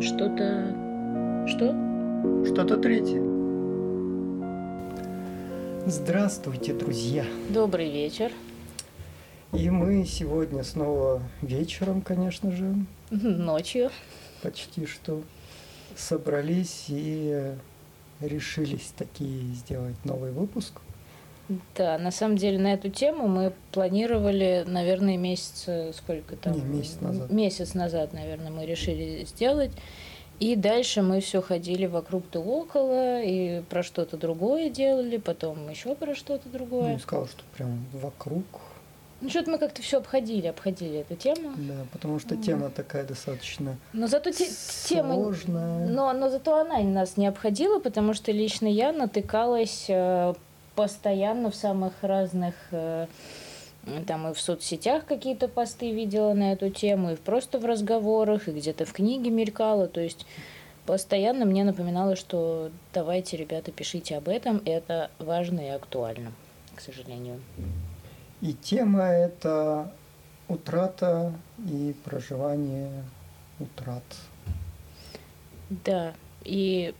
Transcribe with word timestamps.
Что-то... 0.00 0.74
Что? 1.46 1.72
Что-то 2.44 2.76
третье. 2.78 3.22
Здравствуйте, 5.86 6.72
друзья. 6.72 7.24
Добрый 7.50 7.90
вечер. 7.90 8.32
И 9.52 9.70
мы 9.70 10.04
сегодня 10.04 10.64
снова 10.64 11.22
вечером, 11.42 12.00
конечно 12.00 12.50
же, 12.50 12.74
Ночью. 13.10 13.90
почти 14.42 14.86
что 14.86 15.22
собрались 15.96 16.86
и 16.88 17.54
решились 18.20 18.92
такие 18.96 19.54
сделать 19.54 20.04
новый 20.04 20.32
выпуск. 20.32 20.80
Да, 21.76 21.98
на 21.98 22.10
самом 22.10 22.36
деле 22.36 22.58
на 22.58 22.72
эту 22.72 22.88
тему 22.88 23.28
мы 23.28 23.52
планировали, 23.72 24.64
наверное, 24.66 25.16
месяц, 25.18 25.68
сколько 25.96 26.36
там? 26.36 26.54
Не, 26.54 26.78
месяц 26.78 27.00
назад. 27.00 27.30
Месяц 27.30 27.74
назад, 27.74 28.12
наверное, 28.12 28.50
мы 28.50 28.64
решили 28.66 29.24
сделать. 29.26 29.70
И 30.40 30.56
дальше 30.56 31.02
мы 31.02 31.20
все 31.20 31.40
ходили 31.40 31.86
вокруг 31.86 32.24
да 32.32 32.40
около, 32.40 33.22
и 33.22 33.62
про 33.62 33.82
что-то 33.82 34.16
другое 34.16 34.68
делали, 34.68 35.16
потом 35.18 35.68
еще 35.70 35.94
про 35.94 36.14
что-то 36.14 36.42
Ну, 36.46 36.52
другое. 36.58 36.94
не 36.94 36.98
сказал, 36.98 37.26
что 37.26 37.42
прям 37.56 37.84
вокруг. 37.92 38.44
Ну, 39.20 39.30
что-то 39.30 39.52
мы 39.52 39.58
как-то 39.58 39.80
все 39.80 39.98
обходили, 39.98 40.48
обходили 40.48 40.98
эту 40.98 41.14
тему. 41.14 41.52
Да, 41.56 41.86
потому 41.92 42.18
что 42.18 42.36
тема 42.36 42.68
такая 42.68 43.04
достаточно 43.04 43.76
Но 43.92 44.06
зато 44.08 44.30
те- 44.32 44.50
тема... 44.88 45.14
сложная. 45.14 45.86
Но, 45.88 46.12
но 46.12 46.28
зато 46.28 46.58
она 46.58 46.80
нас 46.80 47.16
не 47.16 47.26
обходила, 47.28 47.78
потому 47.78 48.12
что 48.12 48.32
лично 48.32 48.66
я 48.66 48.92
натыкалась 48.92 49.86
э, 49.88 50.34
постоянно 50.74 51.50
в 51.50 51.54
самых 51.54 51.92
разных 52.02 52.54
э, 52.70 53.06
там 54.06 54.28
и 54.28 54.34
в 54.34 54.40
соцсетях 54.40 55.04
какие-то 55.06 55.48
посты 55.48 55.92
видела 55.92 56.32
на 56.32 56.52
эту 56.52 56.70
тему, 56.70 57.12
и 57.12 57.16
просто 57.16 57.58
в 57.58 57.64
разговорах, 57.64 58.48
и 58.48 58.52
где-то 58.52 58.84
в 58.84 58.92
книге 58.92 59.30
мелькала. 59.30 59.86
То 59.88 60.00
есть 60.00 60.26
постоянно 60.86 61.44
мне 61.44 61.64
напоминало, 61.64 62.16
что 62.16 62.70
давайте, 62.92 63.36
ребята, 63.36 63.72
пишите 63.72 64.16
об 64.16 64.28
этом, 64.28 64.62
это 64.64 65.10
важно 65.18 65.60
и 65.60 65.68
актуально, 65.68 66.32
к 66.74 66.80
сожалению. 66.80 67.40
И 68.40 68.52
тема 68.52 69.04
это 69.04 69.92
утрата 70.48 71.32
и 71.58 71.94
проживание 72.04 72.90
утрат. 73.58 74.02
Да, 75.70 76.14
и 76.42 76.94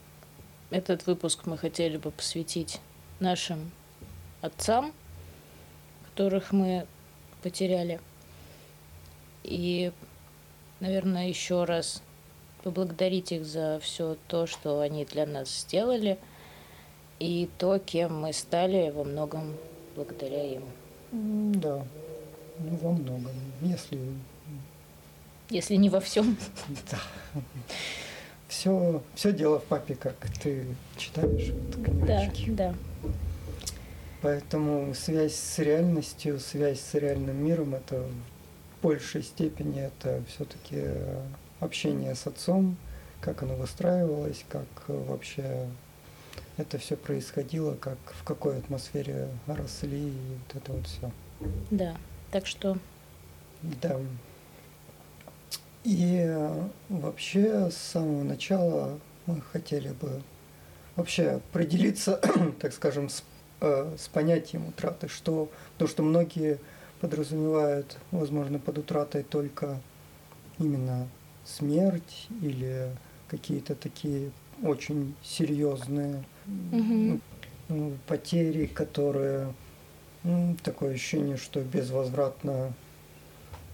этот 0.71 1.05
выпуск 1.05 1.45
мы 1.45 1.57
хотели 1.57 1.97
бы 1.97 2.11
посвятить 2.11 2.81
нашим 3.19 3.71
отцам, 4.41 4.93
которых 6.05 6.51
мы 6.51 6.85
потеряли. 7.41 7.99
И, 9.43 9.91
наверное, 10.79 11.27
еще 11.27 11.63
раз 11.65 12.01
поблагодарить 12.63 13.31
их 13.31 13.45
за 13.45 13.79
все 13.81 14.17
то, 14.27 14.47
что 14.47 14.79
они 14.79 15.05
для 15.05 15.25
нас 15.25 15.49
сделали, 15.61 16.17
и 17.19 17.47
то, 17.59 17.77
кем 17.79 18.21
мы 18.21 18.33
стали 18.33 18.89
во 18.89 19.03
многом 19.03 19.53
благодаря 19.95 20.43
им. 20.43 20.63
Да, 21.11 21.85
ну, 22.59 22.77
во 22.77 22.91
многом. 22.91 23.31
Если 23.61 23.99
Если 25.49 25.75
не 25.75 25.89
во 25.89 25.99
всем. 25.99 26.35
Да. 26.91 26.99
Все, 28.47 29.01
все 29.15 29.33
дело 29.33 29.59
в 29.59 29.63
папе, 29.65 29.95
как 29.95 30.15
ты 30.41 30.65
читаешь 30.97 31.49
вот, 31.49 32.05
Да, 32.05 32.25
книжечки. 32.25 32.49
да. 32.51 32.73
Поэтому 34.21 34.93
связь 34.93 35.35
с 35.35 35.59
реальностью, 35.59 36.39
связь 36.39 36.79
с 36.79 36.93
реальным 36.95 37.43
миром, 37.43 37.75
это 37.75 38.01
в 38.01 38.83
большей 38.83 39.23
степени 39.23 39.81
это 39.81 40.23
все-таки 40.27 40.83
общение 41.59 42.15
с 42.15 42.27
отцом, 42.27 42.77
как 43.21 43.43
оно 43.43 43.55
выстраивалось, 43.55 44.45
как 44.49 44.65
э, 44.87 45.03
вообще 45.07 45.67
это 46.57 46.77
все 46.77 46.95
происходило, 46.95 47.75
как 47.75 47.97
в 48.05 48.23
какой 48.23 48.57
атмосфере 48.57 49.29
росли, 49.47 50.09
и 50.09 50.37
вот 50.47 50.61
это 50.61 50.71
вот 50.71 50.87
все. 50.87 51.11
Да. 51.71 51.95
Так 52.31 52.47
что 52.47 52.77
Да. 53.81 53.99
И 55.83 56.23
э, 56.27 56.67
вообще 56.89 57.69
с 57.69 57.77
самого 57.77 58.23
начала 58.23 58.99
мы 59.25 59.41
хотели 59.41 59.89
бы 59.89 60.21
вообще 60.95 61.41
определиться, 61.51 62.19
так 62.59 62.73
скажем, 62.73 63.09
с, 63.09 63.19
э, 63.19 63.23
с 63.97 64.07
понятием 64.07 64.67
утраты, 64.67 65.07
что 65.07 65.49
то, 65.77 65.87
что 65.87 66.03
многие 66.03 66.59
подразумевают, 67.01 67.97
возможно, 68.11 68.59
под 68.59 68.77
утратой 68.79 69.23
только 69.23 69.79
именно 70.59 71.07
смерть 71.45 72.27
или 72.41 72.89
какие-то 73.27 73.75
такие 73.75 74.31
очень 74.63 75.15
серьезные 75.23 76.23
Мгм. 76.71 77.21
ну, 77.69 77.93
потери, 78.07 78.65
которые 78.67 79.53
м, 80.23 80.55
такое 80.63 80.93
ощущение, 80.93 81.37
что 81.37 81.61
безвозвратно 81.61 82.73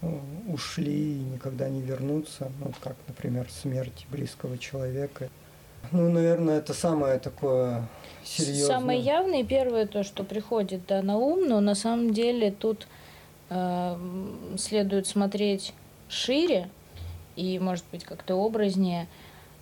э, 0.02 0.18
ушли 0.48 1.12
и 1.18 1.24
никогда 1.34 1.68
не 1.68 1.80
вернутся, 1.82 2.50
ну, 2.58 2.66
вот 2.66 2.76
как, 2.82 2.96
например, 3.08 3.48
смерть 3.50 4.06
близкого 4.10 4.58
человека. 4.58 5.28
Ну, 5.90 6.10
наверное, 6.10 6.58
это 6.58 6.74
самое 6.74 7.18
такое 7.18 7.86
серьезное. 8.24 8.78
Самое 8.78 9.00
явное 9.00 9.44
первое 9.44 9.86
то, 9.86 10.02
что 10.02 10.24
приходит 10.24 10.86
да, 10.86 11.02
на 11.02 11.16
ум, 11.16 11.48
но 11.48 11.60
на 11.60 11.74
самом 11.74 12.12
деле 12.12 12.50
тут 12.50 12.86
э, 13.50 13.96
следует 14.56 15.06
смотреть 15.06 15.74
шире 16.08 16.68
и, 17.36 17.58
может 17.58 17.84
быть, 17.90 18.04
как-то 18.04 18.34
образнее, 18.34 19.08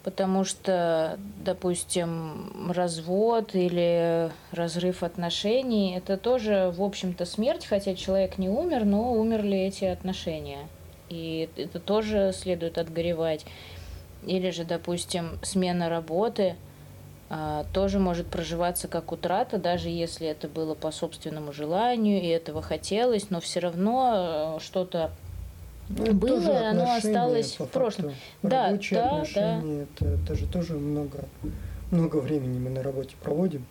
потому 0.02 0.44
что, 0.44 1.18
допустим, 1.44 2.70
развод 2.72 3.54
или 3.54 4.30
разрыв 4.52 5.02
отношений– 5.02 5.94
это 5.96 6.16
тоже, 6.16 6.72
в 6.76 6.82
общем-то, 6.82 7.24
смерть, 7.24 7.66
хотя 7.66 7.94
человек 7.94 8.38
не 8.38 8.48
умер, 8.48 8.84
но 8.84 9.12
умерли 9.12 9.58
эти 9.58 9.84
отношения. 9.84 10.68
И 11.08 11.48
это 11.56 11.80
тоже 11.80 12.32
следует 12.34 12.78
отгоревать. 12.78 13.44
Или 14.26 14.50
же, 14.50 14.64
допустим, 14.64 15.38
смена 15.42 15.88
работы 15.88 16.56
а, 17.30 17.64
тоже 17.72 17.98
может 17.98 18.26
проживаться 18.26 18.88
как 18.88 19.12
утрата, 19.12 19.56
даже 19.58 19.88
если 19.88 20.26
это 20.26 20.48
было 20.48 20.74
по 20.74 20.90
собственному 20.90 21.52
желанию 21.52 22.20
и 22.20 22.26
этого 22.26 22.60
хотелось, 22.60 23.30
но 23.30 23.40
все 23.40 23.60
равно 23.60 24.56
э, 24.58 24.60
что-то 24.60 25.12
Ну, 25.88 26.12
было, 26.12 26.40
и 26.40 26.64
оно 26.66 26.94
осталось 26.96 27.58
в 27.58 27.66
прошлом. 27.66 28.14
Да, 28.42 28.66
Рабочие 28.66 29.00
да, 29.00 29.08
да. 29.10 29.14
отношения, 29.22 29.86
Это, 29.94 30.04
это 30.06 30.34
же 30.34 30.46
тоже 30.46 30.74
много, 30.74 31.24
много 31.90 32.16
времени 32.16 32.58
мы 32.58 32.70
на 32.70 32.82
работе 32.82 33.14
проводим. 33.22 33.64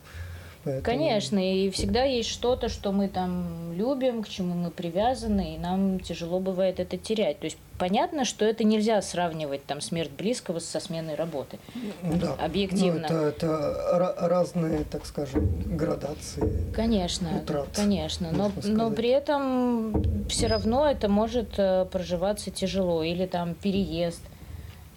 Поэтому- 0.64 0.84
Конечно, 0.84 1.40
и 1.40 1.70
всегда 1.70 2.04
есть 2.04 2.30
что-то, 2.30 2.70
что 2.70 2.92
мы 2.92 3.08
там 3.08 3.74
любим, 3.76 4.24
к 4.24 4.30
чему 4.30 4.56
мы 4.56 4.72
привязаны, 4.72 5.56
и 5.56 5.58
нам 5.58 6.00
тяжело 6.00 6.40
бывает 6.40 6.80
это 6.80 6.98
терять. 6.98 7.40
То 7.40 7.46
есть 7.46 7.58
понятно, 7.78 8.26
что 8.26 8.44
это 8.46 8.64
нельзя 8.64 9.02
сравнивать 9.02 9.66
там 9.66 9.80
смерть 9.82 10.12
близкого 10.12 10.60
со 10.60 10.80
сменой 10.80 11.16
работы. 11.16 11.60
Да. 12.04 12.34
Объективно. 12.44 13.08
Ну, 13.10 13.16
это, 13.18 13.28
это 13.28 13.46
ра- 13.94 14.28
разные, 14.28 14.84
так 14.84 15.06
скажем, 15.06 15.50
градации. 15.78 16.72
Конечно, 16.76 17.30
Утрат, 17.38 17.68
конечно, 17.74 18.30
но, 18.32 18.52
но 18.66 18.92
при 18.92 19.10
этом 19.10 20.28
все 20.28 20.48
равно 20.48 20.86
это 20.90 21.08
может 21.08 21.58
э, 21.58 21.86
проживаться 21.86 22.52
тяжело. 22.52 23.02
Или 23.04 23.26
там 23.26 23.54
переезд, 23.56 24.22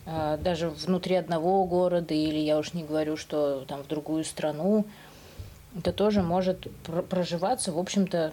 э, 0.06 0.38
даже 0.42 0.68
внутри 0.70 1.14
одного 1.16 1.64
города, 1.64 2.14
или 2.14 2.38
я 2.38 2.58
уж 2.58 2.74
не 2.74 2.82
говорю, 2.82 3.16
что 3.16 3.64
там 3.68 3.82
в 3.84 3.86
другую 3.86 4.24
страну. 4.24 4.84
Это 5.76 5.92
тоже 5.92 6.22
может 6.22 6.66
пр- 6.84 7.02
проживаться, 7.02 7.72
в 7.72 7.78
общем-то, 7.78 8.32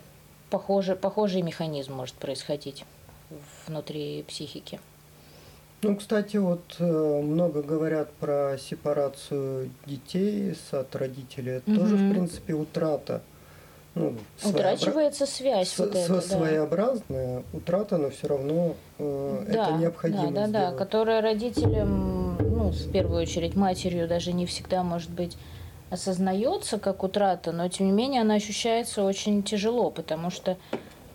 похоже, 0.50 0.96
похожий 0.96 1.42
механизм 1.42 1.94
может 1.94 2.16
происходить 2.16 2.86
внутри 3.68 4.24
психики. 4.28 4.80
Ну, 5.82 5.96
кстати, 5.96 6.36
вот 6.36 6.76
э, 6.80 7.22
много 7.22 7.62
говорят 7.62 8.12
про 8.14 8.58
сепарацию 8.60 9.70
детей 9.86 10.54
от 10.72 10.94
родителей. 10.96 11.54
Это 11.54 11.74
тоже, 11.74 11.96
в 11.96 12.10
принципе, 12.12 12.54
утрата. 12.54 13.22
Ну, 13.96 14.16
своеобра- 14.42 14.50
Утрачивается 14.50 15.26
связь 15.26 15.70
с- 15.70 15.80
вот 15.80 15.96
эта, 15.96 16.14
да. 16.16 16.22
своеобразная 16.22 17.44
утрата, 17.54 17.98
но 17.98 18.10
все 18.10 18.28
равно 18.28 18.76
э, 18.98 19.46
Да, 19.50 19.70
это 19.70 19.78
необходимо 19.78 20.32
Да, 20.32 20.32
да, 20.32 20.42
да, 20.42 20.48
сделать. 20.48 20.78
которая 20.78 21.22
родителям, 21.22 22.36
ну, 22.38 22.70
в 22.72 22.92
первую 22.92 23.22
очередь 23.22 23.56
матерью, 23.56 24.08
даже 24.08 24.34
не 24.34 24.46
всегда, 24.46 24.84
может 24.84 25.10
быть, 25.12 25.38
осознается 25.90 26.78
как 26.80 27.04
утрата, 27.04 27.52
но 27.52 27.68
тем 27.68 27.88
не 27.88 27.92
менее 27.92 28.22
она 28.22 28.36
ощущается 28.36 29.04
очень 29.04 29.44
тяжело, 29.44 29.90
потому 29.90 30.30
что 30.30 30.58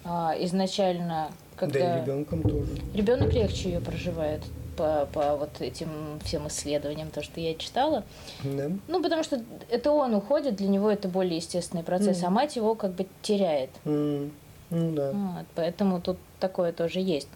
а, 0.04 0.34
изначально, 0.40 1.30
когда 1.56 1.78
Да 1.78 1.96
и 1.98 2.00
ребенком 2.02 2.42
тоже. 2.42 2.72
ребенок 2.94 3.32
легче 3.34 3.70
ее 3.70 3.80
проживает 3.80 4.42
по, 4.76 5.06
по 5.12 5.36
вот 5.36 5.60
этим 5.60 6.18
всем 6.24 6.48
исследованиям, 6.48 7.10
то, 7.10 7.22
что 7.22 7.40
я 7.40 7.54
читала. 7.54 8.02
Да? 8.42 8.70
Ну, 8.88 9.00
потому 9.02 9.22
что 9.22 9.40
это 9.70 9.92
он 9.92 10.14
уходит, 10.14 10.56
для 10.56 10.66
него 10.68 10.90
это 10.90 11.06
более 11.08 11.36
естественный 11.36 11.84
процесс, 11.84 12.18
Мгм. 12.18 12.26
а 12.26 12.30
мать 12.30 12.56
его 12.56 12.74
как 12.74 12.92
бы 12.92 13.06
теряет. 13.22 13.70
М, 13.84 14.32
Ну 14.70 14.92
да. 14.96 15.12
Вот, 15.12 15.46
поэтому 15.54 16.00
тут 16.00 16.16
такое 16.40 16.72
тоже 16.72 16.98
есть. 16.98 17.28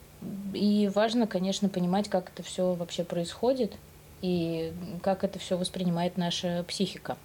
И 0.53 0.91
важно, 0.93 1.29
конечно, 1.29 1.69
понимать, 1.69 2.09
как 2.09 2.31
это 2.35 2.43
все 2.43 2.75
вообще 2.75 3.05
происходит, 3.05 3.73
и 4.21 4.73
как 5.03 5.23
это 5.23 5.39
все 5.39 5.57
воспринимает 5.57 6.17
наша 6.17 6.65
психика. 6.67 7.17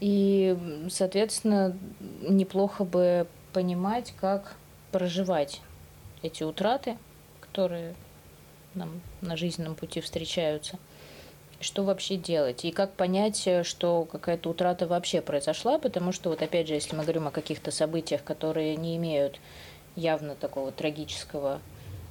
И, 0.00 0.56
соответственно, 0.90 1.76
неплохо 2.20 2.84
бы 2.84 3.26
понимать, 3.52 4.12
как 4.20 4.56
проживать 4.92 5.60
эти 6.22 6.42
утраты, 6.42 6.98
которые 7.40 7.94
нам 8.74 9.00
на 9.22 9.36
жизненном 9.36 9.74
пути 9.74 10.00
встречаются. 10.00 10.78
Что 11.58 11.84
вообще 11.84 12.16
делать? 12.16 12.66
И 12.66 12.70
как 12.70 12.92
понять, 12.92 13.48
что 13.62 14.04
какая-то 14.04 14.50
утрата 14.50 14.86
вообще 14.86 15.22
произошла? 15.22 15.78
Потому 15.78 16.12
что, 16.12 16.28
вот 16.28 16.42
опять 16.42 16.68
же, 16.68 16.74
если 16.74 16.94
мы 16.94 17.02
говорим 17.02 17.28
о 17.28 17.30
каких-то 17.30 17.70
событиях, 17.70 18.22
которые 18.22 18.76
не 18.76 18.96
имеют 18.96 19.40
явно 19.94 20.34
такого 20.34 20.70
трагического 20.72 21.60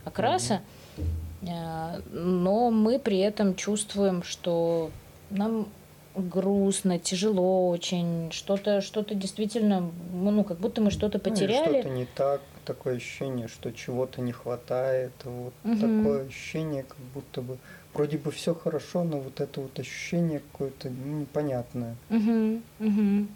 окраса, 0.03 0.61
mm-hmm. 0.97 2.09
но 2.11 2.71
мы 2.71 2.97
при 2.97 3.19
этом 3.19 3.55
чувствуем, 3.55 4.23
что 4.23 4.89
нам 5.29 5.67
грустно, 6.15 6.99
тяжело 6.99 7.69
очень, 7.69 8.31
что-то 8.31 8.81
что 8.81 9.03
действительно, 9.03 9.91
ну, 10.13 10.43
как 10.43 10.57
будто 10.57 10.81
мы 10.81 10.91
что-то 10.91 11.19
потеряли. 11.19 11.67
Ну, 11.67 11.79
что-то 11.79 11.89
не 11.89 12.05
так, 12.05 12.41
такое 12.65 12.97
ощущение, 12.97 13.47
что 13.47 13.71
чего-то 13.71 14.21
не 14.21 14.31
хватает, 14.31 15.11
вот 15.23 15.53
угу. 15.63 15.75
такое 15.75 16.27
ощущение, 16.27 16.83
как 16.83 16.97
будто 17.13 17.41
бы 17.41 17.57
вроде 17.93 18.17
бы 18.17 18.31
все 18.31 18.53
хорошо, 18.53 19.03
но 19.03 19.19
вот 19.19 19.39
это 19.39 19.61
вот 19.61 19.79
ощущение 19.79 20.41
какое-то 20.51 20.89
непонятное. 20.89 21.95
Угу, 22.09 22.61
угу. 22.79 23.27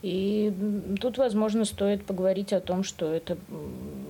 И 0.00 0.52
тут, 1.00 1.18
возможно, 1.18 1.64
стоит 1.64 2.04
поговорить 2.04 2.52
о 2.52 2.60
том, 2.60 2.84
что 2.84 3.12
это 3.12 3.36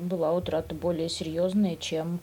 была 0.03 0.35
утрата 0.35 0.75
более 0.75 1.09
серьезная, 1.09 1.77
чем 1.77 2.21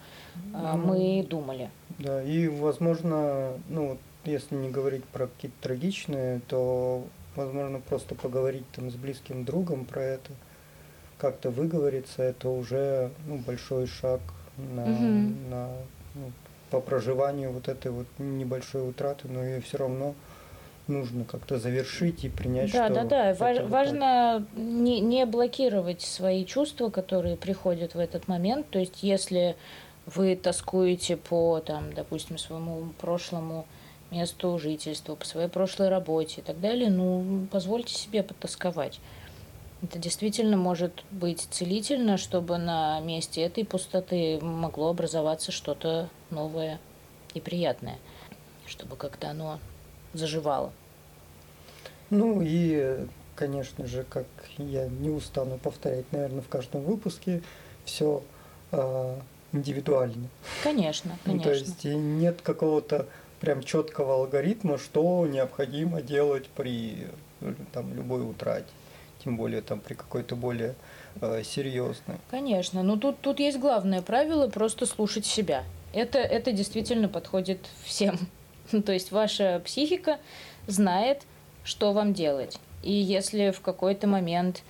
ну, 0.54 0.78
мы 0.78 1.26
думали. 1.28 1.72
Да, 1.98 2.22
и, 2.22 2.48
возможно, 2.48 3.54
ну 3.68 3.98
если 4.28 4.56
не 4.56 4.70
говорить 4.70 5.04
про 5.06 5.28
какие-то 5.28 5.58
трагичные, 5.62 6.42
то, 6.48 7.06
возможно, 7.36 7.80
просто 7.80 8.16
поговорить 8.16 8.70
там 8.72 8.90
с 8.90 8.96
близким 8.96 9.46
другом 9.46 9.86
про 9.86 10.02
это, 10.02 10.32
как-то 11.18 11.50
выговориться, 11.50 12.24
это 12.24 12.50
уже 12.50 13.12
ну, 13.26 13.38
большой 13.38 13.88
шаг 13.88 14.22
на, 14.58 14.84
угу. 14.84 15.34
на 15.50 15.70
ну, 16.16 16.32
по 16.70 16.80
проживанию 16.82 17.52
вот 17.52 17.68
этой 17.68 17.92
вот 17.92 18.08
небольшой 18.18 18.90
утраты, 18.90 19.28
но 19.28 19.44
ее 19.44 19.62
все 19.62 19.78
равно 19.78 20.16
нужно 20.88 21.26
как-то 21.26 21.58
завершить 21.58 22.24
и 22.26 22.30
принять, 22.30 22.72
да, 22.72 22.86
что... 22.86 22.96
Да, 22.96 23.04
да. 23.04 23.34
Важ, 23.34 23.60
важно 23.62 24.46
не, 24.56 25.00
не 25.00 25.26
блокировать 25.26 26.02
свои 26.02 26.46
чувства, 26.46 26.90
которые 26.90 27.38
приходят 27.38 27.96
в 27.96 28.00
этот 28.00 28.28
момент. 28.28 28.70
То 28.70 28.80
есть, 28.80 29.02
если 29.02 29.56
вы 30.06 30.36
тоскуете 30.36 31.18
по, 31.18 31.60
там, 31.60 31.94
допустим, 31.94 32.38
своему 32.38 32.90
прошлому 33.00 33.66
месту 34.12 34.58
жительства, 34.60 35.16
по 35.16 35.26
своей 35.26 35.48
прошлой 35.48 35.90
работе 35.90 36.42
и 36.42 36.44
так 36.44 36.60
далее, 36.60 36.90
ну, 36.90 37.48
позвольте 37.52 37.94
себе 37.94 38.24
потасковать. 38.24 39.00
Это 39.82 40.00
действительно 40.00 40.58
может 40.58 41.04
быть 41.12 41.48
целительно, 41.52 42.18
чтобы 42.18 42.58
на 42.58 43.00
месте 43.02 43.42
этой 43.42 43.66
пустоты 43.66 44.40
могло 44.42 44.90
образоваться 44.90 45.52
что-то 45.52 46.10
новое 46.30 46.80
и 47.34 47.42
приятное, 47.42 47.98
чтобы 48.66 48.96
как-то 48.96 49.30
оно 49.30 49.60
заживало. 50.14 50.72
Ну 52.10 52.42
и, 52.42 53.06
конечно 53.36 53.86
же, 53.86 54.04
как 54.10 54.28
я 54.58 54.88
не 54.88 55.10
устану 55.10 55.58
повторять, 55.58 56.12
наверное, 56.12 56.42
в 56.42 56.48
каждом 56.48 56.84
выпуске, 56.84 57.44
все 57.84 58.24
э, 58.72 58.78
а, 58.78 59.20
индивидуально. 59.52 60.30
Конечно, 60.64 61.18
конечно. 61.24 61.50
Ну, 61.50 61.56
то 61.56 61.60
есть 61.60 61.84
нет 61.84 62.42
какого-то 62.42 63.08
прям 63.46 63.62
четкого 63.62 64.16
алгоритма, 64.16 64.80
что 64.80 65.28
необходимо 65.28 66.02
делать 66.02 66.48
при 66.56 67.08
там, 67.74 67.94
любой 67.94 68.28
утрате, 68.28 68.66
тем 69.24 69.38
более 69.38 69.62
там 69.62 69.80
при 69.80 69.94
какой-то 69.94 70.36
более 70.36 70.74
э, 71.22 71.44
серьезной. 71.44 72.18
Конечно, 72.32 72.82
но 72.82 72.98
тут, 72.98 73.20
тут 73.22 73.40
есть 73.40 73.60
главное 73.60 74.02
правило 74.02 74.48
просто 74.48 74.88
слушать 74.88 75.28
себя. 75.28 75.64
Это, 75.94 76.18
это 76.18 76.52
действительно 76.52 77.08
подходит 77.08 77.60
всем. 77.84 78.18
То 78.86 78.92
есть 78.92 79.12
ваша 79.12 79.62
психика 79.64 80.18
знает, 80.66 81.22
что 81.64 81.94
вам 81.94 82.14
делать. 82.14 82.60
И 82.82 82.92
если 82.92 83.52
в 83.52 83.62
какой-то 83.62 84.08
момент 84.08 84.64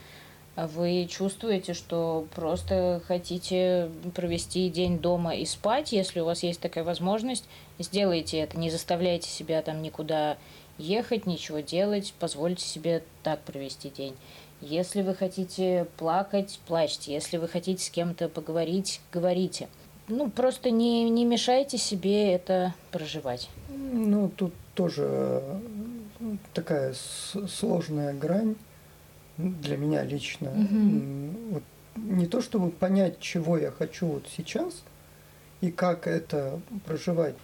вы 0.55 1.05
чувствуете, 1.09 1.73
что 1.73 2.27
просто 2.33 3.01
хотите 3.07 3.89
провести 4.13 4.69
день 4.69 4.99
дома 4.99 5.35
и 5.35 5.45
спать, 5.45 5.91
если 5.91 6.21
у 6.21 6.25
вас 6.25 6.43
есть 6.43 6.61
такая 6.61 6.83
возможность, 6.83 7.45
сделайте 7.77 8.37
это, 8.37 8.57
не 8.57 8.69
заставляйте 8.69 9.29
себя 9.29 9.61
там 9.61 9.81
никуда 9.81 10.37
ехать, 10.77 11.25
ничего 11.25 11.59
делать, 11.59 12.13
позвольте 12.19 12.65
себе 12.65 13.03
так 13.23 13.41
провести 13.41 13.89
день. 13.89 14.15
Если 14.61 15.01
вы 15.01 15.13
хотите 15.13 15.87
плакать, 15.97 16.59
плачьте. 16.67 17.13
Если 17.13 17.37
вы 17.37 17.47
хотите 17.47 17.83
с 17.83 17.89
кем-то 17.89 18.29
поговорить, 18.29 19.01
говорите. 19.11 19.67
Ну, 20.07 20.29
просто 20.29 20.69
не, 20.69 21.09
не 21.09 21.25
мешайте 21.25 21.77
себе 21.77 22.31
это 22.31 22.73
проживать. 22.91 23.49
Ну, 23.69 24.29
тут 24.29 24.53
тоже 24.73 25.41
такая 26.53 26.95
сложная 27.47 28.13
грань 28.13 28.55
для 29.37 29.77
меня 29.77 30.03
лично. 30.03 30.49
Угу. 30.49 31.51
Вот 31.51 31.63
не 31.95 32.25
то 32.25 32.41
чтобы 32.41 32.71
понять, 32.71 33.19
чего 33.19 33.57
я 33.57 33.71
хочу 33.71 34.05
вот 34.07 34.25
сейчас 34.35 34.83
и 35.61 35.71
как 35.71 36.07
это 36.07 36.59
проживать. 36.85 37.35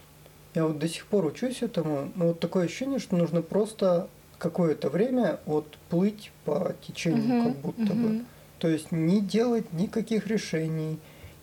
Я 0.54 0.66
вот 0.66 0.80
до 0.80 0.88
сих 0.88 1.06
пор 1.06 1.26
учусь 1.26 1.62
этому, 1.62 2.12
но 2.16 2.30
вот 2.30 2.40
такое 2.40 2.66
ощущение, 2.66 3.00
что 3.00 3.16
нужно 3.16 3.42
просто 3.42 4.10
какое-то 4.38 4.90
время 4.90 5.40
вот 5.46 5.78
плыть 5.90 6.32
по 6.46 6.74
течению, 6.86 7.40
угу, 7.40 7.50
как 7.50 7.58
будто 7.62 7.94
угу. 7.94 7.94
бы. 7.94 8.26
То 8.60 8.68
есть 8.68 8.92
не 8.92 9.22
делать 9.22 9.72
никаких 9.74 10.28
решений, 10.28 11.00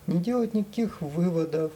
не 0.07 0.19
делать 0.19 0.53
никаких 0.53 1.01
выводов. 1.01 1.71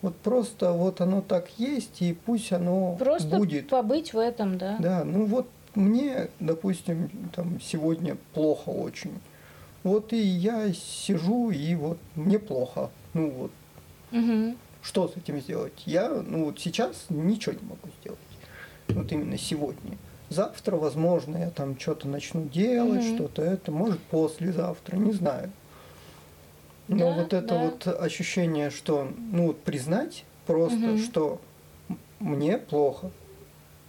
Вот 0.00 0.16
просто 0.16 0.72
вот 0.72 1.00
оно 1.00 1.22
так 1.22 1.48
есть, 1.58 2.02
и 2.02 2.12
пусть 2.12 2.52
оно 2.52 2.96
просто 2.96 3.36
будет. 3.36 3.68
побыть 3.68 4.12
в 4.12 4.18
этом, 4.18 4.58
да. 4.58 4.76
Да, 4.80 5.04
ну 5.04 5.26
вот 5.26 5.46
мне, 5.74 6.28
допустим, 6.40 7.10
там 7.34 7.60
сегодня 7.60 8.16
плохо 8.34 8.68
очень. 8.70 9.18
Вот 9.82 10.12
и 10.12 10.16
я 10.16 10.72
сижу, 10.72 11.50
и 11.50 11.74
вот 11.74 11.98
мне 12.14 12.38
плохо. 12.38 12.90
Ну 13.14 13.30
вот. 13.30 13.50
Угу. 14.12 14.56
Что 14.82 15.08
с 15.08 15.16
этим 15.16 15.40
сделать? 15.40 15.72
Я, 15.86 16.08
ну 16.08 16.46
вот 16.46 16.60
сейчас 16.60 17.06
ничего 17.08 17.54
не 17.54 17.68
могу 17.68 17.88
сделать. 18.00 18.18
Вот 18.88 19.10
именно 19.10 19.38
сегодня. 19.38 19.96
Завтра, 20.28 20.76
возможно, 20.76 21.36
я 21.36 21.50
там 21.50 21.78
что-то 21.78 22.08
начну 22.08 22.44
делать, 22.44 23.04
угу. 23.04 23.14
что-то 23.14 23.42
это, 23.42 23.70
может, 23.70 24.00
послезавтра, 24.00 24.96
не 24.96 25.12
знаю. 25.12 25.50
Но 26.88 26.98
да, 26.98 27.14
вот 27.14 27.32
это 27.32 27.48
да. 27.48 27.58
вот 27.58 27.86
ощущение, 27.86 28.70
что, 28.70 29.10
ну 29.30 29.48
вот 29.48 29.62
признать 29.62 30.24
просто, 30.46 30.92
угу. 30.92 30.98
что 30.98 31.40
мне 32.18 32.58
плохо, 32.58 33.10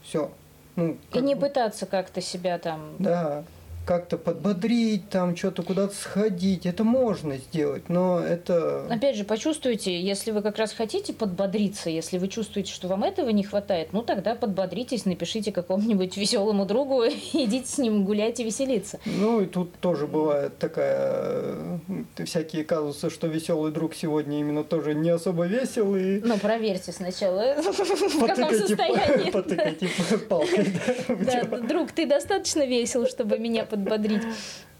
все, 0.02 0.32
ну, 0.75 0.98
и 1.12 1.20
не 1.20 1.36
пытаться 1.36 1.86
как-то 1.86 2.22
себя 2.22 2.58
там... 2.58 2.96
Да, 3.00 3.44
как-то 3.86 4.18
подбодрить, 4.18 5.10
там 5.10 5.36
что-то 5.36 5.63
куда-то 5.63 5.94
сходить. 5.96 6.66
Это 6.66 6.84
можно 6.84 7.38
сделать, 7.38 7.90
но 7.90 8.20
это... 8.20 8.86
Опять 8.90 9.16
же, 9.16 9.24
почувствуйте, 9.24 10.00
если 10.00 10.32
вы 10.32 10.42
как 10.42 10.58
раз 10.58 10.74
хотите 10.74 11.13
подбодриться, 11.13 11.90
если 11.90 12.18
вы 12.18 12.28
чувствуете, 12.28 12.72
что 12.72 12.88
вам 12.88 13.04
этого 13.04 13.30
не 13.30 13.44
хватает, 13.44 13.90
ну 13.92 14.02
тогда 14.02 14.36
подбодритесь, 14.36 15.06
напишите 15.06 15.52
какому-нибудь 15.52 16.16
веселому 16.18 16.66
другу, 16.66 17.04
идите 17.34 17.68
с 17.68 17.78
ним 17.78 18.06
гулять 18.06 18.40
и 18.40 18.44
веселиться. 18.44 19.00
Ну 19.06 19.42
и 19.42 19.46
тут 19.46 19.74
тоже 19.80 20.08
бывает 20.08 20.58
такая 20.58 21.80
э, 22.18 22.25
всякие 22.25 22.63
казусы, 22.63 23.10
что 23.10 23.28
веселый 23.28 23.72
друг 23.72 23.96
сегодня 23.96 24.40
именно 24.40 24.63
тоже 24.63 24.94
не 24.94 25.10
особо 25.10 25.46
веселый. 25.46 26.22
Ну 26.22 26.38
проверьте 26.38 26.92
сначала, 26.92 27.56
в 27.62 28.25
каком 28.25 28.52
состоянии. 28.52 29.32
Потыкайте 29.32 29.90
палкой. 30.30 30.68
Да, 31.08 31.44
друг, 31.44 31.92
ты 31.92 32.06
достаточно 32.06 32.66
весел, 32.66 33.08
чтобы 33.08 33.38
меня 33.38 33.66
подбодрить. 33.74 34.24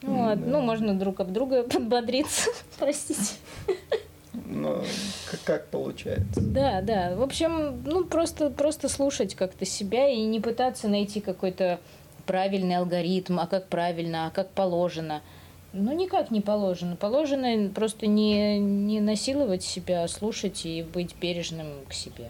Вот. 0.06 0.38
Да. 0.38 0.46
Ну, 0.46 0.60
можно 0.60 0.94
друг 1.00 1.22
об 1.22 1.32
друга 1.32 1.64
подбодриться. 1.70 2.50
Простите. 2.78 3.36
Ну, 4.34 4.84
как, 5.32 5.40
как 5.46 5.68
получается. 5.68 6.42
Да, 6.42 6.82
да. 6.82 7.16
В 7.16 7.22
общем, 7.22 7.82
ну, 7.86 8.04
просто, 8.04 8.50
просто 8.50 8.90
слушать 8.90 9.34
как-то 9.34 9.66
себя 9.66 10.10
и 10.10 10.22
не 10.24 10.42
пытаться 10.42 10.90
найти 10.90 11.22
какой-то 11.22 11.80
правильный 12.26 12.76
алгоритм, 12.76 13.40
а 13.40 13.48
как 13.48 13.70
правильно, 13.70 14.28
а 14.28 14.30
как 14.30 14.50
положено. 14.50 15.22
Ну, 15.72 15.94
никак 15.94 16.32
не 16.32 16.42
положено. 16.42 16.98
Положено 16.98 17.70
просто 17.70 18.06
не, 18.06 18.60
не 18.60 19.00
насиловать 19.00 19.64
себя, 19.64 20.04
а 20.04 20.10
слушать 20.10 20.66
и 20.66 20.84
быть 20.84 21.16
бережным 21.16 21.68
к 21.88 21.94
себе. 21.94 22.30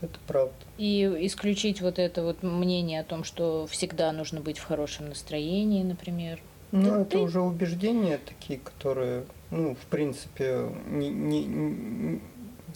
Это 0.00 0.18
правда. 0.26 0.54
И 0.76 1.02
исключить 1.26 1.80
вот 1.80 1.98
это 1.98 2.22
вот 2.22 2.42
мнение 2.42 3.00
о 3.00 3.04
том, 3.04 3.24
что 3.24 3.66
всегда 3.66 4.12
нужно 4.12 4.40
быть 4.40 4.58
в 4.58 4.64
хорошем 4.64 5.08
настроении, 5.08 5.82
например. 5.82 6.40
Ну, 6.70 6.90
да 6.90 7.00
это 7.00 7.10
ты... 7.10 7.18
уже 7.18 7.40
убеждения 7.40 8.18
такие, 8.24 8.58
которые, 8.58 9.24
ну, 9.50 9.74
в 9.74 9.86
принципе, 9.86 10.68
не, 10.86 11.08
не, 11.08 11.44
не 11.44 12.20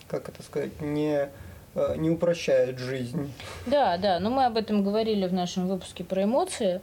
как 0.08 0.28
это 0.28 0.42
сказать, 0.42 0.80
не 0.80 1.28
э, 1.74 1.96
не 1.96 2.10
упрощает 2.10 2.78
жизнь. 2.78 3.32
Да, 3.66 3.96
да, 3.98 4.18
но 4.20 4.30
мы 4.30 4.46
об 4.46 4.56
этом 4.56 4.82
говорили 4.82 5.26
в 5.26 5.32
нашем 5.32 5.68
выпуске 5.68 6.04
про 6.04 6.24
эмоции, 6.24 6.80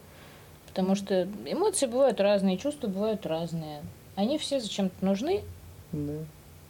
потому 0.67 0.95
что 0.95 1.27
эмоции 1.45 1.87
бывают 1.87 2.19
разные, 2.19 2.57
чувства 2.57 2.87
бывают 2.87 3.25
разные. 3.25 3.81
Они 4.15 4.37
все 4.37 4.59
зачем-то 4.59 5.05
нужны. 5.05 5.43
Да. 5.91 6.13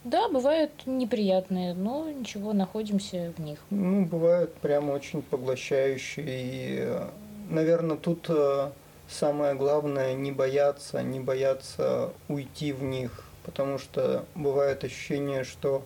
Да, 0.03 0.29
бывают 0.29 0.71
неприятные, 0.85 1.73
но 1.73 2.09
ничего, 2.09 2.53
находимся 2.53 3.33
в 3.37 3.41
них. 3.41 3.59
Ну, 3.69 4.05
бывают 4.05 4.53
прямо 4.55 4.91
очень 4.91 5.21
поглощающие. 5.21 6.25
И, 6.27 6.97
наверное, 7.49 7.97
тут 7.97 8.25
э, 8.29 8.71
самое 9.09 9.55
главное 9.55 10.13
не 10.13 10.31
бояться, 10.31 11.01
не 11.03 11.19
бояться 11.19 12.13
уйти 12.29 12.71
в 12.71 12.83
них, 12.83 13.25
потому 13.43 13.77
что 13.77 14.25
бывает 14.35 14.83
ощущение, 14.83 15.43
что 15.43 15.83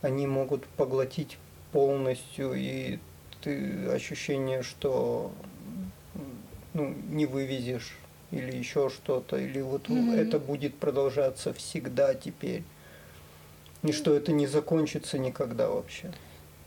они 0.00 0.26
могут 0.26 0.66
поглотить 0.66 1.38
полностью, 1.72 2.52
и 2.54 2.98
ты 3.42 3.88
ощущение, 3.88 4.62
что 4.62 5.32
ну, 6.72 6.94
не 7.10 7.26
вывезешь 7.26 7.96
или 8.30 8.56
еще 8.56 8.90
что-то, 8.90 9.36
или 9.36 9.60
вот 9.60 9.88
mm-hmm. 9.88 10.14
это 10.16 10.38
будет 10.38 10.76
продолжаться 10.76 11.52
всегда 11.52 12.14
теперь. 12.14 12.62
И 13.84 13.92
что 13.92 14.14
это 14.14 14.32
не 14.32 14.46
закончится 14.46 15.18
никогда 15.18 15.68
вообще. 15.68 16.10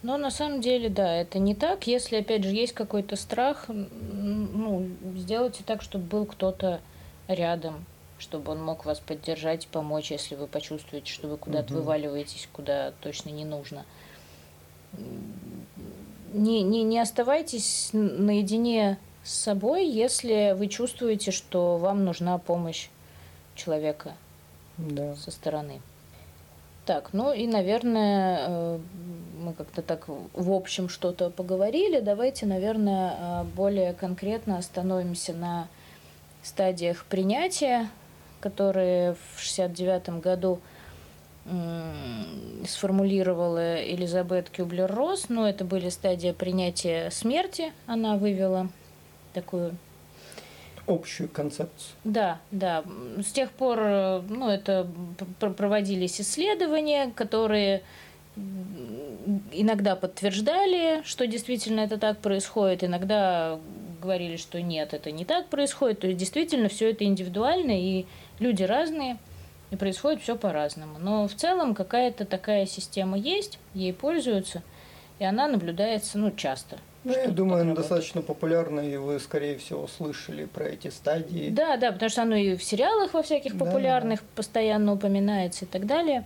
Но 0.03 0.17
на 0.17 0.29
самом 0.29 0.61
деле, 0.61 0.87
да, 0.89 1.15
это 1.15 1.39
не 1.39 1.55
так. 1.55 1.87
Если, 1.87 2.17
опять 2.17 2.43
же, 2.43 2.51
есть 2.51 2.73
какой-то 2.73 3.15
страх, 3.15 3.65
ну, 3.67 4.87
сделайте 5.15 5.63
так, 5.65 5.81
чтобы 5.81 6.05
был 6.05 6.25
кто-то 6.27 6.79
рядом, 7.27 7.83
чтобы 8.19 8.51
он 8.51 8.63
мог 8.63 8.85
вас 8.85 8.99
поддержать, 8.99 9.67
помочь, 9.67 10.11
если 10.11 10.35
вы 10.35 10.45
почувствуете, 10.45 11.11
что 11.11 11.27
вы 11.27 11.37
куда-то 11.37 11.73
угу. 11.73 11.81
вываливаетесь, 11.81 12.47
куда 12.53 12.93
точно 13.01 13.29
не 13.29 13.45
нужно. 13.45 13.85
Не, 16.33 16.61
не, 16.61 16.83
не 16.83 16.99
оставайтесь 16.99 17.89
наедине 17.93 18.99
с 19.23 19.33
собой, 19.33 19.87
если 19.87 20.55
вы 20.55 20.67
чувствуете, 20.67 21.31
что 21.31 21.77
вам 21.77 22.05
нужна 22.05 22.37
помощь 22.37 22.89
человека 23.55 24.13
да. 24.77 25.15
со 25.15 25.31
стороны. 25.31 25.81
Так, 26.87 27.09
ну 27.11 27.33
и, 27.33 27.47
наверное, 27.47 28.45
э, 28.47 28.79
мы 29.41 29.51
как-то 29.51 29.81
так 29.81 30.05
в 30.07 30.51
общем 30.53 30.87
что-то 30.87 31.29
поговорили. 31.29 31.99
Давайте, 31.99 32.45
наверное, 32.45 33.13
э, 33.19 33.43
более 33.43 33.91
конкретно 33.91 34.57
остановимся 34.57 35.33
на 35.33 35.67
стадиях 36.41 37.03
принятия, 37.03 37.89
которые 38.39 39.17
в 39.35 39.41
69 39.41 40.21
году 40.21 40.59
сформулировала 42.65 43.81
Элизабет 43.81 44.49
Кюблер-Росс. 44.49 45.29
Ну, 45.29 45.45
это 45.45 45.63
были 45.63 45.87
стадии 45.87 46.33
принятия 46.33 47.09
смерти. 47.09 47.71
Она 47.85 48.17
вывела 48.17 48.67
такую 49.33 49.77
общую 50.87 51.29
концепцию. 51.29 51.95
Да, 52.03 52.39
да. 52.51 52.83
С 53.17 53.31
тех 53.31 53.51
пор, 53.51 53.79
э, 53.81 54.21
ну, 54.29 54.49
это 54.49 54.87
проводились 55.39 56.21
исследования, 56.21 57.11
которые 57.15 57.83
иногда 59.51 59.95
подтверждали, 59.95 61.01
что 61.03 61.27
действительно 61.27 61.81
это 61.81 61.97
так 61.97 62.19
происходит, 62.19 62.83
иногда 62.83 63.59
говорили, 64.01 64.37
что 64.37 64.61
нет, 64.61 64.93
это 64.93 65.11
не 65.11 65.25
так 65.25 65.47
происходит. 65.47 65.99
То 65.99 66.07
есть 66.07 66.19
действительно 66.19 66.69
все 66.69 66.91
это 66.91 67.03
индивидуально, 67.03 67.71
и 67.71 68.05
люди 68.39 68.63
разные, 68.63 69.17
и 69.71 69.75
происходит 69.75 70.21
все 70.21 70.35
по-разному. 70.35 70.97
Но 70.99 71.27
в 71.27 71.33
целом 71.33 71.75
какая-то 71.75 72.25
такая 72.25 72.65
система 72.65 73.17
есть, 73.17 73.59
ей 73.73 73.93
пользуются, 73.93 74.63
и 75.19 75.25
она 75.25 75.47
наблюдается 75.47 76.17
ну, 76.17 76.31
часто. 76.31 76.77
Ну, 77.03 77.13
я 77.13 77.27
думаю, 77.29 77.61
она 77.61 77.73
достаточно 77.73 78.21
популярна, 78.21 78.81
и 78.81 78.97
вы, 78.97 79.19
скорее 79.19 79.57
всего, 79.57 79.87
слышали 79.87 80.45
про 80.45 80.65
эти 80.65 80.89
стадии. 80.89 81.49
Да, 81.49 81.77
да, 81.77 81.91
потому 81.91 82.09
что 82.09 82.23
оно 82.23 82.35
и 82.35 82.55
в 82.55 82.63
сериалах 82.63 83.13
во 83.13 83.23
всяких 83.23 83.57
популярных 83.57 84.19
да. 84.19 84.25
постоянно 84.35 84.93
упоминается 84.93 85.65
и 85.65 85.67
так 85.67 85.85
далее. 85.85 86.25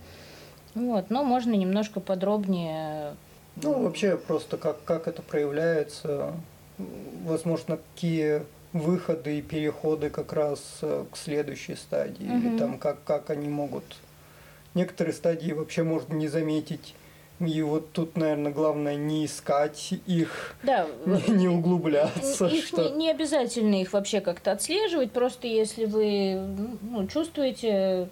Вот, 0.74 1.10
но 1.10 1.22
можно 1.22 1.52
немножко 1.52 2.00
подробнее. 2.00 3.14
Ну, 3.62 3.82
вообще, 3.82 4.16
просто 4.16 4.56
как, 4.56 4.82
как 4.84 5.06
это 5.06 5.22
проявляется, 5.22 6.32
возможно, 7.24 7.78
какие 7.94 8.42
выходы 8.72 9.38
и 9.38 9.42
переходы 9.42 10.08
как 10.08 10.32
раз 10.32 10.78
э, 10.80 11.04
к 11.10 11.16
следующей 11.16 11.74
стадии, 11.74 12.24
угу. 12.24 12.36
или 12.36 12.58
там 12.58 12.78
как, 12.78 13.04
как 13.04 13.30
они 13.30 13.48
могут. 13.48 13.84
Некоторые 14.74 15.12
стадии 15.12 15.52
вообще 15.52 15.82
можно 15.82 16.14
не 16.14 16.28
заметить 16.28 16.94
и 17.46 17.62
вот 17.62 17.92
тут, 17.92 18.16
наверное, 18.16 18.52
главное 18.52 18.96
не 18.96 19.26
искать 19.26 19.94
их, 20.06 20.56
да, 20.62 20.86
не, 21.06 21.34
не 21.34 21.48
углубляться. 21.48 22.46
Их 22.46 22.66
что... 22.66 22.90
не, 22.90 22.90
не 22.90 23.10
обязательно 23.10 23.80
их 23.80 23.92
вообще 23.92 24.20
как-то 24.20 24.52
отслеживать, 24.52 25.12
просто 25.12 25.46
если 25.46 25.84
вы 25.84 26.40
ну, 26.82 27.06
чувствуете 27.06 28.08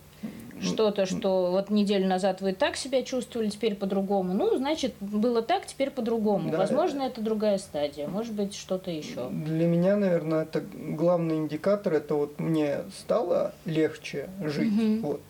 что-то, 0.62 1.06
что 1.06 1.50
вот 1.50 1.70
неделю 1.70 2.06
назад 2.06 2.40
вы 2.40 2.52
так 2.52 2.76
себя 2.76 3.02
чувствовали, 3.02 3.48
теперь 3.48 3.74
по-другому. 3.74 4.34
Ну, 4.34 4.56
значит, 4.56 4.94
было 5.00 5.42
так, 5.42 5.66
теперь 5.66 5.90
по-другому. 5.90 6.50
Да, 6.50 6.58
Возможно, 6.58 7.02
это 7.02 7.20
другая 7.20 7.58
стадия, 7.58 8.08
может 8.08 8.34
быть, 8.34 8.54
что-то 8.54 8.90
еще. 8.90 9.28
Для 9.30 9.66
меня, 9.66 9.96
наверное, 9.96 10.42
это 10.42 10.60
главный 10.60 11.36
индикатор, 11.36 11.94
это 11.94 12.14
вот 12.14 12.38
мне 12.38 12.80
стало 12.98 13.54
легче 13.64 14.28
жить. 14.42 14.72
Угу. 14.72 15.06
Вот 15.06 15.20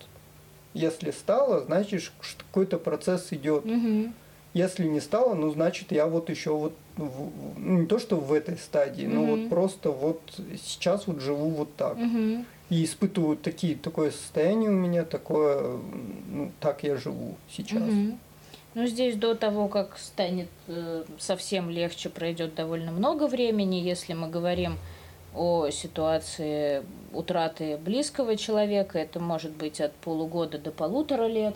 если 0.74 1.10
стало, 1.10 1.64
значит, 1.64 2.12
какой-то 2.38 2.78
процесс 2.78 3.32
идет. 3.32 3.64
Угу. 3.64 4.12
Если 4.52 4.86
не 4.86 5.00
стало, 5.00 5.34
ну, 5.34 5.50
значит, 5.50 5.92
я 5.92 6.06
вот 6.06 6.28
еще 6.28 6.56
вот, 6.56 6.74
в, 6.96 7.30
ну, 7.56 7.78
не 7.80 7.86
то, 7.86 7.98
что 7.98 8.16
в 8.16 8.32
этой 8.32 8.56
стадии, 8.56 9.06
угу. 9.06 9.14
но 9.14 9.24
вот 9.24 9.48
просто 9.48 9.90
вот 9.90 10.20
сейчас 10.56 11.06
вот 11.06 11.20
живу 11.20 11.50
вот 11.50 11.74
так. 11.76 11.96
Угу. 11.96 12.44
И 12.70 12.84
испытываю 12.84 13.36
такие, 13.36 13.74
такое 13.74 14.10
состояние 14.12 14.70
у 14.70 14.74
меня, 14.74 15.04
такое, 15.04 15.78
ну, 16.28 16.52
так 16.60 16.84
я 16.84 16.96
живу 16.96 17.36
сейчас. 17.48 17.82
Угу. 17.82 18.18
Ну, 18.74 18.86
здесь 18.86 19.16
до 19.16 19.34
того, 19.34 19.66
как 19.66 19.98
станет 19.98 20.48
э, 20.68 21.04
совсем 21.18 21.70
легче, 21.70 22.08
пройдет 22.08 22.54
довольно 22.54 22.92
много 22.92 23.26
времени, 23.26 23.76
если 23.76 24.12
мы 24.12 24.28
говорим 24.28 24.74
о 24.74 24.78
ситуации 25.70 26.82
утраты 27.12 27.76
близкого 27.78 28.37
человека. 28.37 28.99
Это 28.99 29.20
может 29.20 29.52
быть 29.52 29.80
от 29.80 29.92
полугода 29.94 30.58
до 30.58 30.70
полутора 30.70 31.26
лет. 31.26 31.54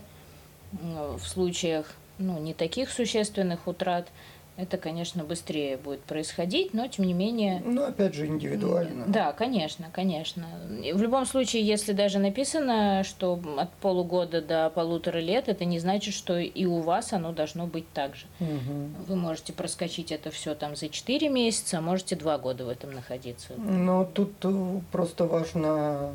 В 0.72 1.26
случаях 1.26 1.92
ну, 2.18 2.38
не 2.38 2.54
таких 2.54 2.90
существенных 2.90 3.66
утрат– 3.66 4.08
это, 4.56 4.78
конечно, 4.78 5.24
быстрее 5.24 5.76
будет 5.76 6.00
происходить, 6.02 6.74
но 6.74 6.86
тем 6.86 7.06
не 7.06 7.12
менее... 7.12 7.60
Ну, 7.64 7.84
опять 7.84 8.14
же, 8.14 8.26
индивидуально. 8.26 9.04
Да, 9.08 9.32
конечно, 9.32 9.88
конечно. 9.92 10.46
В 10.70 11.02
любом 11.02 11.26
случае, 11.26 11.66
если 11.66 11.92
даже 11.92 12.20
написано, 12.20 13.02
что 13.02 13.40
от 13.56 13.72
полугода 13.74 14.40
до 14.40 14.70
полутора 14.70 15.18
лет, 15.18 15.48
это 15.48 15.64
не 15.64 15.80
значит, 15.80 16.14
что 16.14 16.38
и 16.38 16.64
у 16.66 16.80
вас 16.80 17.12
оно 17.12 17.32
должно 17.32 17.66
быть 17.66 17.90
так 17.92 18.14
же. 18.14 18.26
Угу. 18.38 19.06
Вы 19.08 19.16
можете 19.16 19.52
проскочить 19.52 20.12
это 20.12 20.30
все 20.30 20.54
там 20.54 20.76
за 20.76 20.88
4 20.88 21.28
месяца, 21.28 21.78
а 21.78 21.80
можете 21.80 22.14
2 22.14 22.38
года 22.38 22.64
в 22.64 22.68
этом 22.68 22.92
находиться. 22.92 23.54
Но 23.56 24.04
тут 24.04 24.34
э, 24.44 24.80
просто 24.92 25.24
важно 25.24 26.12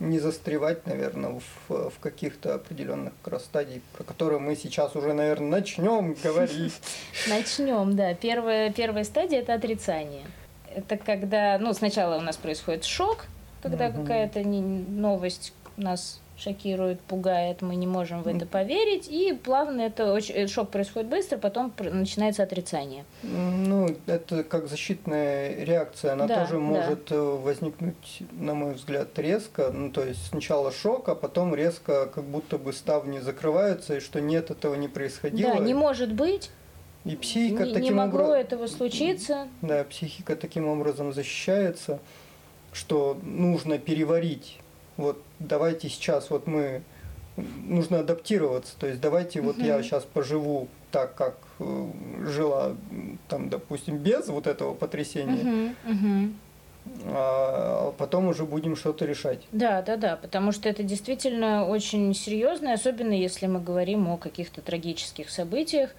не 0.00 0.18
застревать, 0.18 0.86
наверное, 0.86 1.40
в, 1.68 1.90
в 1.90 1.98
каких-то 2.00 2.54
определенных 2.54 3.12
как 3.22 3.34
раз 3.34 3.44
стадий, 3.44 3.82
про 3.92 4.02
которые 4.02 4.40
мы 4.40 4.56
сейчас 4.56 4.96
уже, 4.96 5.12
наверное, 5.12 5.50
начнем 5.50 6.16
говорить. 6.24 6.74
Начнем, 7.28 7.94
да. 7.94 8.14
Первая, 8.14 8.72
первая 8.72 9.04
стадия– 9.04 9.40
это 9.40 9.54
отрицание. 9.54 10.24
Это 10.74 10.96
когда, 10.96 11.58
ну, 11.58 11.72
сначала 11.74 12.16
у 12.16 12.20
нас 12.20 12.36
происходит 12.36 12.84
шок, 12.84 13.26
когда 13.62 13.90
какая-то 13.90 14.40
новость 14.40 15.52
нас 15.76 16.20
шокирует, 16.40 17.00
пугает, 17.00 17.62
мы 17.62 17.76
не 17.76 17.86
можем 17.86 18.22
в 18.22 18.28
это 18.28 18.46
поверить, 18.46 19.08
и 19.08 19.32
плавно 19.32 19.82
это 19.82 20.12
очень, 20.12 20.48
шок 20.48 20.70
происходит 20.70 21.08
быстро, 21.08 21.38
потом 21.38 21.72
начинается 21.78 22.42
отрицание. 22.42 23.04
Ну, 23.22 23.94
это 24.06 24.42
как 24.44 24.68
защитная 24.68 25.64
реакция, 25.64 26.12
она 26.12 26.26
да, 26.26 26.44
тоже 26.44 26.58
может 26.58 27.06
да. 27.08 27.16
Э, 27.16 27.38
возникнуть, 27.42 28.22
на 28.32 28.54
мой 28.54 28.74
взгляд, 28.74 29.18
резко. 29.18 29.70
Ну, 29.70 29.90
то 29.90 30.04
есть 30.04 30.28
сначала 30.28 30.72
шок, 30.72 31.08
а 31.08 31.14
потом 31.14 31.54
резко 31.54 32.06
как 32.06 32.24
будто 32.24 32.58
бы 32.58 32.72
ставни 32.72 33.18
закрываются, 33.18 33.96
и 33.96 34.00
что 34.00 34.20
нет, 34.20 34.50
этого 34.50 34.74
не 34.74 34.88
происходило. 34.88 35.54
Да, 35.54 35.58
не 35.58 35.74
может 35.74 36.12
быть. 36.12 36.50
И 37.04 37.16
психика 37.16 37.64
не, 37.64 37.72
таким 37.72 37.84
не 37.84 37.90
могло 37.92 38.20
образом... 38.24 38.40
этого 38.40 38.66
случиться. 38.66 39.48
Да, 39.62 39.84
психика 39.84 40.36
таким 40.36 40.68
образом 40.68 41.12
защищается, 41.12 41.98
что 42.72 43.18
нужно 43.22 43.78
переварить 43.78 44.58
вот 45.00 45.22
давайте 45.38 45.88
сейчас 45.88 46.30
вот 46.30 46.46
мы 46.46 46.82
нужно 47.36 48.00
адаптироваться, 48.00 48.74
то 48.78 48.86
есть 48.86 49.00
давайте 49.00 49.40
вот 49.40 49.58
я 49.58 49.82
сейчас 49.82 50.04
поживу 50.04 50.68
так, 50.90 51.14
как 51.14 51.36
э, 51.58 51.86
жила 52.26 52.76
там, 53.28 53.48
допустим, 53.48 53.98
без 53.98 54.28
вот 54.28 54.46
этого 54.46 54.74
потрясения. 54.74 55.74
А 57.04 57.92
потом 57.98 58.28
уже 58.28 58.44
будем 58.44 58.74
что-то 58.74 59.04
решать. 59.04 59.40
Да, 59.52 59.82
да, 59.82 59.96
да, 59.96 60.16
потому 60.16 60.50
что 60.50 60.68
это 60.68 60.82
действительно 60.82 61.66
очень 61.66 62.12
серьезно, 62.14 62.72
особенно 62.72 63.12
если 63.12 63.46
мы 63.46 63.60
говорим 63.60 64.08
о 64.08 64.16
каких-то 64.16 64.62
трагических 64.62 65.30
событиях. 65.30 65.90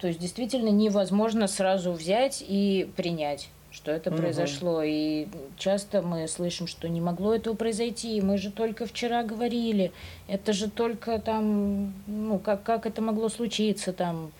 То 0.00 0.08
есть 0.08 0.18
действительно 0.18 0.70
невозможно 0.70 1.46
сразу 1.46 1.92
взять 1.92 2.44
и 2.46 2.90
принять 2.96 3.48
что 3.74 3.90
это 3.90 4.10
угу. 4.10 4.18
произошло. 4.18 4.82
И 4.82 5.26
часто 5.58 6.00
мы 6.00 6.28
слышим, 6.28 6.66
что 6.66 6.88
не 6.88 7.00
могло 7.00 7.34
этого 7.34 7.54
произойти. 7.54 8.20
Мы 8.20 8.38
же 8.38 8.50
только 8.50 8.86
вчера 8.86 9.24
говорили. 9.24 9.92
Это 10.28 10.52
же 10.52 10.70
только 10.70 11.18
там, 11.18 11.92
ну, 12.06 12.38
как, 12.38 12.62
как 12.62 12.86
это 12.86 13.02
могло 13.02 13.28
случиться 13.28 13.92
там. 13.92 14.30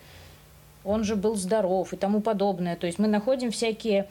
Он 0.85 1.03
же 1.03 1.15
был 1.15 1.35
здоров 1.35 1.93
и 1.93 1.97
тому 1.97 2.21
подобное. 2.21 2.75
То 2.75 2.87
есть 2.87 2.99
мы 2.99 3.07
находим 3.07 3.51
всякие 3.51 4.07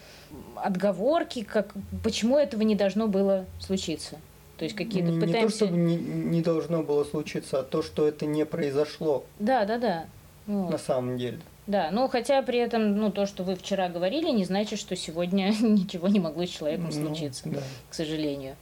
отговорки, 0.56 1.42
как, 1.42 1.72
почему 2.02 2.36
этого 2.36 2.62
не 2.62 2.74
должно 2.74 3.06
было 3.06 3.46
случиться. 3.60 4.18
То 4.58 4.64
есть 4.64 4.76
какие-то 4.76 5.10
не, 5.10 5.20
пытаемся... 5.20 5.40
Не 5.40 5.48
то, 5.48 5.56
чтобы 5.56 5.76
не, 5.76 5.96
не 5.96 6.42
должно 6.42 6.82
было 6.82 7.04
случиться, 7.04 7.60
а 7.60 7.62
то, 7.62 7.82
что 7.82 8.06
это 8.06 8.26
не 8.26 8.44
произошло. 8.44 9.24
Да, 9.38 9.64
да, 9.64 9.78
да. 9.78 10.06
Вот. 10.46 10.70
На 10.70 10.78
самом 10.78 11.16
деле. 11.16 11.38
Да, 11.66 11.90
ну 11.90 12.08
хотя 12.08 12.42
при 12.42 12.58
этом, 12.58 12.96
ну 12.96 13.10
то, 13.10 13.26
что 13.26 13.42
вы 13.42 13.56
вчера 13.56 13.88
говорили, 13.88 14.30
не 14.30 14.44
значит, 14.44 14.78
что 14.78 14.96
сегодня 14.96 15.48
ничего 15.60 16.08
не 16.08 16.20
могло 16.20 16.44
с 16.44 16.50
человеком 16.50 16.86
ну, 16.86 16.92
случиться, 16.92 17.48
да. 17.48 17.60
к 17.88 17.94
сожалению. 17.94 18.56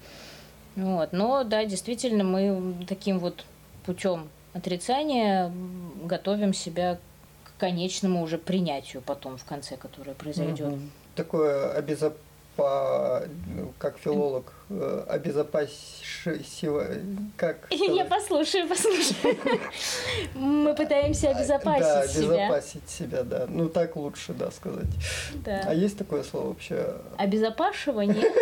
Вот, 0.76 1.12
но 1.12 1.44
да, 1.44 1.64
действительно, 1.64 2.25
мы 2.25 2.87
таким 2.88 3.18
вот 3.18 3.44
путем 3.85 4.28
отрицания 4.54 5.52
готовим 6.04 6.54
себя 6.54 6.99
к 7.44 7.61
конечному 7.61 8.23
уже 8.23 8.38
принятию 8.38 9.02
потом 9.02 9.37
в 9.37 9.44
конце, 9.44 9.76
которое 9.76 10.14
произойдет. 10.14 10.73
Угу. 10.73 10.80
Такое 11.14 11.73
обезопасение 11.73 12.32
по, 12.56 13.23
как 13.78 13.99
филолог, 13.99 14.52
э, 14.71 15.04
обезопасить 15.09 16.02
как... 17.37 17.56
Я 17.71 18.04
послушаю, 18.04 18.68
послушаю. 18.68 19.37
Мы 20.35 20.75
пытаемся 20.75 21.30
обезопасить 21.30 21.82
да, 21.82 22.06
себя. 22.06 22.28
Да, 22.28 22.35
обезопасить 22.35 22.88
себя, 22.88 23.23
да. 23.23 23.47
Ну, 23.49 23.68
так 23.68 23.97
лучше, 23.97 24.32
да, 24.35 24.50
сказать. 24.50 24.88
Да. 25.35 25.62
А 25.66 25.75
есть 25.75 25.99
такое 25.99 26.23
слово 26.23 26.49
вообще? 26.49 26.97
Обезопашивание? 27.16 28.30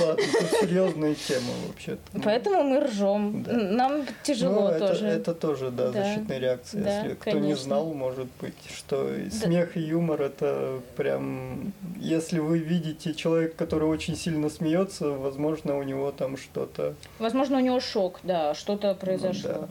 Ладно, 0.00 0.22
это 0.22 0.56
серьезная 0.60 1.14
тема 1.14 1.52
вообще. 1.66 1.98
Поэтому 2.22 2.62
мы 2.62 2.80
ржем. 2.80 3.44
Нам 3.48 4.06
тяжело 4.22 4.70
ну, 4.70 4.78
тоже. 4.78 5.06
Это 5.06 5.34
тоже, 5.34 5.70
да, 5.70 5.92
защитная 5.92 6.38
реакция. 6.38 7.02
Если 7.02 7.14
кто 7.14 7.38
не 7.38 7.54
знал, 7.54 7.92
может 7.94 8.28
быть, 8.40 8.54
что 8.76 9.10
смех 9.30 9.76
и 9.76 9.80
юмор 9.80 10.22
это 10.22 10.80
прям... 10.96 11.72
Если 11.98 12.38
вы 12.38 12.58
видите 12.58 13.14
человека, 13.14 13.54
который 13.56 13.88
очень 13.88 14.16
сильно 14.16 14.48
смеется, 14.50 15.10
возможно, 15.10 15.78
у 15.78 15.82
него 15.82 16.12
там 16.12 16.36
что-то... 16.36 16.94
Возможно, 17.18 17.58
у 17.58 17.60
него 17.60 17.80
шок, 17.80 18.20
да, 18.22 18.54
что-то 18.54 18.94
произошло. 18.94 19.50
Да. 19.52 19.68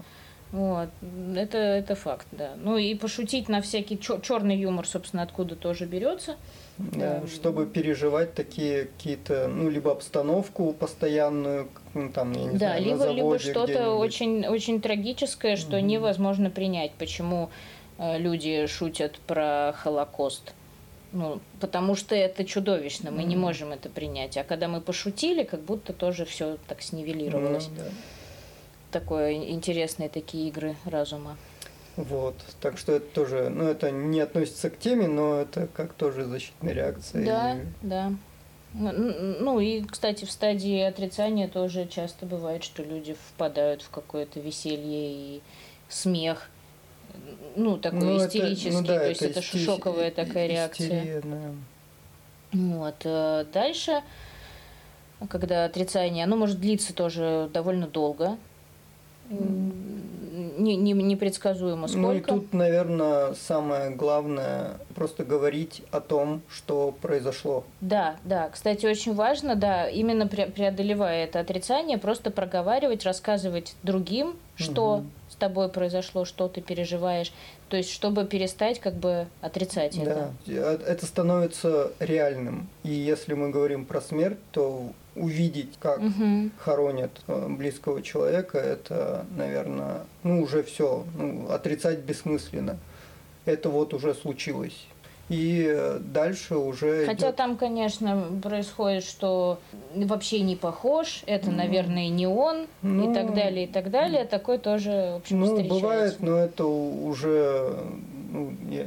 Вот, 0.52 0.90
это, 1.36 1.58
это 1.58 1.96
факт, 1.96 2.28
да. 2.32 2.52
Ну 2.58 2.78
и 2.78 2.94
пошутить 2.94 3.50
на 3.50 3.62
всякий 3.62 4.00
черный 4.00 4.56
юмор, 4.56 4.88
собственно, 4.88 5.24
откуда 5.24 5.56
тоже 5.56 5.86
берется. 5.86 6.36
Да, 6.78 7.20
да, 7.22 7.28
чтобы 7.28 7.68
переживать 7.68 8.34
такие 8.34 8.86
какие-то, 8.86 9.48
ну, 9.48 9.70
либо 9.70 9.92
обстановку 9.92 10.74
постоянную, 10.74 11.68
ну, 11.94 12.12
там, 12.12 12.32
я 12.32 12.46
не 12.46 12.52
да, 12.52 12.58
знаю, 12.58 12.84
либо, 12.84 12.92
на 12.92 12.98
заводе 12.98 13.18
либо 13.22 13.40
что-то 13.40 13.90
очень, 13.92 14.48
очень 14.48 14.82
трагическое, 14.82 15.56
что 15.56 15.78
угу. 15.78 15.86
невозможно 15.86 16.50
принять. 16.50 16.92
Почему 16.94 17.52
э, 18.00 18.18
люди 18.18 18.66
шутят 18.66 19.20
про 19.28 19.74
Холокост? 19.78 20.54
Ну, 21.12 21.40
потому 21.60 21.96
что 21.96 22.16
это 22.16 22.44
чудовищно, 22.44 23.12
мы 23.12 23.22
mm. 23.22 23.26
не 23.26 23.36
можем 23.36 23.72
это 23.72 23.88
принять. 23.88 24.36
А 24.36 24.44
когда 24.44 24.68
мы 24.68 24.82
пошутили, 24.82 25.44
как 25.44 25.62
будто 25.62 25.94
тоже 25.94 26.26
все 26.26 26.58
так 26.68 26.82
снивелировалось. 26.82 27.68
Mm, 27.68 27.78
да. 27.78 27.84
Такое 28.92 29.34
интересные 29.34 30.10
такие 30.10 30.48
игры 30.48 30.76
разума. 30.86 31.38
Вот, 31.96 32.36
так 32.60 32.78
что 32.78 32.94
это 32.94 33.06
тоже, 33.14 33.50
ну 33.50 33.66
это 33.66 33.92
не 33.92 34.20
относится 34.20 34.70
к 34.70 34.80
теме, 34.80 35.08
но 35.08 35.42
это 35.42 35.68
как 35.68 35.94
тоже 35.94 36.26
защитная 36.26 36.74
реакция. 36.74 37.26
Да, 37.26 37.56
и... 37.56 37.66
да. 37.82 38.14
Ну 38.74 39.60
и, 39.60 39.84
кстати, 39.84 40.26
в 40.26 40.32
стадии 40.32 40.80
отрицания 40.80 41.48
тоже 41.48 41.88
часто 41.88 42.26
бывает, 42.26 42.64
что 42.64 42.82
люди 42.82 43.14
впадают 43.14 43.84
в 43.84 43.92
какое-то 43.92 44.40
веселье 44.40 45.12
и 45.38 45.42
смех 45.90 46.50
ну, 47.56 47.78
такой 47.78 48.02
ну, 48.02 48.18
истерический, 48.18 48.70
это, 48.70 48.82
ну, 48.82 48.88
да, 48.88 49.00
то 49.00 49.10
есть 49.10 49.22
это, 49.22 49.40
это 49.40 49.58
шоковая 49.58 50.12
такая 50.12 50.48
реакция. 50.48 51.22
да. 51.22 51.52
Вот. 52.52 52.96
Э, 53.04 53.46
дальше, 53.52 54.02
когда 55.30 55.66
отрицание, 55.66 56.24
оно 56.24 56.36
может 56.36 56.60
длиться 56.60 56.94
тоже 56.94 57.50
довольно 57.54 57.88
долго. 57.88 58.38
Не, 60.58 60.76
не, 60.76 60.94
непредсказуемо 60.94 61.88
сколько. 61.88 62.08
Ну 62.08 62.14
и 62.14 62.22
тут, 62.22 62.54
наверное, 62.54 63.34
самое 63.34 63.90
главное 63.92 64.78
просто 64.96 65.24
говорить 65.24 65.84
о 65.92 66.00
том, 66.00 66.42
что 66.50 66.94
произошло. 67.02 67.64
Да, 67.82 68.18
да. 68.24 68.50
Кстати, 68.50 68.86
очень 68.86 69.14
важно, 69.14 69.56
да, 69.56 69.88
именно 69.88 70.28
преодолевая 70.28 71.26
это 71.26 71.40
отрицание, 71.40 71.98
просто 71.98 72.32
проговаривать, 72.32 73.04
рассказывать 73.04 73.76
другим, 73.84 74.36
что 74.56 74.98
угу 74.98 75.06
с 75.34 75.36
тобой 75.36 75.68
произошло, 75.68 76.26
что 76.26 76.48
ты 76.48 76.62
переживаешь. 76.62 77.34
То 77.68 77.76
есть, 77.76 77.92
чтобы 77.92 78.26
перестать 78.26 78.80
как 78.80 78.94
бы 78.94 79.26
отрицать 79.42 79.96
да. 79.96 80.04
это. 80.04 80.34
Да, 80.46 80.74
это 80.92 81.06
становится 81.08 81.92
реальным. 82.00 82.70
И 82.84 82.92
если 82.92 83.34
мы 83.34 83.50
говорим 83.50 83.86
про 83.86 84.00
смерть, 84.00 84.38
то 84.52 84.92
увидеть, 85.16 85.78
как 85.80 86.00
угу. 86.00 86.50
хоронят 86.58 87.12
э, 87.28 87.48
близкого 87.50 88.02
человека, 88.02 88.58
это, 88.58 89.26
наверное, 89.36 90.02
ну 90.24 90.42
уже 90.42 90.64
все, 90.64 91.06
ну, 91.18 91.50
отрицать 91.50 92.00
бессмысленно. 92.00 92.78
Это 93.46 93.70
вот 93.70 93.94
уже 93.94 94.14
случилось 94.14 94.88
и 95.30 96.00
дальше 96.02 96.58
уже. 96.58 97.06
Хотя 97.06 97.28
идет... 97.28 97.36
там, 97.36 97.58
конечно, 97.58 98.26
происходит, 98.42 99.04
что 99.04 99.60
вообще 99.96 100.42
не 100.42 100.56
похож, 100.56 101.24
это, 101.26 101.50
mm. 101.50 101.56
наверное, 101.56 102.10
не 102.10 102.28
он 102.28 102.68
ну, 102.82 103.12
и 103.12 103.14
так 103.14 103.34
далее, 103.34 103.66
и 103.66 103.68
так 103.68 103.90
далее. 103.90 104.26
Такой 104.26 104.58
тоже, 104.58 105.14
в 105.14 105.16
общем, 105.18 105.40
ну, 105.40 105.46
встречается. 105.46 105.82
бывает, 105.82 106.18
но 106.20 106.38
это 106.38 106.66
уже 106.66 107.78
ну, 108.32 108.54
не, 108.64 108.86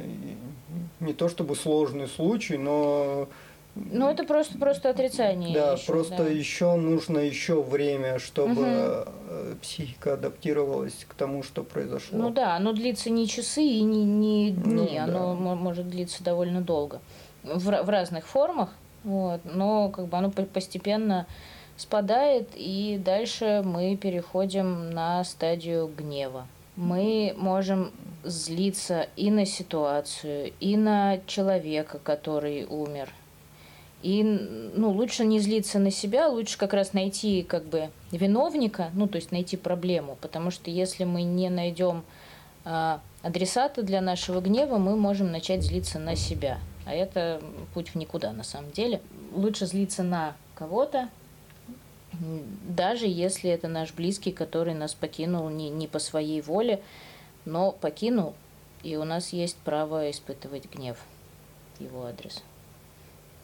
не 0.99 1.13
то 1.13 1.27
чтобы 1.27 1.55
сложный 1.55 2.07
случай, 2.07 2.57
но 2.57 3.27
ну, 3.91 4.09
это 4.09 4.23
просто, 4.23 4.57
просто 4.57 4.89
отрицание. 4.89 5.53
Да, 5.53 5.73
еще, 5.73 5.85
просто 5.85 6.17
да. 6.17 6.29
еще 6.29 6.75
нужно 6.75 7.19
еще 7.19 7.61
время, 7.61 8.19
чтобы 8.19 9.01
угу. 9.01 9.57
психика 9.61 10.13
адаптировалась 10.13 11.05
к 11.07 11.13
тому, 11.13 11.43
что 11.43 11.63
произошло. 11.63 12.17
Ну 12.17 12.29
да, 12.29 12.55
оно 12.55 12.73
длится 12.73 13.09
не 13.09 13.27
часы 13.27 13.63
и 13.63 13.81
не, 13.81 14.03
не 14.03 14.51
дни, 14.51 14.99
ну, 14.99 15.03
оно 15.03 15.35
да. 15.35 15.55
может 15.55 15.89
длиться 15.89 16.23
довольно 16.23 16.61
долго. 16.61 16.99
В, 17.43 17.63
в 17.63 17.89
разных 17.89 18.27
формах, 18.27 18.69
вот, 19.03 19.41
но 19.45 19.89
как 19.89 20.07
бы 20.07 20.17
оно 20.17 20.31
постепенно 20.31 21.27
спадает, 21.77 22.49
и 22.55 22.99
дальше 23.03 23.61
мы 23.63 23.95
переходим 23.95 24.89
на 24.89 25.23
стадию 25.23 25.87
гнева. 25.87 26.47
Мы 26.75 27.33
можем 27.37 27.91
злиться 28.23 29.07
и 29.15 29.31
на 29.31 29.45
ситуацию, 29.45 30.51
и 30.59 30.75
на 30.75 31.19
человека, 31.25 31.99
который 31.99 32.65
умер, 32.65 33.09
и 34.07 34.23
ну, 34.23 34.91
лучше 34.91 35.25
не 35.25 35.41
злиться 35.41 35.79
на 35.79 35.91
себя, 35.91 36.29
лучше 36.29 36.57
как 36.57 36.71
раз 36.71 36.93
найти 36.93 37.43
как 37.43 37.65
бы 37.65 37.89
виновника, 38.13 38.89
ну 38.93 39.05
то 39.05 39.17
есть 39.17 39.33
найти 39.33 39.57
проблему, 39.57 40.17
потому 40.21 40.49
что 40.49 40.71
если 40.71 41.03
мы 41.03 41.23
не 41.23 41.49
найдем 41.49 42.05
э, 42.63 42.99
адресата 43.21 43.83
для 43.83 43.99
нашего 43.99 44.39
гнева, 44.39 44.77
мы 44.77 44.95
можем 44.95 45.29
начать 45.29 45.61
злиться 45.61 45.99
на 45.99 46.15
себя. 46.15 46.59
А 46.85 46.93
это 46.93 47.41
путь 47.73 47.89
в 47.89 47.95
никуда 47.95 48.31
на 48.31 48.45
самом 48.45 48.71
деле. 48.71 49.01
Лучше 49.35 49.65
злиться 49.65 50.03
на 50.03 50.37
кого-то, 50.55 51.09
даже 52.13 53.07
если 53.07 53.49
это 53.49 53.67
наш 53.67 53.91
близкий, 53.91 54.31
который 54.31 54.73
нас 54.73 54.93
покинул 54.93 55.49
не, 55.49 55.69
не 55.69 55.85
по 55.85 55.99
своей 55.99 56.39
воле, 56.39 56.81
но 57.43 57.73
покинул, 57.73 58.35
и 58.83 58.95
у 58.95 59.03
нас 59.03 59.33
есть 59.33 59.57
право 59.57 60.09
испытывать 60.09 60.71
гнев 60.73 60.97
его 61.81 62.05
адрес 62.05 62.41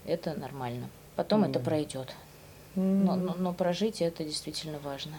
это 0.05 0.33
нормально. 0.33 0.89
Потом 1.15 1.43
mm. 1.43 1.49
это 1.49 1.59
пройдет. 1.59 2.15
Mm. 2.75 3.03
Но, 3.03 3.15
но, 3.15 3.35
но 3.35 3.53
прожить 3.53 4.01
это 4.01 4.23
действительно 4.23 4.79
важно. 4.83 5.13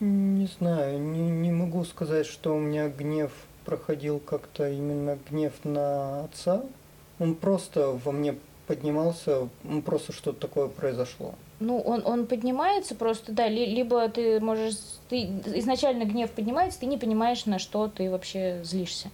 Не 0.00 0.46
знаю, 0.46 1.00
не, 1.00 1.30
не 1.30 1.50
могу 1.50 1.84
сказать, 1.84 2.26
что 2.26 2.54
у 2.54 2.58
меня 2.58 2.88
гнев 2.88 3.32
проходил 3.64 4.20
как-то 4.20 4.70
именно 4.70 5.18
гнев 5.28 5.52
на 5.64 6.24
отца. 6.24 6.62
Он 7.18 7.34
просто 7.34 7.98
во 8.04 8.12
мне 8.12 8.36
поднимался, 8.66 9.48
ну, 9.64 9.82
просто 9.82 10.12
что-то 10.12 10.40
такое 10.40 10.68
произошло. 10.68 11.34
Ну, 11.58 11.80
он, 11.80 12.02
он 12.04 12.26
поднимается 12.26 12.94
просто, 12.94 13.32
да, 13.32 13.48
ли, 13.48 13.66
либо 13.66 14.08
ты 14.08 14.38
можешь, 14.40 14.76
ты 15.08 15.24
изначально 15.56 16.04
гнев 16.04 16.30
поднимается, 16.30 16.78
ты 16.78 16.86
не 16.86 16.98
понимаешь, 16.98 17.46
на 17.46 17.58
что 17.58 17.88
ты 17.88 18.10
вообще 18.10 18.60
злишься. 18.62 19.10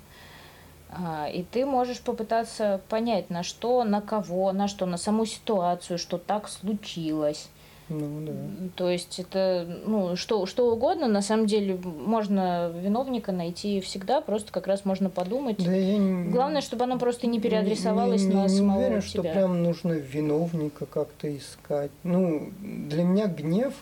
А, 0.96 1.28
и 1.28 1.42
ты 1.42 1.66
можешь 1.66 2.00
попытаться 2.00 2.80
понять, 2.88 3.30
на 3.30 3.42
что, 3.42 3.84
на 3.84 4.00
кого, 4.00 4.52
на 4.52 4.68
что, 4.68 4.86
на 4.86 4.96
саму 4.96 5.26
ситуацию, 5.26 5.98
что 5.98 6.18
так 6.18 6.48
случилось. 6.48 7.48
Ну, 7.88 8.26
да. 8.26 8.32
То 8.76 8.88
есть 8.88 9.18
это, 9.18 9.66
ну, 9.84 10.16
что, 10.16 10.46
что 10.46 10.72
угодно, 10.72 11.06
на 11.06 11.20
самом 11.20 11.46
деле, 11.46 11.76
можно 11.76 12.70
виновника 12.70 13.30
найти 13.30 13.80
всегда, 13.80 14.22
просто 14.22 14.52
как 14.52 14.66
раз 14.66 14.86
можно 14.86 15.10
подумать. 15.10 15.62
Да 15.62 15.74
я 15.74 15.98
не, 15.98 16.30
Главное, 16.30 16.62
чтобы 16.62 16.84
оно 16.84 16.98
просто 16.98 17.26
не 17.26 17.40
переадресовалось 17.40 18.22
не, 18.22 18.28
не, 18.28 18.34
на 18.34 18.42
не 18.44 18.48
самого 18.48 18.78
уверен, 18.78 19.02
себя. 19.02 19.22
что 19.22 19.22
прям 19.22 19.62
нужно 19.62 19.92
виновника 19.92 20.86
как-то 20.86 21.36
искать. 21.36 21.90
Ну, 22.04 22.50
для 22.60 23.02
меня 23.02 23.26
гнев, 23.26 23.74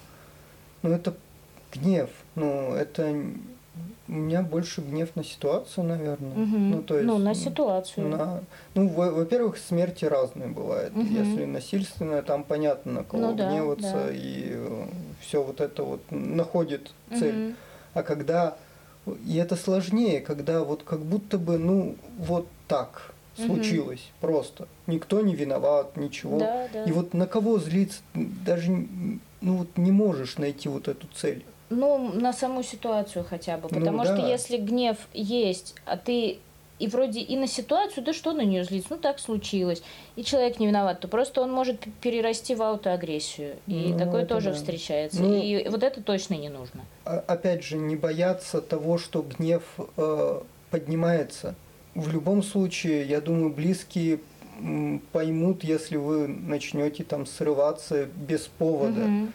ну, 0.82 0.90
это 0.90 1.14
гнев. 1.72 2.10
Ну, 2.34 2.74
это 2.74 3.14
у 4.08 4.12
меня 4.12 4.42
больше 4.42 4.80
гнев 4.82 5.16
на 5.16 5.24
ситуацию, 5.24 5.84
наверное. 5.84 6.34
Мгм. 6.34 6.70
Ну, 6.70 6.82
то 6.82 6.94
есть, 6.96 7.06
ну, 7.06 7.18
на 7.18 7.34
ситуацию. 7.34 8.08
на- 8.08 8.42
ну, 8.74 8.88
во- 8.88 9.10
во-первых, 9.10 9.56
смерти 9.56 10.04
разные 10.04 10.48
бывают. 10.48 10.94
Мгм. 10.94 11.06
Если 11.14 11.44
насильственная, 11.46 12.22
там 12.22 12.44
понятно, 12.44 12.92
на 12.92 13.04
кого 13.04 13.22
Ну 13.28 13.34
да, 13.34 13.50
гневаться, 13.50 14.04
да. 14.06 14.10
и 14.12 14.56
все 15.20 15.42
вот 15.42 15.60
это 15.60 15.82
вот 15.84 16.00
находит 16.10 16.90
цель. 17.18 17.34
Мгм. 17.34 17.56
А 17.94 18.02
когда 18.02 18.56
и 19.26 19.36
это 19.36 19.56
сложнее, 19.56 20.20
когда 20.20 20.62
вот 20.62 20.82
как 20.84 21.00
будто 21.00 21.38
бы, 21.38 21.58
ну, 21.58 21.96
вот 22.18 22.46
так 22.68 23.12
случилось 23.36 24.10
просто. 24.20 24.68
Никто 24.86 25.22
не 25.22 25.34
виноват, 25.34 25.96
ничего. 25.96 26.38
Да, 26.38 26.68
да. 26.72 26.84
И 26.84 26.92
вот 26.92 27.14
на 27.14 27.26
кого 27.26 27.58
злиться, 27.58 28.00
даже 28.14 28.70
ну 29.40 29.56
вот 29.56 29.76
не 29.76 29.90
можешь 29.90 30.36
найти 30.38 30.68
вот 30.68 30.86
эту 30.86 31.06
цель. 31.14 31.44
Ну, 31.72 32.12
на 32.12 32.32
саму 32.32 32.62
ситуацию 32.62 33.24
хотя 33.28 33.56
бы. 33.56 33.68
Ну 33.70 33.78
Потому 33.80 34.04
что 34.04 34.16
да. 34.16 34.28
если 34.28 34.56
гнев 34.56 34.96
есть, 35.14 35.74
а 35.86 35.96
ты 35.96 36.38
и 36.78 36.88
вроде 36.88 37.20
и 37.20 37.36
на 37.36 37.46
ситуацию, 37.46 38.02
да 38.04 38.12
что 38.12 38.32
на 38.32 38.40
нее 38.42 38.64
злиться, 38.64 38.88
ну 38.90 38.96
так 38.98 39.20
случилось, 39.20 39.82
и 40.16 40.24
человек 40.24 40.58
не 40.58 40.66
виноват, 40.66 40.98
то 41.00 41.06
просто 41.08 41.40
он 41.40 41.52
может 41.52 41.78
перерасти 42.00 42.54
в 42.56 42.62
аутоагрессию. 42.62 43.56
И 43.68 43.90
Ну, 43.92 43.98
такое 43.98 44.26
тоже 44.26 44.50
да. 44.50 44.56
встречается. 44.56 45.22
Ну- 45.22 45.40
и 45.40 45.68
вот 45.68 45.82
это 45.84 46.02
точно 46.02 46.34
не 46.34 46.48
нужно. 46.48 46.80
А- 47.04 47.22
опять 47.26 47.62
же, 47.62 47.76
не 47.76 47.94
бояться 47.96 48.60
того, 48.60 48.98
что 48.98 49.22
гнев 49.22 49.62
э, 49.96 50.40
поднимается. 50.70 51.54
В 51.94 52.10
любом 52.12 52.42
случае, 52.42 53.04
я 53.06 53.20
думаю, 53.20 53.50
близкие 53.50 54.18
поймут, 55.12 55.64
если 55.64 55.96
вы 55.96 56.26
начнете 56.28 57.04
там 57.04 57.26
срываться 57.26 58.04
без 58.06 58.42
повода. 58.42 59.00
Мгм. 59.00 59.32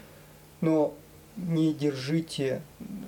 но 0.62 0.94
не 1.38 1.74
держите. 1.74 2.62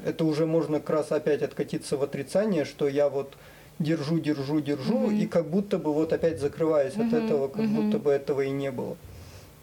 Это 0.06 0.24
уже 0.26 0.46
можно 0.46 0.80
как 0.80 0.90
раз 0.92 1.12
опять 1.12 1.42
откатиться 1.42 1.98
в 1.98 2.04
отрицание, 2.04 2.64
что 2.66 2.88
я 2.88 3.10
вот 3.10 3.34
держу, 3.80 4.20
держу, 4.20 4.60
держу, 4.62 5.08
Мгм. 5.10 5.16
и 5.16 5.26
как 5.26 5.50
будто 5.50 5.78
бы 5.78 5.94
вот 5.94 6.14
опять 6.14 6.40
закрываюсь 6.40 6.94
от 6.94 7.08
Мгм, 7.12 7.16
этого, 7.16 7.48
как 7.48 7.62
мгм. 7.66 7.74
будто 7.84 8.00
бы 8.00 8.12
этого 8.12 8.42
и 8.42 8.50
не 8.50 8.72
было. 8.72 8.96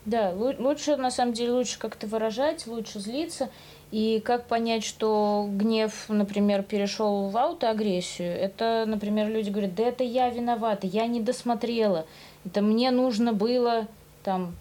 Да, 0.05 0.31
лу- 0.33 0.61
лучше, 0.62 0.96
на 0.96 1.11
самом 1.11 1.33
деле, 1.33 1.52
лучше 1.52 1.79
как-то 1.79 2.07
выражать, 2.07 2.66
лучше 2.66 3.00
злиться. 3.00 3.50
И 3.92 4.20
как 4.24 4.46
понять, 4.46 4.85
что 4.85 5.48
гнев, 5.50 6.07
например, 6.09 6.62
перешел 6.62 7.29
в 7.29 7.37
аутоагрессию, 7.37 8.33
это, 8.33 8.85
например, 8.87 9.29
люди 9.29 9.50
говорят, 9.50 9.74
да 9.74 9.85
это 9.85 10.02
я 10.05 10.29
виновата, 10.31 10.87
я 10.87 11.07
не 11.07 11.20
досмотрела, 11.20 12.05
это 12.44 12.62
мне 12.62 12.90
нужно 12.90 13.33
было 13.33 13.87
там 14.24 14.55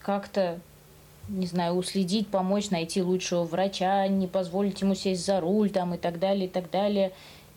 как-то, 0.00 0.60
не 1.30 1.46
знаю, 1.46 1.74
уследить, 1.74 2.28
помочь, 2.28 2.70
найти 2.70 3.02
лучшего 3.02 3.44
врача, 3.44 4.06
не 4.08 4.26
позволить 4.26 4.80
ему 4.80 4.94
сесть 4.94 5.24
за 5.24 5.40
руль 5.40 5.70
там 5.70 5.94
и 5.94 5.98
так 5.98 6.18
далее, 6.18 6.46
и 6.46 6.48
так 6.48 6.70
далее, 6.70 7.12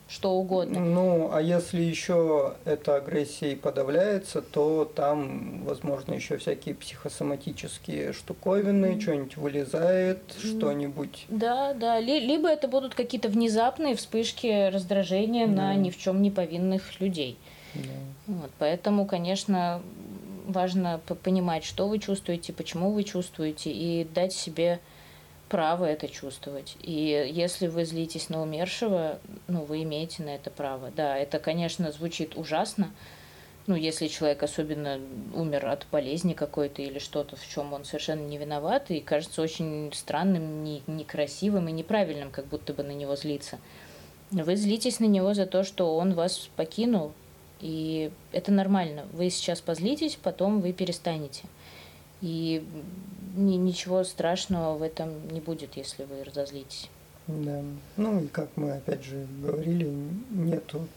что 0.08 0.32
угодно. 0.34 0.80
Ну, 0.80 1.32
а 1.34 1.42
если 1.42 1.82
еще 1.82 2.54
эта 2.66 2.98
агрессия 2.98 3.54
и 3.54 3.56
подавляется, 3.56 4.42
то 4.42 4.86
там, 4.86 5.64
возможно, 5.64 6.14
еще 6.14 6.38
всякие 6.38 6.76
психосоматические 6.76 8.14
штуковины, 8.14 9.00
что-нибудь 9.02 9.38
вылезает, 9.38 10.20
что-нибудь. 10.40 11.26
Да, 11.30 11.74
да. 11.74 12.00
Ли- 12.00 12.20
либо 12.20 12.48
это 12.50 12.68
будут 12.68 12.94
какие-то 12.96 13.30
внезапные 13.30 13.96
вспышки 13.96 14.70
раздражения 14.70 15.48
на 15.48 15.70
Да. 15.70 15.76
ни 15.76 15.90
в 15.90 15.98
чем 15.98 16.22
не 16.22 16.30
повинных 16.30 17.00
людей. 17.02 17.38
Да. 17.74 17.82
Вот, 18.28 18.52
поэтому, 18.60 19.06
конечно, 19.08 19.82
важно 20.46 21.00
понимать, 21.24 21.64
что 21.64 21.88
вы 21.88 22.00
чувствуете, 22.00 22.54
почему 22.54 22.92
вы 22.92 23.04
чувствуете, 23.04 23.72
и 23.72 24.04
дать 24.04 24.34
себе 24.34 24.80
право 25.50 25.86
это 25.86 26.08
чувствовать. 26.08 26.78
И 26.82 27.30
если 27.32 27.68
вы 27.68 27.86
злитесь 27.86 28.30
на 28.30 28.42
умершего, 28.42 29.20
ну, 29.48 29.64
вы 29.66 29.84
имеете 29.84 30.24
на 30.24 30.30
это 30.30 30.50
право. 30.50 30.92
Да, 30.96 31.18
это, 31.18 31.40
конечно, 31.40 31.92
звучит 31.92 32.36
ужасно. 32.36 32.92
Ну, 33.66 33.76
если 33.76 34.08
человек 34.08 34.44
особенно 34.44 35.00
умер 35.34 35.68
от 35.68 35.86
болезни 35.92 36.34
какой-то 36.34 36.82
или 36.82 37.00
что-то, 37.00 37.36
в 37.36 37.48
чем 37.48 37.72
он 37.72 37.86
совершенно 37.86 38.26
не 38.26 38.38
виноват, 38.38 38.92
и 38.92 39.00
кажется 39.00 39.42
очень 39.42 39.92
странным, 39.94 40.64
не- 40.64 40.84
некрасивым 40.88 41.70
и 41.70 41.72
неправильным, 41.72 42.30
как 42.32 42.48
будто 42.48 42.74
бы 42.74 42.84
на 42.84 42.92
него 42.92 43.16
злиться. 43.16 43.60
Вы 44.32 44.56
злитесь 44.56 45.00
на 45.00 45.06
него 45.06 45.34
за 45.34 45.46
то, 45.46 45.64
что 45.64 45.96
он 45.96 46.14
вас 46.14 46.50
покинул, 46.56 47.14
и 47.64 48.12
это 48.34 48.52
нормально. 48.52 49.06
Вы 49.14 49.30
сейчас 49.30 49.62
позлитесь, 49.62 50.20
потом 50.22 50.60
вы 50.60 50.74
перестанете. 50.74 51.44
И 52.22 52.62
ни- 53.38 53.56
ничего 53.56 54.04
страшного 54.04 54.78
в 54.78 54.82
этом 54.82 55.10
не 55.32 55.40
будет, 55.40 55.78
если 55.78 56.04
вы 56.04 56.26
разозлитесь. 56.26 56.90
Да. 57.28 57.62
Ну 57.96 58.20
и 58.22 58.28
как 58.28 58.50
мы 58.58 58.74
опять 58.74 59.06
же 59.06 59.26
говорили, 59.42 59.90
нету 60.30 60.90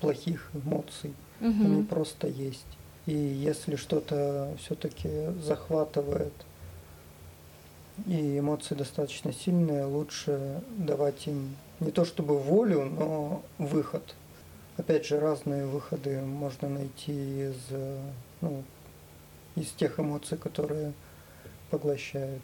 плохих 0.00 0.48
эмоций. 0.54 1.12
Мгм. 1.40 1.66
Они 1.66 1.82
просто 1.82 2.28
есть. 2.28 2.66
И 3.06 3.12
если 3.14 3.74
что-то 3.74 4.54
все-таки 4.62 5.08
захватывает, 5.42 6.32
и 8.06 8.38
эмоции 8.38 8.76
достаточно 8.76 9.32
сильные, 9.32 9.86
лучше 9.86 10.62
давать 10.78 11.26
им 11.26 11.56
не 11.80 11.90
то 11.90 12.04
чтобы 12.04 12.38
волю, 12.38 12.84
но 12.84 13.42
выход. 13.58 14.14
Опять 14.82 15.06
же, 15.06 15.20
разные 15.20 15.64
выходы 15.64 16.20
можно 16.22 16.68
найти 16.68 17.12
из, 17.12 17.54
э, 17.70 18.00
ну, 18.40 18.64
из 19.54 19.68
тех 19.70 20.00
эмоций, 20.00 20.36
которые 20.36 20.92
поглощают. 21.70 22.42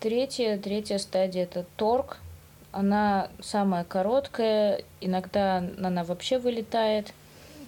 Третья, 0.00 0.58
третья 0.58 0.98
стадия 0.98 1.44
это 1.44 1.64
торг. 1.76 2.16
Она 2.72 3.30
самая 3.40 3.84
короткая, 3.84 4.82
иногда 5.00 5.58
она 5.58 6.02
вообще 6.02 6.40
вылетает. 6.40 7.12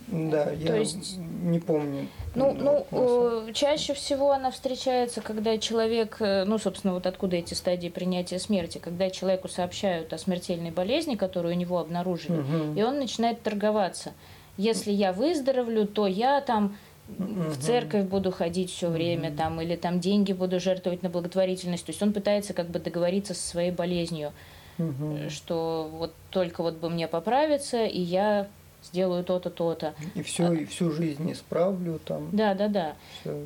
Да, 0.09 0.47
То 0.47 0.53
я 0.55 0.75
есть- 0.79 1.17
не 1.19 1.61
помню. 1.61 2.09
Ну, 2.35 2.53
ну 2.55 2.87
э, 2.93 3.53
чаще 3.53 3.93
всего 3.95 4.31
она 4.33 4.51
встречается, 4.51 5.21
когда 5.21 5.59
человек, 5.59 6.17
э, 6.21 6.45
ну, 6.45 6.59
собственно, 6.59 6.95
вот 6.95 7.07
откуда 7.07 7.37
эти 7.37 7.55
стадии 7.55 7.89
принятия 7.89 8.39
смерти, 8.39 8.79
когда 8.79 9.11
человеку 9.11 9.49
сообщают 9.49 10.13
о 10.13 10.19
смертельной 10.19 10.71
болезни, 10.71 11.17
которую 11.17 11.55
у 11.55 11.59
него 11.59 11.79
обнаружили, 11.79 12.37
Мгм. 12.39 12.79
и 12.79 12.83
он 12.83 12.99
начинает 12.99 13.43
торговаться. 13.43 14.13
Если 14.57 14.93
я 14.93 15.13
выздоровлю, 15.13 15.87
то 15.87 16.07
я 16.07 16.41
там 16.41 16.77
в 17.09 17.57
церковь 17.61 18.05
буду 18.05 18.31
ходить 18.31 18.71
все 18.71 18.89
время, 18.89 19.33
там, 19.33 19.61
или 19.61 19.75
там 19.75 19.99
деньги 19.99 20.33
буду 20.33 20.61
жертвовать 20.61 21.03
на 21.03 21.09
благотворительность. 21.11 21.85
То 21.85 21.91
есть 21.91 22.01
он 22.03 22.13
пытается 22.13 22.53
как 22.55 22.69
бы 22.69 22.79
договориться 22.79 23.35
со 23.35 23.45
своей 23.49 23.73
болезнью, 23.73 24.33
э, 24.79 25.29
что 25.31 25.91
вот 25.93 26.15
только 26.31 26.63
вот 26.63 26.75
бы 26.75 26.89
мне 26.89 27.09
поправиться, 27.09 27.85
и 27.85 28.01
я 28.01 28.47
сделаю 28.83 29.25
то-то, 29.25 29.51
то-то. 29.51 29.95
И 30.15 30.23
все, 30.23 30.53
и 30.53 30.65
всю 30.65 30.91
жизнь 30.91 31.31
исправлю 31.33 31.99
там. 32.05 32.29
Да, 32.33 32.55
да, 32.55 32.69
да. 32.69 32.95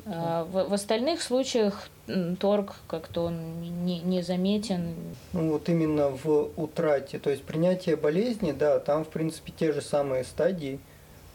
А 0.05 0.43
В, 0.45 0.69
в 0.69 0.73
остальных 0.73 1.21
случаях 1.21 1.89
торг 2.39 2.75
как-то 2.87 3.25
он 3.25 3.85
не, 3.85 3.99
не 3.99 4.21
заметен. 4.21 4.95
Ну 5.33 5.51
вот 5.53 5.69
именно 5.69 6.09
в 6.09 6.49
утрате, 6.57 7.19
то 7.19 7.29
есть 7.29 7.43
принятие 7.43 7.95
болезни, 7.95 8.51
да, 8.51 8.79
там 8.79 9.03
в 9.03 9.09
принципе 9.09 9.51
те 9.57 9.73
же 9.73 9.81
самые 9.81 10.23
стадии, 10.23 10.79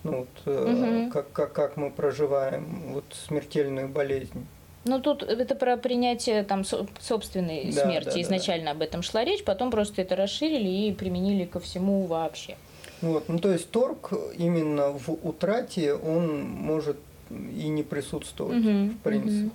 ну 0.04 0.26
вот 0.44 0.56
Мгм. 0.66 1.10
как, 1.10 1.30
как, 1.32 1.52
как 1.52 1.76
мы 1.76 1.90
проживаем 1.90 2.92
вот 2.92 3.04
смертельную 3.26 3.88
болезнь. 3.88 4.46
Ну, 4.84 4.98
тут 4.98 5.22
это 5.22 5.54
про 5.54 5.76
принятие 5.76 6.42
там 6.42 6.64
со- 6.64 6.86
собственной 7.00 7.70
Да, 7.70 7.82
смерти. 7.82 8.06
да, 8.06 8.12
да, 8.14 8.20
Изначально 8.22 8.70
об 8.70 8.80
этом 8.80 9.02
шла 9.02 9.24
речь, 9.24 9.44
потом 9.44 9.70
просто 9.70 10.00
это 10.00 10.16
расширили 10.16 10.68
и 10.68 10.92
применили 10.92 11.44
ко 11.44 11.60
всему 11.60 12.06
вообще. 12.06 12.56
Вот, 13.02 13.28
ну 13.28 13.38
то 13.38 13.50
есть 13.52 13.70
торг 13.70 14.12
именно 14.36 14.90
в 14.90 15.10
утрате 15.22 15.94
он 15.94 16.42
может 16.42 16.96
и 17.30 17.68
не 17.68 17.82
присутствовать 17.82 18.58
Мгм, 18.58 18.90
в 18.90 18.98
принципе. 18.98 19.50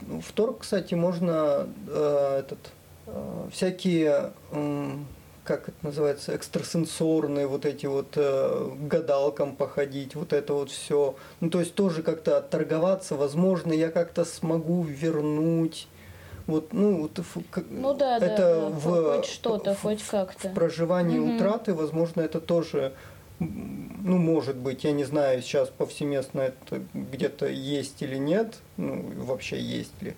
В, 0.00 0.20
в 0.20 0.32
торг, 0.32 0.58
кстати, 0.60 0.94
можно 0.94 1.68
э, 1.88 2.38
этот 2.40 2.58
э, 3.06 3.48
всякие 3.52 4.32
м, 4.50 5.06
как 5.44 5.68
это 5.68 5.76
называется, 5.82 6.34
экстрасенсорные 6.36 7.46
вот 7.46 7.64
эти 7.66 7.86
вот 7.86 8.12
э, 8.16 8.70
гадалкам 8.82 9.56
походить, 9.56 10.14
вот 10.14 10.32
это 10.32 10.54
вот 10.54 10.70
все. 10.70 11.16
Ну, 11.40 11.50
то 11.50 11.60
есть 11.60 11.74
тоже 11.74 12.02
как-то 12.02 12.40
торговаться, 12.40 13.16
возможно, 13.16 13.72
я 13.72 13.90
как-то 13.90 14.24
смогу 14.24 14.82
вернуть. 14.82 15.88
Вот, 16.46 16.72
ну, 16.72 17.02
вот, 17.02 17.20
Ну 17.70 17.94
да, 17.94 18.16
это 18.16 18.36
да, 18.36 18.68
в, 18.70 19.16
хоть 19.16 19.26
что-то, 19.26 19.74
хоть 19.74 20.02
как-то. 20.02 20.48
В 20.48 20.54
проживании 20.54 21.18
Мгм. 21.18 21.34
утраты, 21.36 21.74
возможно, 21.74 22.20
это 22.20 22.40
тоже, 22.40 22.92
ну, 23.38 24.18
может 24.18 24.56
быть, 24.56 24.84
я 24.84 24.92
не 24.92 25.04
знаю, 25.04 25.42
сейчас 25.42 25.68
повсеместно 25.68 26.40
это 26.40 26.82
где-то 26.94 27.46
есть 27.46 28.02
или 28.02 28.16
нет, 28.16 28.58
ну, 28.76 29.02
вообще 29.24 29.60
есть 29.60 30.00
ли. 30.02 30.14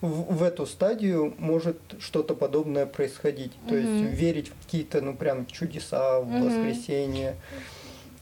В 0.00 0.34
в, 0.34 0.42
эту 0.42 0.66
стадию 0.66 1.34
может 1.38 1.78
что-то 2.00 2.34
подобное 2.34 2.86
происходить. 2.86 3.52
То 3.68 3.74
Мгм. 3.74 3.84
есть 3.84 4.02
верить 4.18 4.48
в 4.48 4.64
какие-то, 4.64 5.00
ну 5.00 5.14
прям 5.14 5.46
чудеса, 5.46 6.20
в 6.20 6.30
Мгм. 6.30 6.44
воскресенье 6.44 7.36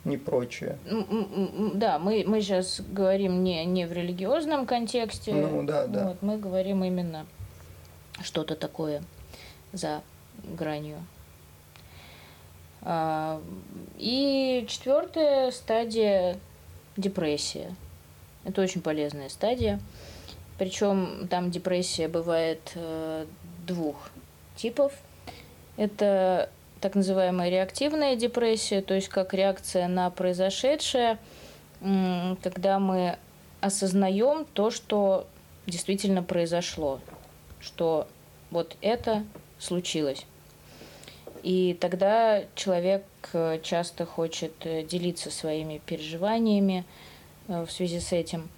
и 0.04 0.16
прочее. 0.16 0.78
М, 0.86 1.72
Да, 1.74 1.98
мы, 1.98 2.24
мы 2.26 2.40
сейчас 2.40 2.80
говорим 2.80 3.42
не, 3.42 3.64
не 3.64 3.86
в 3.86 3.92
религиозном 3.92 4.66
контексте. 4.66 5.32
Ну, 5.32 5.64
да, 5.64 5.86
да. 5.86 6.04
Вот, 6.08 6.22
мы 6.22 6.38
говорим 6.38 6.84
именно 6.84 7.26
что-то 8.22 8.56
такое 8.56 9.02
за 9.72 10.02
гранью. 10.42 11.04
А, 12.82 13.40
И 13.98 14.66
четвертая 14.68 15.50
стадия 15.50 16.38
депрессия. 16.96 17.74
Это 18.44 18.60
очень 18.62 18.82
полезная 18.82 19.28
стадия. 19.28 19.80
Причем 20.58 21.26
там 21.28 21.50
депрессия 21.50 22.08
бывает 22.08 22.72
э, 22.74 23.26
двух 23.66 24.10
типов. 24.56 24.92
Это 25.76 26.50
так 26.80 26.94
называемая 26.94 27.48
реактивная 27.48 28.14
депрессия, 28.14 28.82
то 28.82 28.94
есть 28.94 29.08
как 29.08 29.32
реакция 29.32 29.88
на 29.88 30.10
произошедшее, 30.10 31.18
когда 31.80 32.78
мы 32.78 33.16
осознаем 33.62 34.44
то, 34.52 34.70
что 34.70 35.26
действительно 35.66 36.22
произошло, 36.22 37.00
что 37.64 38.06
вот 38.50 38.76
это 38.80 39.24
случилось. 39.58 40.26
И 41.42 41.76
тогда 41.80 42.44
человек 42.54 43.04
э, 43.32 43.60
часто 43.62 44.06
хочет 44.06 44.52
э, 44.60 44.82
делиться 44.82 45.30
своими 45.30 45.80
переживаниями 45.84 46.84
э, 47.48 47.64
в 47.64 47.70
связи 47.70 48.00
с 48.00 48.12
этим. 48.12 48.48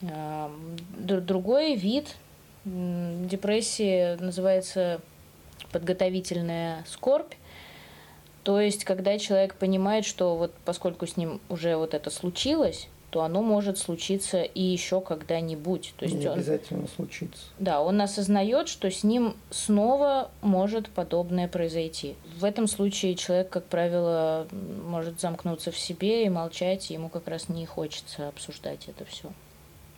Д- 0.00 1.20
Другой 1.20 1.74
вид 1.74 2.14
депрессии 2.64 4.16
называется 4.16 5.00
подготовительная 5.72 6.84
скорбь. 6.86 7.32
То 8.44 8.60
есть, 8.60 8.84
когда 8.84 9.18
человек 9.18 9.54
понимает, 9.54 10.04
что 10.04 10.36
вот 10.36 10.52
поскольку 10.64 11.06
с 11.06 11.16
ним 11.16 11.40
уже 11.48 11.76
вот 11.76 11.94
это 11.94 12.10
случилось, 12.10 12.88
то 13.10 13.22
оно 13.22 13.42
может 13.42 13.78
случиться 13.78 14.42
и 14.42 14.60
еще 14.62 15.00
когда-нибудь. 15.00 15.94
То 15.96 16.04
есть 16.04 16.16
Не 16.16 16.26
он, 16.28 16.34
обязательно 16.34 16.86
случится. 16.88 17.44
да, 17.58 17.80
он 17.80 18.00
осознает, 18.00 18.68
что 18.68 18.90
с 18.90 19.04
ним 19.04 19.36
снова 19.50 20.30
может 20.42 20.88
подобное 20.88 21.48
произойти. 21.48 22.16
В 22.38 22.44
этом 22.44 22.66
случае 22.66 23.14
человек, 23.14 23.48
как 23.48 23.64
правило, 23.66 24.46
может 24.86 25.20
замкнуться 25.20 25.70
в 25.70 25.78
себе 25.78 26.24
и 26.26 26.28
молчать, 26.28 26.90
и 26.90 26.94
ему 26.94 27.08
как 27.08 27.28
раз 27.28 27.48
не 27.48 27.64
хочется 27.66 28.28
обсуждать 28.28 28.88
это 28.88 29.04
все. 29.04 29.30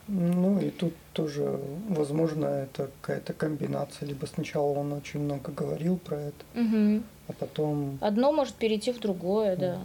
Ну 0.07 0.59
и 0.59 0.71
тут 0.71 0.93
тоже, 1.13 1.59
возможно, 1.87 2.45
это 2.45 2.89
какая-то 3.01 3.33
комбинация. 3.33 4.07
Либо 4.07 4.25
сначала 4.25 4.69
он 4.69 4.91
очень 4.93 5.19
много 5.19 5.51
говорил 5.51 5.97
про 5.97 6.17
это, 6.17 7.01
а 7.27 7.33
потом 7.37 7.99
Одно 8.01 8.31
может 8.31 8.55
перейти 8.55 8.91
в 8.91 8.99
другое, 8.99 9.55
да. 9.55 9.77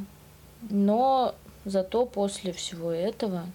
Но 0.71 1.35
зато 1.65 2.07
после 2.07 2.53
всего 2.53 2.91
этого 2.91 3.47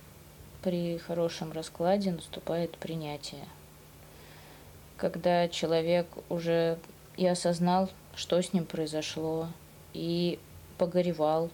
при 0.62 0.98
хорошем 0.98 1.52
раскладе 1.52 2.12
наступает 2.12 2.78
принятие. 2.78 3.46
Когда 4.98 5.48
человек 5.48 6.08
уже 6.28 6.78
и 7.16 7.26
осознал, 7.26 7.90
что 8.16 8.42
с 8.42 8.52
ним 8.54 8.66
произошло, 8.66 9.48
и 9.94 10.40
погоревал, 10.78 11.50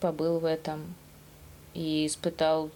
побыл 0.00 0.38
в 0.38 0.44
этом, 0.44 0.94
и 1.74 2.06
испытал 2.06 2.70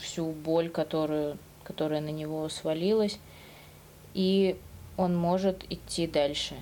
всю 0.00 0.30
боль, 0.32 0.70
которую, 0.70 1.38
которая 1.64 2.00
на 2.00 2.10
него 2.10 2.48
свалилась, 2.48 3.18
и 4.14 4.58
он 4.96 5.16
может 5.16 5.64
идти 5.70 6.06
дальше. 6.06 6.54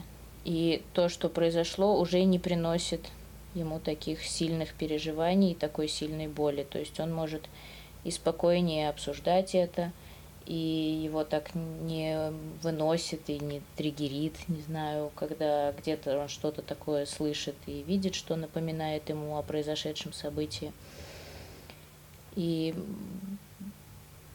И 0.45 0.83
то, 0.95 1.09
что 1.09 1.29
произошло, 1.29 1.99
уже 2.01 2.23
не 2.25 2.39
приносит 2.39 3.01
ему 3.59 3.81
таких 3.81 4.25
сильных 4.25 4.75
переживаний 4.75 5.53
и 5.53 5.55
такой 5.55 5.89
сильной 5.89 6.29
боли. 6.29 6.67
То 6.69 6.79
есть 6.79 6.99
он 7.01 7.13
может 7.13 7.43
и 8.05 8.11
спокойнее 8.11 8.89
обсуждать 8.89 9.55
это, 9.55 9.93
и 10.47 11.01
его 11.05 11.25
так 11.25 11.55
не 11.55 12.33
выносит 12.63 13.29
и 13.29 13.39
не 13.39 13.61
триггерит, 13.77 14.49
не 14.49 14.63
знаю, 14.63 15.11
когда 15.15 15.73
где-то 15.73 16.19
он 16.19 16.29
что-то 16.29 16.63
такое 16.63 17.05
слышит 17.05 17.55
и 17.67 17.83
видит, 17.83 18.15
что 18.15 18.35
напоминает 18.35 19.09
ему 19.11 19.37
о 19.37 19.43
произошедшем 19.43 20.13
событии. 20.15 20.73
И 22.35 22.75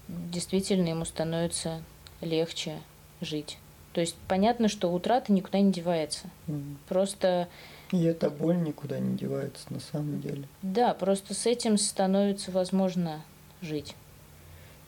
действительно 0.07 0.89
ему 0.89 1.05
становится 1.05 1.81
легче 2.21 2.79
жить. 3.21 3.57
То 3.93 4.01
есть 4.01 4.15
понятно, 4.27 4.67
что 4.67 4.91
утрата 4.91 5.31
никуда 5.31 5.59
не 5.59 5.71
девается. 5.71 6.29
м, 6.47 6.77
Просто, 6.89 7.47
и 7.93 8.03
эта 8.05 8.31
боль 8.31 8.57
никуда 8.57 8.99
не 8.99 9.15
девается 9.15 9.71
на 9.71 9.79
самом 9.79 10.19
деле. 10.19 10.47
да, 10.63 10.95
просто 10.95 11.35
с 11.35 11.45
этим 11.45 11.77
становится 11.77 12.49
возможно 12.51 13.21
жить. 13.61 13.95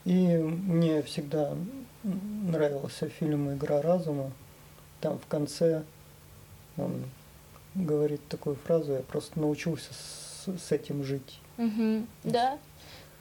И 0.06 0.38
мне 0.38 1.04
всегда 1.04 1.56
нравился 2.04 3.08
фильм 3.08 3.54
«Игра 3.54 3.82
разума». 3.84 4.32
Там 5.02 5.20
в 5.20 5.28
конце 5.28 5.84
он 6.78 7.04
говорит 7.76 8.28
такую 8.28 8.56
фразу, 8.56 8.94
я 8.94 9.00
просто 9.02 9.40
научился 9.40 9.94
с, 9.94 10.48
с 10.60 10.72
этим 10.72 11.04
жить. 11.04 11.40
Мгм. 11.58 12.08
Да. 12.24 12.58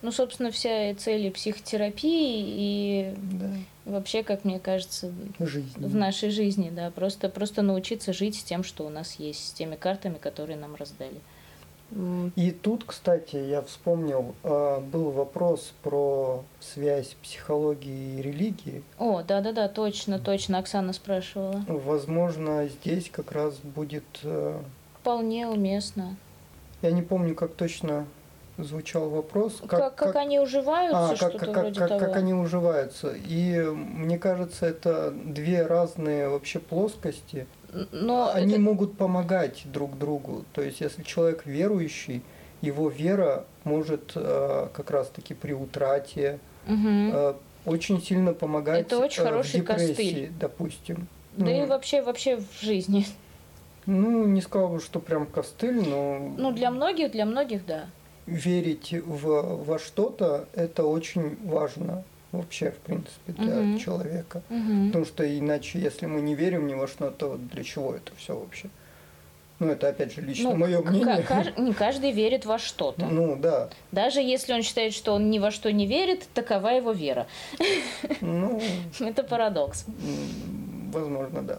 Ну, 0.05 0.12
собственно, 0.12 0.51
вся 0.51 0.95
цель 0.97 1.31
психотерапии, 1.31 2.45
и 2.47 3.14
Да, 3.17 3.47
вообще, 3.87 4.23
как 4.23 4.45
мне 4.45 4.61
кажется, 4.61 5.11
жизнь. 5.40 5.73
в 5.79 5.95
нашей 5.95 6.29
жизни, 6.29 6.69
да, 6.71 6.90
просто, 6.90 7.31
просто 7.31 7.62
научиться 7.62 8.12
жить 8.12 8.37
с 8.38 8.43
тем, 8.43 8.64
что 8.64 8.85
у 8.85 8.90
нас 8.90 9.14
есть, 9.14 9.49
с 9.49 9.53
теми 9.53 9.77
картами, 9.77 10.19
которые 10.19 10.59
нам 10.59 10.75
раздали. 10.75 11.17
И 12.37 12.51
тут, 12.51 12.85
кстати, 12.85 13.37
я 13.37 13.62
вспомнил, 13.62 14.35
а, 14.43 14.81
был 14.81 15.11
вопрос 15.11 15.73
про 15.83 16.45
связь 16.61 17.17
психологии 17.23 18.19
и 18.19 18.23
религии. 18.23 18.83
О, 18.99 19.23
да-да-да, 19.23 19.69
точно, 19.69 20.19
точно, 20.19 20.59
Оксана 20.59 20.93
спрашивала. 20.93 21.64
Возможно, 21.67 22.69
здесь 22.69 23.09
как 23.11 23.33
раз 23.33 23.55
будет... 23.57 24.05
э, 24.23 24.61
Вполне 25.01 25.49
уместно. 25.49 26.14
Я 26.83 26.90
не 26.90 27.01
помню, 27.01 27.35
как 27.35 27.55
точно 27.55 28.07
звучал 28.59 29.09
вопрос. 29.11 29.61
Как, 29.67 29.95
как, 29.95 30.17
они 30.17 30.38
уживаются, 30.38 31.11
А, 31.11 31.17
как, 31.17 31.33
как, 31.38 31.53
как, 31.53 31.57
вроде 31.64 31.79
как, 31.81 31.88
того. 31.88 32.01
как 32.01 32.17
они 32.17 32.35
уживаются. 32.35 33.12
И 33.27 33.59
мне 33.61 34.19
кажется, 34.19 34.67
это 34.67 35.11
две 35.11 35.67
разные 35.67 36.29
вообще 36.29 36.59
плоскости. 36.61 37.47
Но 37.90 38.31
они 38.33 38.53
это- 38.53 38.61
могут 38.62 38.97
помогать 38.97 39.62
друг 39.64 39.99
другу. 39.99 40.45
То 40.53 40.62
есть, 40.62 40.81
если 40.81 41.03
человек 41.03 41.45
верующий, 41.47 42.23
его 42.61 42.88
вера 42.88 43.45
может 43.64 44.12
э, 44.14 44.69
как 44.73 44.90
раз-таки 44.90 45.35
при 45.35 45.53
утрате 45.53 46.38
Мгм. 46.67 47.11
э, 47.12 47.35
очень 47.67 48.01
сильно 48.01 48.33
помогать 48.33 48.83
Это 48.87 48.99
очень 48.99 49.23
э, 49.23 49.25
в 49.25 49.29
хороший 49.29 49.61
депрессии, 49.61 49.87
костыль. 49.88 50.33
допустим. 50.38 51.09
Да 51.37 51.51
и 51.51 51.61
Ну, 51.62 51.67
вообще, 51.67 52.01
вообще 52.03 52.37
в 52.37 52.47
жизни. 52.62 53.07
Ну, 53.87 54.25
не 54.25 54.40
сказал 54.40 54.69
бы, 54.69 54.81
что 54.81 55.01
прям 55.01 55.27
костыль, 55.27 55.87
но 55.87 56.33
Ну, 56.38 56.53
для 56.53 56.71
многих, 56.71 57.11
для 57.11 57.27
многих, 57.27 57.67
да. 57.67 57.87
Верить 58.27 58.93
в, 58.93 59.65
во 59.65 59.79
что-то 59.79 60.47
это 60.55 60.85
очень 60.85 61.37
важно 61.45 62.05
вообще, 62.33 62.71
в 62.71 62.79
принципе, 62.79 63.33
для 63.33 63.55
Мгм. 63.57 63.79
человека. 63.79 64.43
Мгм. 64.49 64.87
Потому 64.89 65.05
что 65.05 65.39
иначе, 65.39 65.79
если 65.79 66.07
мы 66.07 66.21
не 66.21 66.35
верим 66.35 66.67
ни 66.67 66.75
во 66.75 66.89
что, 66.89 67.11
то 67.11 67.37
для 67.37 67.63
чего 67.63 67.95
это 67.95 68.13
все 68.17 68.37
вообще? 68.37 68.69
Ну, 69.61 69.69
это 69.69 69.89
опять 69.89 70.13
же 70.13 70.21
лично 70.21 70.51
Ну, 70.51 70.57
мое 70.57 70.83
к- 70.83 70.91
мнение. 70.91 71.23
каж- 71.23 71.57
не 71.57 71.73
каждый 71.73 72.11
верит 72.11 72.45
во 72.45 72.59
что-то. 72.59 73.07
Ну 73.07 73.37
да. 73.37 73.69
Даже 73.93 74.21
если 74.21 74.53
он 74.53 74.63
считает, 74.63 74.93
что 74.95 75.13
он 75.13 75.31
ни 75.31 75.39
во 75.39 75.53
что 75.53 75.71
не 75.73 75.87
верит, 75.87 76.27
такова 76.35 76.69
его 76.71 76.91
вера. 76.91 77.29
Ну, 78.21 78.61
Это 78.99 79.23
парадокс. 79.23 79.85
возможно, 80.93 81.43
да. 81.43 81.59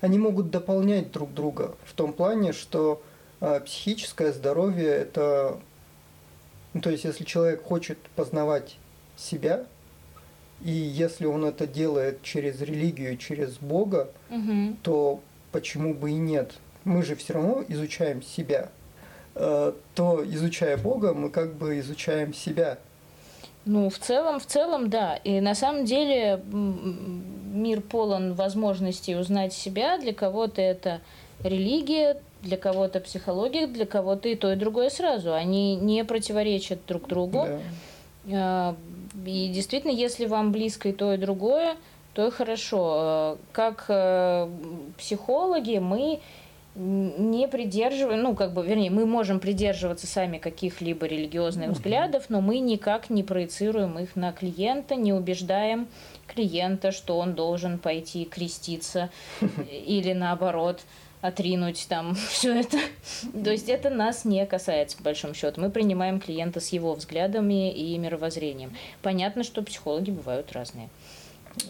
Они 0.00 0.18
могут 0.18 0.50
дополнять 0.50 1.12
друг 1.12 1.32
друга 1.34 1.74
в 1.84 1.92
том 1.92 2.12
плане, 2.14 2.52
что 2.54 3.02
психическое 3.64 4.32
здоровье 4.32 4.88
это. 4.88 5.58
Ну, 6.74 6.80
то 6.80 6.90
есть, 6.90 7.04
если 7.04 7.24
человек 7.24 7.62
хочет 7.64 7.98
познавать 8.16 8.76
себя, 9.16 9.64
и 10.64 10.70
если 10.70 11.26
он 11.26 11.44
это 11.44 11.66
делает 11.66 12.22
через 12.22 12.60
религию, 12.60 13.16
через 13.16 13.58
Бога, 13.58 14.08
Мгм. 14.30 14.76
то 14.82 15.20
почему 15.50 15.92
бы 15.92 16.10
и 16.10 16.14
нет? 16.14 16.52
Мы 16.84 17.02
же 17.02 17.14
все 17.16 17.34
равно 17.34 17.64
изучаем 17.68 18.22
себя. 18.22 18.68
Э, 19.34 19.72
То, 19.94 20.24
изучая 20.24 20.76
Бога, 20.76 21.14
мы 21.14 21.30
как 21.30 21.54
бы 21.54 21.78
изучаем 21.80 22.32
себя. 22.34 22.78
Ну, 23.64 23.88
в 23.90 23.98
целом, 23.98 24.40
в 24.40 24.46
целом, 24.46 24.90
да. 24.90 25.16
И 25.16 25.40
на 25.40 25.54
самом 25.54 25.84
деле 25.84 26.42
мир 26.52 27.80
полон 27.80 28.34
возможностей 28.34 29.14
узнать 29.16 29.52
себя. 29.52 29.98
Для 29.98 30.12
кого-то 30.12 30.60
это 30.60 31.00
религия, 31.44 32.16
для 32.42 32.56
кого-то 32.56 33.00
психология, 33.00 33.66
для 33.66 33.86
кого-то 33.86 34.28
и 34.28 34.34
то, 34.34 34.52
и 34.52 34.56
другое 34.56 34.90
сразу. 34.90 35.32
Они 35.32 35.76
не 35.76 36.04
противоречат 36.04 36.80
друг 36.86 37.08
другу. 37.08 37.46
Да. 38.26 38.36
А, 38.36 38.76
И 39.26 39.48
действительно, 39.48 39.92
если 39.92 40.26
вам 40.26 40.52
близко 40.52 40.88
и 40.88 40.92
то, 40.92 41.14
и 41.14 41.16
другое, 41.16 41.76
то 42.14 42.26
и 42.26 42.30
хорошо. 42.30 43.38
Как 43.52 43.86
э, 43.88 44.48
психологи 44.98 45.78
мы 45.78 46.20
не 46.74 47.48
придерживаем, 47.48 48.22
ну, 48.22 48.34
как 48.34 48.54
бы, 48.54 48.66
вернее, 48.66 48.90
мы 48.90 49.04
можем 49.04 49.40
придерживаться 49.40 50.06
сами 50.06 50.38
каких-либо 50.38 51.04
религиозных 51.04 51.70
взглядов, 51.70 52.24
но 52.30 52.40
мы 52.40 52.60
никак 52.60 53.10
не 53.10 53.22
проецируем 53.22 53.98
их 53.98 54.16
на 54.16 54.32
клиента, 54.32 54.94
не 54.94 55.12
убеждаем 55.12 55.86
клиента, 56.26 56.90
что 56.90 57.18
он 57.18 57.34
должен 57.34 57.78
пойти 57.78 58.24
креститься 58.24 59.10
или 59.70 60.14
наоборот 60.14 60.80
отринуть 61.22 61.86
там 61.88 62.14
все 62.28 62.60
это. 62.60 62.76
То 63.42 63.50
есть 63.50 63.70
это 63.70 63.88
нас 63.88 64.26
не 64.26 64.44
касается, 64.44 64.98
по 64.98 65.04
большому 65.04 65.32
счету. 65.32 65.60
Мы 65.60 65.70
принимаем 65.70 66.20
клиента 66.20 66.60
с 66.60 66.68
его 66.68 66.92
взглядами 66.92 67.72
и 67.72 67.96
мировоззрением. 67.96 68.76
Понятно, 69.00 69.44
что 69.44 69.62
психологи 69.62 70.10
бывают 70.10 70.52
разные. 70.52 70.90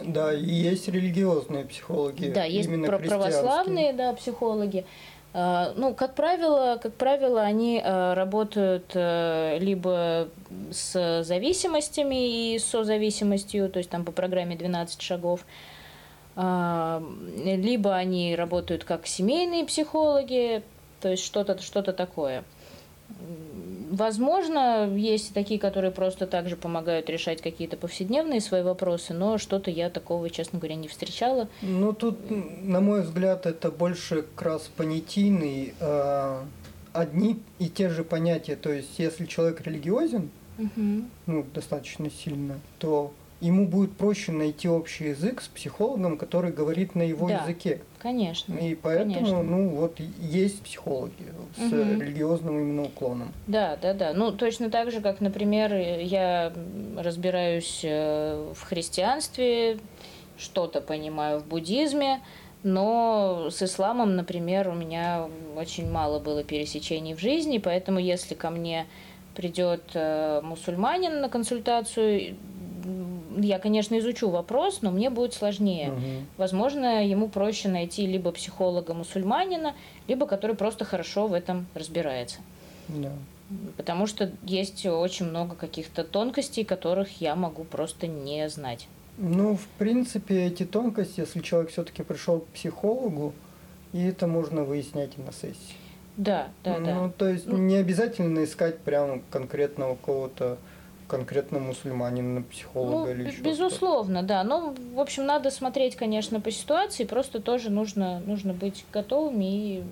Да, 0.03 0.33
и 0.33 0.45
есть 0.45 0.89
религиозные 0.89 1.65
психологи. 1.65 2.31
Да, 2.31 2.45
есть 2.45 2.69
про 2.87 2.99
православные 2.99 3.93
да, 3.93 4.13
психологи. 4.15 4.85
А, 5.35 5.73
ну, 5.77 5.95
как 5.95 6.15
правило, 6.15 6.79
как 6.81 6.95
правило, 6.95 7.43
они 7.43 7.81
а, 7.83 8.15
работают 8.15 8.91
э, 8.95 9.59
либо 9.61 10.29
с 10.71 11.23
зависимостями 11.25 12.55
и 12.55 12.59
созависимостью, 12.59 13.71
то 13.71 13.79
есть 13.79 13.89
там 13.89 14.05
по 14.05 14.13
программе 14.13 14.57
12 14.57 15.01
шагов, 15.01 15.41
а, 15.41 15.72
либо 16.35 17.95
они 17.95 18.35
работают 18.35 18.85
как 18.85 19.07
семейные 19.07 19.65
психологи, 19.65 20.63
то 21.01 21.11
есть 21.11 21.25
что-то 21.25 21.61
что 21.61 21.83
такое. 21.83 22.45
Возможно, 23.91 24.89
есть 24.97 25.35
такие, 25.35 25.61
которые 25.61 25.91
просто 25.91 26.27
также 26.27 26.57
помогают 26.57 27.11
решать 27.11 27.43
какие-то 27.43 27.77
повседневные 27.77 28.41
свои 28.41 28.63
вопросы, 28.63 29.13
но 29.13 29.37
что-то 29.37 29.71
я 29.71 29.91
такого, 29.91 30.31
честно 30.31 30.59
говоря, 30.59 30.77
не 30.77 30.89
встречала. 30.89 31.49
Ну, 31.61 31.93
тут, 31.93 32.19
на 32.31 32.81
мой 32.81 33.03
взгляд, 33.03 33.45
это 33.45 33.71
больше 33.71 34.23
как 34.23 34.43
раз 34.43 34.71
понятийный, 34.75 35.75
э, 35.79 36.43
одни 36.95 37.39
и 37.59 37.69
те 37.69 37.91
же 37.91 38.03
понятия. 38.03 38.57
То 38.57 38.73
есть, 38.73 38.99
если 38.99 39.27
человек 39.27 39.61
религиозен, 39.61 40.31
угу. 40.59 41.05
ну, 41.27 41.45
достаточно 41.53 42.11
сильно, 42.11 42.61
то 42.79 43.13
ему 43.43 43.67
будет 43.67 43.97
проще 43.97 44.31
найти 44.31 44.69
общий 44.69 45.09
язык 45.09 45.43
с 45.43 45.49
психологом, 45.49 46.17
который 46.17 46.53
говорит 46.53 46.95
на 46.95 47.03
его 47.03 47.29
да, 47.29 47.43
языке. 47.43 47.81
Конечно. 47.99 48.55
И 48.55 48.77
поэтому, 48.77 49.15
конечно. 49.15 49.43
ну, 49.43 49.69
вот 49.71 49.99
есть 50.21 50.63
психологи 50.63 51.13
с 51.57 51.73
угу. 51.73 52.01
религиозным 52.01 52.61
именно 52.61 52.85
уклоном. 52.85 53.33
Да, 53.49 53.77
да, 53.83 53.95
да. 53.95 54.13
Ну, 54.15 54.31
точно 54.31 54.71
так 54.71 54.93
же, 54.93 55.01
как, 55.01 55.21
например, 55.21 55.75
я 55.75 56.53
разбираюсь 56.97 57.81
э, 57.83 58.53
в 58.55 58.63
христианстве, 58.63 59.79
что-то 60.39 60.81
понимаю 60.81 61.41
в 61.41 61.47
буддизме, 61.47 62.21
но 62.63 63.49
с 63.51 63.61
исламом, 63.61 64.15
например, 64.15 64.69
у 64.69 64.75
меня 64.75 65.29
очень 65.57 65.91
мало 65.91 66.21
было 66.21 66.45
пересечений 66.45 67.15
в 67.15 67.19
жизни, 67.19 67.59
поэтому 67.59 67.99
если 67.99 68.35
ко 68.35 68.51
мне 68.51 68.87
придет 69.35 69.83
э, 69.95 70.41
мусульманин 70.43 71.21
на 71.21 71.29
консультацию, 71.29 72.37
я, 73.39 73.59
конечно, 73.59 73.99
изучу 73.99 74.29
вопрос, 74.31 74.83
но 74.83 74.91
мне 74.91 75.11
будет 75.11 75.35
сложнее. 75.35 75.91
Угу. 75.91 76.01
Возможно, 76.39 77.07
ему 77.07 77.29
проще 77.29 77.69
найти 77.69 78.07
либо 78.07 78.33
психолога-мусульманина, 78.33 79.75
либо 80.09 80.27
который 80.27 80.57
просто 80.57 80.85
хорошо 80.85 81.27
в 81.27 81.33
этом 81.33 81.67
разбирается. 81.75 82.39
Да. 82.89 83.13
Потому 83.77 84.07
что 84.07 84.33
есть 84.45 84.87
очень 84.87 85.27
много 85.27 85.55
каких-то 85.55 86.05
тонкостей, 86.05 86.65
которых 86.65 87.21
я 87.21 87.35
могу 87.37 87.65
просто 87.65 88.07
не 88.07 88.49
знать. 88.49 88.89
Ну, 89.19 89.57
в 89.57 89.67
принципе, 89.79 90.47
эти 90.47 90.65
тонкости, 90.65 91.21
если 91.21 91.41
человек 91.41 91.71
все-таки 91.71 92.03
пришел 92.03 92.41
к 92.41 92.47
психологу, 92.47 93.35
и 93.93 94.03
это 94.03 94.27
можно 94.27 94.65
выяснять 94.65 95.11
и 95.19 95.21
на 95.21 95.33
сессии. 95.33 95.77
Да, 96.17 96.49
да, 96.65 96.79
ну, 96.79 96.87
да. 96.87 96.95
Ну, 96.95 97.13
то 97.17 97.29
есть 97.29 97.47
ну, 97.47 97.57
не 97.57 97.77
обязательно 97.77 98.45
искать 98.45 98.79
прямо 98.81 99.21
конкретного 99.31 99.97
кого-то 99.97 100.59
конкретно 101.13 101.59
мусульманина, 101.59 102.43
психолога 102.43 103.05
ну, 103.05 103.11
или 103.11 103.29
еще 103.29 103.43
Безусловно, 103.43 104.21
что-то. 104.21 104.29
да. 104.29 104.45
Ну, 104.45 104.75
в 104.95 104.99
общем, 104.99 105.27
надо 105.27 105.51
смотреть, 105.51 105.95
конечно, 105.95 106.41
по 106.41 106.51
ситуации, 106.51 107.05
просто 107.05 107.39
тоже 107.39 107.69
нужно, 107.69 108.21
нужно 108.21 108.55
быть 108.55 108.87
готовыми. 108.91 109.45
И... 109.45 109.83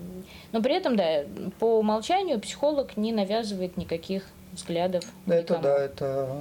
Но 0.51 0.63
при 0.63 0.75
этом, 0.75 0.95
да, 0.95 1.23
по 1.59 1.77
умолчанию 1.77 2.39
психолог 2.39 2.97
не 2.97 3.13
навязывает 3.13 3.77
никаких 3.77 4.23
взглядов. 4.51 5.03
Да, 5.27 5.35
это 5.35 5.59
да, 5.59 5.77
это 5.77 6.37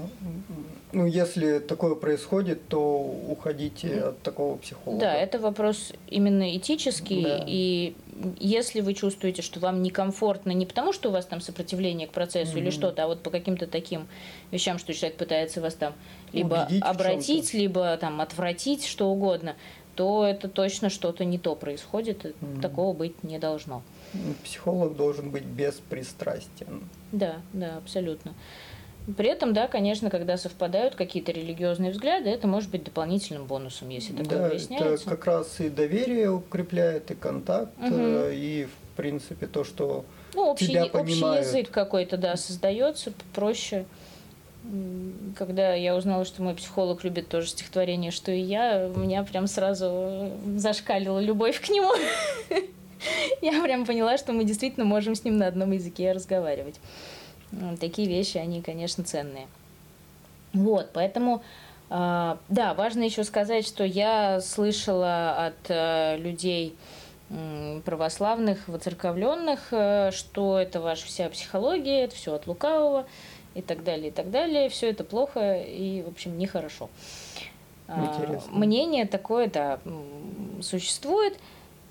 ну, 0.92 1.04
если 1.04 1.58
такое 1.58 1.94
происходит, 1.94 2.66
то 2.68 2.80
уходите 3.28 4.00
от 4.00 4.22
такого 4.22 4.56
психолога. 4.56 5.00
Да, 5.00 5.14
это 5.14 5.38
вопрос 5.38 5.92
именно 6.08 6.56
этический. 6.56 7.22
Да. 7.22 7.44
И 7.46 7.94
если 8.38 8.80
вы 8.80 8.94
чувствуете, 8.94 9.42
что 9.42 9.60
вам 9.60 9.82
некомфортно 9.82 10.50
не 10.50 10.66
потому, 10.66 10.92
что 10.92 11.08
у 11.08 11.12
вас 11.12 11.26
там 11.26 11.40
сопротивление 11.40 12.06
к 12.06 12.12
процессу 12.12 12.56
mm-hmm. 12.56 12.60
или 12.60 12.70
что-то, 12.70 13.04
а 13.04 13.06
вот 13.06 13.22
по 13.22 13.30
каким-то 13.30 13.66
таким 13.66 14.08
вещам, 14.50 14.78
что 14.78 14.92
человек 14.92 15.16
пытается 15.16 15.60
вас 15.60 15.74
там 15.74 15.94
либо 16.32 16.66
Убедить 16.66 16.82
обратить, 16.82 17.54
либо 17.54 17.96
там 17.96 18.20
отвратить, 18.20 18.84
что 18.86 19.08
угодно, 19.08 19.56
то 19.94 20.24
это 20.24 20.48
точно 20.48 20.90
что-то 20.90 21.24
не 21.24 21.38
то 21.38 21.54
происходит. 21.54 22.24
Mm-hmm. 22.24 22.60
Такого 22.60 22.92
быть 22.96 23.22
не 23.22 23.38
должно. 23.38 23.82
Психолог 24.44 24.96
должен 24.96 25.30
быть 25.30 25.44
беспристрастен. 25.44 26.88
Да, 27.12 27.36
да, 27.52 27.76
абсолютно. 27.76 28.34
При 29.16 29.28
этом, 29.28 29.52
да, 29.52 29.66
конечно, 29.66 30.10
когда 30.10 30.36
совпадают 30.36 30.94
какие-то 30.94 31.32
религиозные 31.32 31.90
взгляды, 31.90 32.28
это 32.28 32.46
может 32.46 32.70
быть 32.70 32.84
дополнительным 32.84 33.46
бонусом, 33.46 33.88
если 33.88 34.12
такое 34.12 34.38
да, 34.38 34.48
выясняется. 34.48 34.88
Это 34.88 35.04
как 35.04 35.26
раз 35.26 35.60
и 35.60 35.68
доверие 35.68 36.30
укрепляет, 36.30 37.10
и 37.10 37.14
контакт, 37.14 37.72
угу. 37.78 38.26
и, 38.30 38.66
в 38.66 38.96
принципе, 38.96 39.46
то, 39.46 39.64
что 39.64 40.04
ну, 40.34 40.50
общий, 40.50 40.68
тебя 40.68 40.86
понимают. 40.86 41.40
общий 41.40 41.58
язык 41.58 41.70
какой-то, 41.70 42.16
да, 42.16 42.36
создается 42.36 43.12
проще. 43.34 43.86
Когда 45.36 45.72
я 45.72 45.96
узнала, 45.96 46.26
что 46.26 46.42
мой 46.42 46.54
психолог 46.54 47.02
любит 47.02 47.28
тоже 47.28 47.48
стихотворение, 47.48 48.10
что 48.10 48.30
и 48.30 48.40
я, 48.40 48.90
у 48.94 48.98
меня 48.98 49.22
прям 49.24 49.46
сразу 49.46 50.30
зашкалила 50.56 51.18
любовь 51.18 51.60
к 51.60 51.70
нему. 51.70 51.92
Я 53.40 53.62
прям 53.62 53.86
поняла, 53.86 54.18
что 54.18 54.34
мы 54.34 54.44
действительно 54.44 54.84
можем 54.84 55.14
с 55.14 55.24
ним 55.24 55.38
на 55.38 55.46
одном 55.46 55.72
языке 55.72 56.12
разговаривать. 56.12 56.78
Такие 57.80 58.08
вещи, 58.08 58.38
они, 58.38 58.62
конечно, 58.62 59.04
ценные. 59.04 59.48
Вот, 60.52 60.90
поэтому, 60.92 61.42
а, 61.88 62.38
да, 62.48 62.74
важно 62.74 63.02
еще 63.02 63.24
сказать, 63.24 63.66
что 63.66 63.84
я 63.84 64.40
слышала 64.40 65.46
от 65.46 65.68
э, 65.68 66.16
людей 66.18 66.76
православных, 67.84 68.66
воцерковленных, 68.66 69.68
э, 69.70 70.10
что 70.12 70.58
это 70.58 70.80
ваша 70.80 71.06
вся 71.06 71.28
психология, 71.28 72.02
это 72.02 72.16
все 72.16 72.34
от 72.34 72.48
лукавого 72.48 73.06
и 73.54 73.62
так 73.62 73.84
далее, 73.84 74.08
и 74.08 74.10
так 74.10 74.30
далее. 74.30 74.68
Все 74.68 74.90
это 74.90 75.04
плохо 75.04 75.60
и, 75.60 76.02
в 76.02 76.08
общем, 76.08 76.36
нехорошо. 76.36 76.90
А, 77.86 78.04
Интересно. 78.04 78.52
Мнение 78.52 79.06
такое, 79.06 79.48
да, 79.48 79.78
существует. 80.62 81.38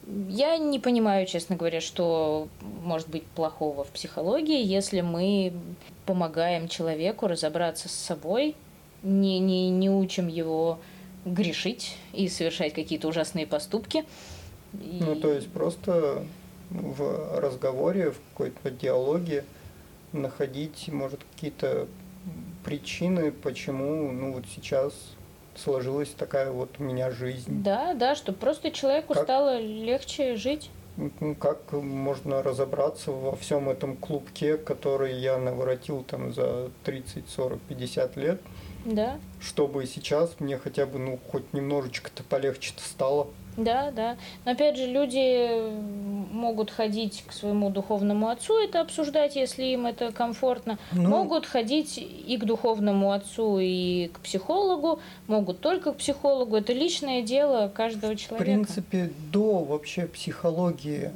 Я 0.07 0.57
не 0.57 0.79
понимаю, 0.79 1.27
честно 1.27 1.55
говоря, 1.55 1.81
что 1.81 2.47
может 2.83 3.09
быть 3.09 3.23
плохого 3.23 3.83
в 3.83 3.89
психологии, 3.89 4.63
если 4.63 5.01
мы 5.01 5.53
помогаем 6.05 6.67
человеку 6.67 7.27
разобраться 7.27 7.89
с 7.89 7.93
собой, 7.93 8.55
не, 9.03 9.39
не, 9.39 9.69
не 9.69 9.89
учим 9.89 10.27
его 10.27 10.79
грешить 11.25 11.97
и 12.13 12.27
совершать 12.27 12.73
какие-то 12.73 13.07
ужасные 13.07 13.45
поступки. 13.45 14.03
И... 14.73 14.99
Ну, 15.01 15.15
то 15.15 15.31
есть 15.31 15.51
просто 15.51 16.23
в 16.69 17.39
разговоре, 17.39 18.11
в 18.11 18.19
какой-то 18.31 18.71
диалоге 18.71 19.43
находить, 20.11 20.87
может, 20.87 21.19
какие-то 21.35 21.87
причины, 22.63 23.31
почему 23.31 24.11
ну, 24.11 24.33
вот 24.33 24.45
сейчас 24.53 24.93
сложилась 25.59 26.09
такая 26.09 26.51
вот 26.51 26.69
у 26.79 26.83
меня 26.83 27.11
жизнь. 27.11 27.63
Да, 27.63 27.93
да, 27.93 28.15
что 28.15 28.33
просто 28.33 28.71
человеку 28.71 29.13
как, 29.13 29.23
стало 29.23 29.59
легче 29.59 30.35
жить. 30.35 30.69
Как 31.39 31.71
можно 31.71 32.43
разобраться 32.43 33.11
во 33.11 33.35
всем 33.35 33.69
этом 33.69 33.95
клубке, 33.95 34.57
который 34.57 35.19
я 35.19 35.37
наворотил 35.37 36.03
там 36.03 36.33
за 36.33 36.69
30, 36.83 37.29
40, 37.29 37.59
50 37.61 38.17
лет? 38.17 38.41
Да. 38.85 39.19
Чтобы 39.41 39.85
сейчас 39.85 40.35
мне 40.39 40.57
хотя 40.57 40.85
бы, 40.85 40.99
ну, 40.99 41.19
хоть 41.31 41.53
немножечко-то 41.53 42.23
полегче-то 42.23 42.81
стало. 42.81 43.27
Да, 43.57 43.91
да. 43.91 44.17
Но 44.45 44.51
опять 44.51 44.77
же, 44.77 44.85
люди 44.85 45.49
могут 46.31 46.71
ходить 46.71 47.23
к 47.27 47.33
своему 47.33 47.69
духовному 47.69 48.29
отцу, 48.29 48.57
это 48.57 48.79
обсуждать, 48.79 49.35
если 49.35 49.63
им 49.63 49.85
это 49.85 50.11
комфортно. 50.11 50.79
Ну, 50.93 51.09
могут 51.09 51.45
ходить 51.45 51.97
и 51.97 52.37
к 52.37 52.45
духовному 52.45 53.11
отцу, 53.11 53.59
и 53.59 54.07
к 54.07 54.19
психологу, 54.21 54.99
могут 55.27 55.59
только 55.59 55.91
к 55.91 55.97
психологу. 55.97 56.55
Это 56.55 56.71
личное 56.71 57.21
дело 57.21 57.69
каждого 57.73 58.15
человека. 58.15 58.43
В 58.43 58.45
принципе, 58.45 59.11
до 59.31 59.63
вообще 59.63 60.07
психологии 60.07 61.11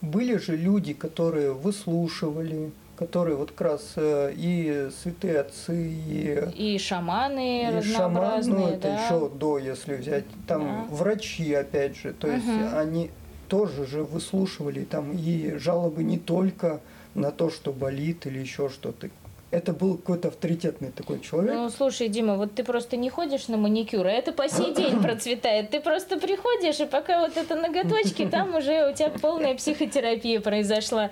были 0.00 0.36
же 0.36 0.56
люди, 0.56 0.94
которые 0.94 1.52
выслушивали, 1.52 2.72
который 3.02 3.34
вот 3.34 3.50
как 3.50 3.60
раз 3.72 3.92
э, 3.96 4.32
и 4.36 4.88
святые 5.02 5.40
отцы, 5.40 5.74
и, 5.90 6.38
И 6.56 6.78
шаманы 6.78 7.62
и 7.62 7.66
шаман, 7.66 7.78
разнообразные, 7.78 8.54
ну 8.54 8.68
это 8.68 8.88
да. 8.88 8.94
еще 8.94 9.28
до, 9.28 9.58
если 9.58 9.94
взять, 9.94 10.24
там 10.46 10.60
Да. 10.88 10.94
врачи, 10.94 11.52
опять 11.54 11.96
же, 11.96 12.12
то 12.12 12.28
есть 12.28 12.46
Мгм. 12.46 12.78
они 12.78 13.10
тоже 13.48 13.86
же 13.86 14.02
выслушивали 14.02 14.84
там 14.84 15.12
и 15.12 15.56
жалобы 15.58 16.02
не 16.04 16.18
только 16.18 16.80
на 17.14 17.30
то, 17.30 17.50
что 17.50 17.72
болит 17.72 18.26
или 18.26 18.38
еще 18.38 18.68
что-то. 18.68 19.10
Это 19.52 19.74
был 19.74 19.98
какой-то 19.98 20.28
авторитетный 20.28 20.90
такой 20.92 21.20
человек. 21.20 21.54
Ну, 21.54 21.68
слушай, 21.68 22.08
Дима, 22.08 22.36
вот 22.36 22.54
ты 22.54 22.64
просто 22.64 22.96
не 22.96 23.10
ходишь 23.10 23.48
на 23.48 23.58
маникюр, 23.58 24.06
а 24.06 24.10
это 24.10 24.32
по 24.32 24.48
сей 24.48 24.74
день 24.74 25.02
процветает. 25.02 25.68
Ты 25.68 25.80
просто 25.80 26.18
приходишь, 26.18 26.80
и 26.80 26.86
пока 26.86 27.20
вот 27.20 27.36
это 27.36 27.54
ноготочки, 27.54 28.26
там 28.26 28.54
уже 28.56 28.90
у 28.90 28.94
тебя 28.94 29.10
полная 29.10 29.54
психотерапия 29.54 30.40
произошла. 30.40 31.10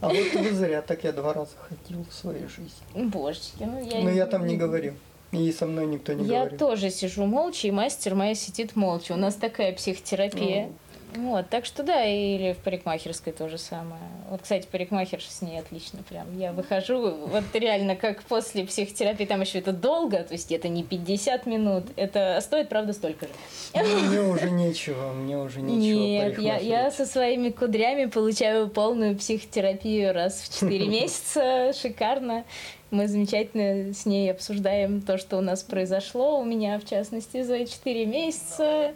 А 0.00 0.08
вот 0.08 0.32
вы 0.34 0.50
зря, 0.52 0.82
так 0.82 1.02
я 1.02 1.12
два 1.12 1.34
раза 1.34 1.50
ходил 1.68 2.06
в 2.08 2.14
своей 2.14 2.46
жизни. 2.46 3.10
Божечки, 3.10 3.64
ну 3.64 3.84
я... 3.84 4.04
Но 4.04 4.10
я 4.10 4.26
там 4.26 4.46
не 4.46 4.56
говорил. 4.56 4.94
И 5.32 5.50
со 5.50 5.66
мной 5.66 5.86
никто 5.86 6.12
не 6.12 6.26
Я 6.26 6.40
говорил. 6.40 6.58
тоже 6.58 6.90
сижу 6.90 7.24
молча, 7.26 7.66
и 7.66 7.72
мастер 7.72 8.14
моя 8.14 8.36
сидит 8.36 8.76
молча. 8.76 9.12
У 9.12 9.16
нас 9.16 9.34
такая 9.34 9.72
психотерапия. 9.72 10.70
Вот, 11.16 11.48
так 11.48 11.64
что 11.64 11.82
да, 11.82 12.04
или 12.04 12.52
в 12.52 12.58
парикмахерской 12.58 13.32
то 13.32 13.48
же 13.48 13.58
самое. 13.58 14.02
Вот, 14.28 14.42
кстати, 14.42 14.66
парикмахерша 14.70 15.30
с 15.30 15.42
ней 15.42 15.58
отлично 15.58 16.00
прям. 16.08 16.38
Я 16.38 16.52
выхожу, 16.52 17.26
вот 17.26 17.44
реально, 17.52 17.96
как 17.96 18.22
после 18.22 18.64
психотерапии, 18.64 19.24
там 19.24 19.40
еще 19.40 19.58
это 19.58 19.72
долго, 19.72 20.22
то 20.22 20.32
есть 20.32 20.52
это 20.52 20.68
не 20.68 20.84
50 20.84 21.46
минут, 21.46 21.84
это 21.96 22.38
стоит, 22.40 22.68
правда, 22.68 22.92
столько 22.92 23.26
же. 23.26 23.32
Ну, 23.74 24.00
мне 24.00 24.20
уже 24.20 24.50
нечего, 24.50 25.12
мне 25.12 25.36
уже 25.36 25.60
нечего 25.60 26.00
Нет, 26.00 26.38
я, 26.38 26.56
я 26.58 26.90
со 26.90 27.06
своими 27.06 27.50
кудрями 27.50 28.06
получаю 28.06 28.68
полную 28.68 29.16
психотерапию 29.16 30.12
раз 30.12 30.40
в 30.40 30.60
4 30.60 30.86
месяца. 30.88 31.72
Шикарно. 31.72 32.44
Мы 32.90 33.06
замечательно 33.06 33.94
с 33.94 34.04
ней 34.04 34.30
обсуждаем 34.32 35.00
то, 35.00 35.16
что 35.16 35.38
у 35.38 35.40
нас 35.40 35.62
произошло. 35.62 36.40
У 36.40 36.44
меня, 36.44 36.78
в 36.78 36.84
частности, 36.84 37.42
за 37.42 37.66
4 37.66 38.06
месяца. 38.06 38.92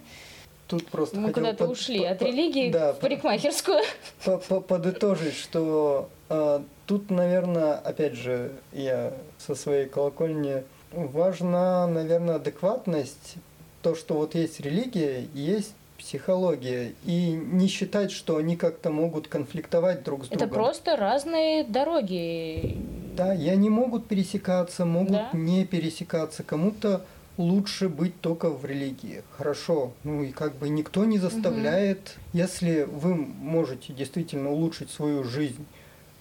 Тут 0.66 0.86
просто 0.88 1.16
Мы 1.18 1.30
куда-то 1.32 1.64
под- 1.66 1.70
ушли 1.72 2.00
по- 2.00 2.10
от 2.10 2.22
религии 2.22 2.70
да, 2.70 2.92
в 2.94 2.98
парикмахерскую. 2.98 3.80
по- 4.24 4.38
по- 4.38 4.60
подытожить, 4.60 5.34
что 5.34 6.08
э, 6.30 6.60
тут, 6.86 7.10
наверное, 7.10 7.74
опять 7.74 8.14
же, 8.14 8.50
я 8.72 9.12
со 9.38 9.54
своей 9.54 9.86
колокольни, 9.86 10.62
важна, 10.92 11.86
наверное, 11.86 12.36
адекватность, 12.36 13.34
то, 13.82 13.94
что 13.94 14.14
вот 14.14 14.34
есть 14.34 14.58
религия, 14.60 15.26
есть 15.34 15.74
психология, 15.98 16.94
и 17.04 17.30
не 17.32 17.68
считать, 17.68 18.10
что 18.10 18.36
они 18.38 18.56
как-то 18.56 18.90
могут 18.90 19.28
конфликтовать 19.28 20.02
друг 20.02 20.24
с 20.24 20.28
Это 20.28 20.38
другом. 20.40 20.54
просто 20.54 20.96
разные 20.96 21.64
дороги. 21.64 22.78
Да, 23.16 23.34
и 23.34 23.48
они 23.48 23.68
могут 23.70 24.06
пересекаться, 24.06 24.84
могут 24.86 25.12
Да. 25.12 25.28
не 25.34 25.64
пересекаться. 25.66 26.42
Кому-то 26.42 27.02
лучше 27.36 27.88
быть 27.88 28.20
только 28.20 28.50
в 28.50 28.64
религии. 28.64 29.22
Хорошо. 29.36 29.92
Ну 30.04 30.22
и 30.22 30.30
как 30.30 30.56
бы 30.56 30.68
никто 30.68 31.04
не 31.04 31.18
заставляет. 31.18 32.16
Если 32.32 32.82
вы 32.82 33.14
можете 33.14 33.92
действительно 33.92 34.50
улучшить 34.50 34.90
свою 34.90 35.24
жизнь 35.24 35.64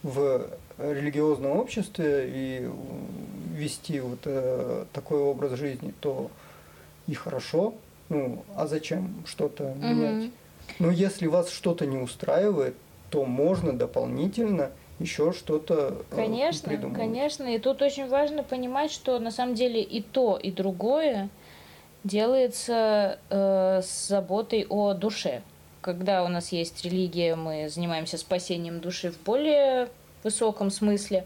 в 0.01 0.47
религиозном 0.78 1.51
обществе 1.51 2.26
и 2.28 2.70
вести 3.53 3.99
вот 3.99 4.20
э, 4.26 4.86
такой 4.91 5.20
образ 5.20 5.53
жизни, 5.53 5.93
то 5.99 6.32
и 7.07 7.14
хорошо. 7.14 7.76
Ну, 8.09 8.43
а 8.55 8.68
зачем 8.68 9.24
что-то 9.26 9.74
менять? 9.76 10.24
Мгм. 10.26 10.32
Но 10.80 10.91
если 10.91 11.28
вас 11.28 11.49
что-то 11.49 11.86
не 11.86 11.97
устраивает, 11.97 12.76
то 13.09 13.26
можно 13.26 13.74
дополнительно 13.74 14.72
еще 14.99 15.33
что-то 15.33 16.03
э, 16.11 16.15
Конечно, 16.15 16.69
придумывать. 16.69 16.99
конечно. 16.99 17.43
И 17.55 17.59
тут 17.59 17.81
очень 17.81 18.07
важно 18.07 18.43
понимать, 18.43 18.91
что 18.91 19.19
на 19.19 19.31
самом 19.31 19.55
деле 19.55 19.81
и 19.81 20.01
то, 20.01 20.37
и 20.37 20.51
другое 20.51 21.29
делается 22.03 23.19
э, 23.29 23.81
с 23.83 24.07
заботой 24.07 24.65
о 24.69 24.93
душе. 24.93 25.41
Когда 25.81 26.23
у 26.23 26.27
нас 26.27 26.51
есть 26.51 26.83
религия, 26.85 27.35
мы 27.35 27.69
занимаемся 27.69 28.17
спасением 28.17 28.79
души 28.79 29.11
в 29.11 29.21
более 29.23 29.89
высоком 30.23 30.69
смысле. 30.69 31.25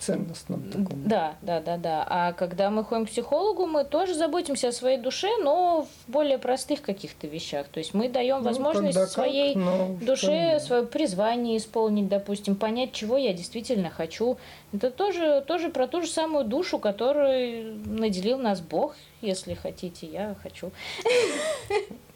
Ценностном 0.00 0.62
таком. 0.70 1.08
Да, 1.08 1.34
да, 1.42 1.60
да, 1.60 1.76
да. 1.76 2.06
А 2.08 2.32
когда 2.32 2.70
мы 2.70 2.84
ходим 2.84 3.06
к 3.06 3.10
психологу, 3.10 3.66
мы 3.66 3.84
тоже 3.84 4.14
заботимся 4.14 4.68
о 4.68 4.72
своей 4.72 4.98
душе, 4.98 5.28
но 5.42 5.86
в 6.06 6.10
более 6.10 6.38
простых 6.38 6.82
каких-то 6.82 7.26
вещах. 7.26 7.66
То 7.68 7.78
есть 7.78 7.94
мы 7.94 8.08
даем 8.08 8.38
Ну, 8.38 8.44
возможность 8.44 8.98
как, 8.98 9.08
своей 9.08 9.54
но 9.54 9.96
душе 10.00 10.26
целом, 10.26 10.60
свое 10.60 10.82
призвание 10.86 11.56
исполнить, 11.56 12.08
допустим, 12.08 12.56
понять, 12.56 12.92
чего 12.92 13.16
я 13.16 13.32
действительно 13.32 13.90
хочу. 13.90 14.38
Это 14.72 14.90
тоже, 14.90 15.44
тоже 15.46 15.70
про 15.70 15.86
ту 15.86 16.02
же 16.02 16.08
самую 16.08 16.44
душу, 16.44 16.78
которую 16.78 17.76
наделил 17.86 18.38
нас 18.38 18.60
Бог, 18.60 18.94
если 19.22 19.54
хотите, 19.54 20.06
я 20.06 20.36
хочу. 20.42 20.70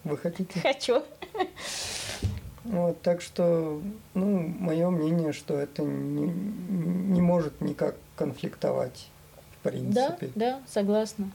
Вы 0.05 0.17
хотите? 0.17 0.61
Хочу. 0.61 1.03
Вот, 2.65 3.01
так 3.03 3.21
что, 3.23 3.81
ну, 4.15 4.55
мое 4.59 4.91
мнение, 4.91 5.33
что 5.33 5.59
это 5.59 5.83
не, 5.83 6.27
не 6.27 7.21
может 7.21 7.61
никак 7.61 7.95
конфликтовать, 8.17 9.09
в 9.63 9.65
Да, 9.65 9.71
принципе. 9.71 10.31
да, 10.35 10.61
согласна. 10.69 11.31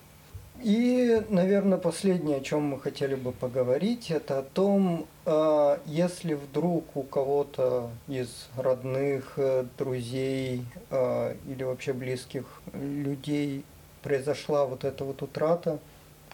И, 0.63 1.21
наверное, 1.29 1.77
последнее, 1.77 2.37
о 2.37 2.41
чем 2.41 2.63
мы 2.63 2.79
хотели 2.79 3.15
бы 3.15 3.33
поговорить, 3.33 4.09
это 4.09 4.39
о 4.39 4.41
том, 4.43 5.05
э, 5.25 5.77
если 5.85 6.33
вдруг 6.33 6.95
у 6.95 7.03
кого-то 7.03 7.89
из 8.07 8.47
родных, 8.55 9.33
э, 9.35 9.65
друзей 9.77 10.63
э, 10.91 11.35
или 11.47 11.63
вообще 11.63 11.91
близких 11.91 12.61
людей 12.73 13.65
произошла 14.01 14.65
вот 14.65 14.85
эта 14.85 15.03
вот 15.03 15.21
утрата, 15.21 15.79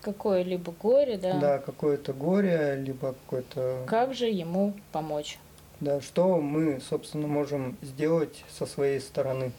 Какое-либо 0.02 0.74
горе, 0.82 1.18
да. 1.18 1.39
да, 1.39 1.58
какое-то 1.60 2.14
горе, 2.14 2.76
либо 2.76 3.14
какое-то... 3.14 3.84
Как 3.88 4.14
же 4.14 4.26
ему 4.26 4.74
помочь? 4.91 5.38
Да, 5.80 6.02
что 6.02 6.38
мы, 6.38 6.80
собственно, 6.80 7.28
можем 7.28 7.78
сделать 7.82 8.43
со 8.52 8.66
своей 8.66 8.99
стороны? 8.99 9.52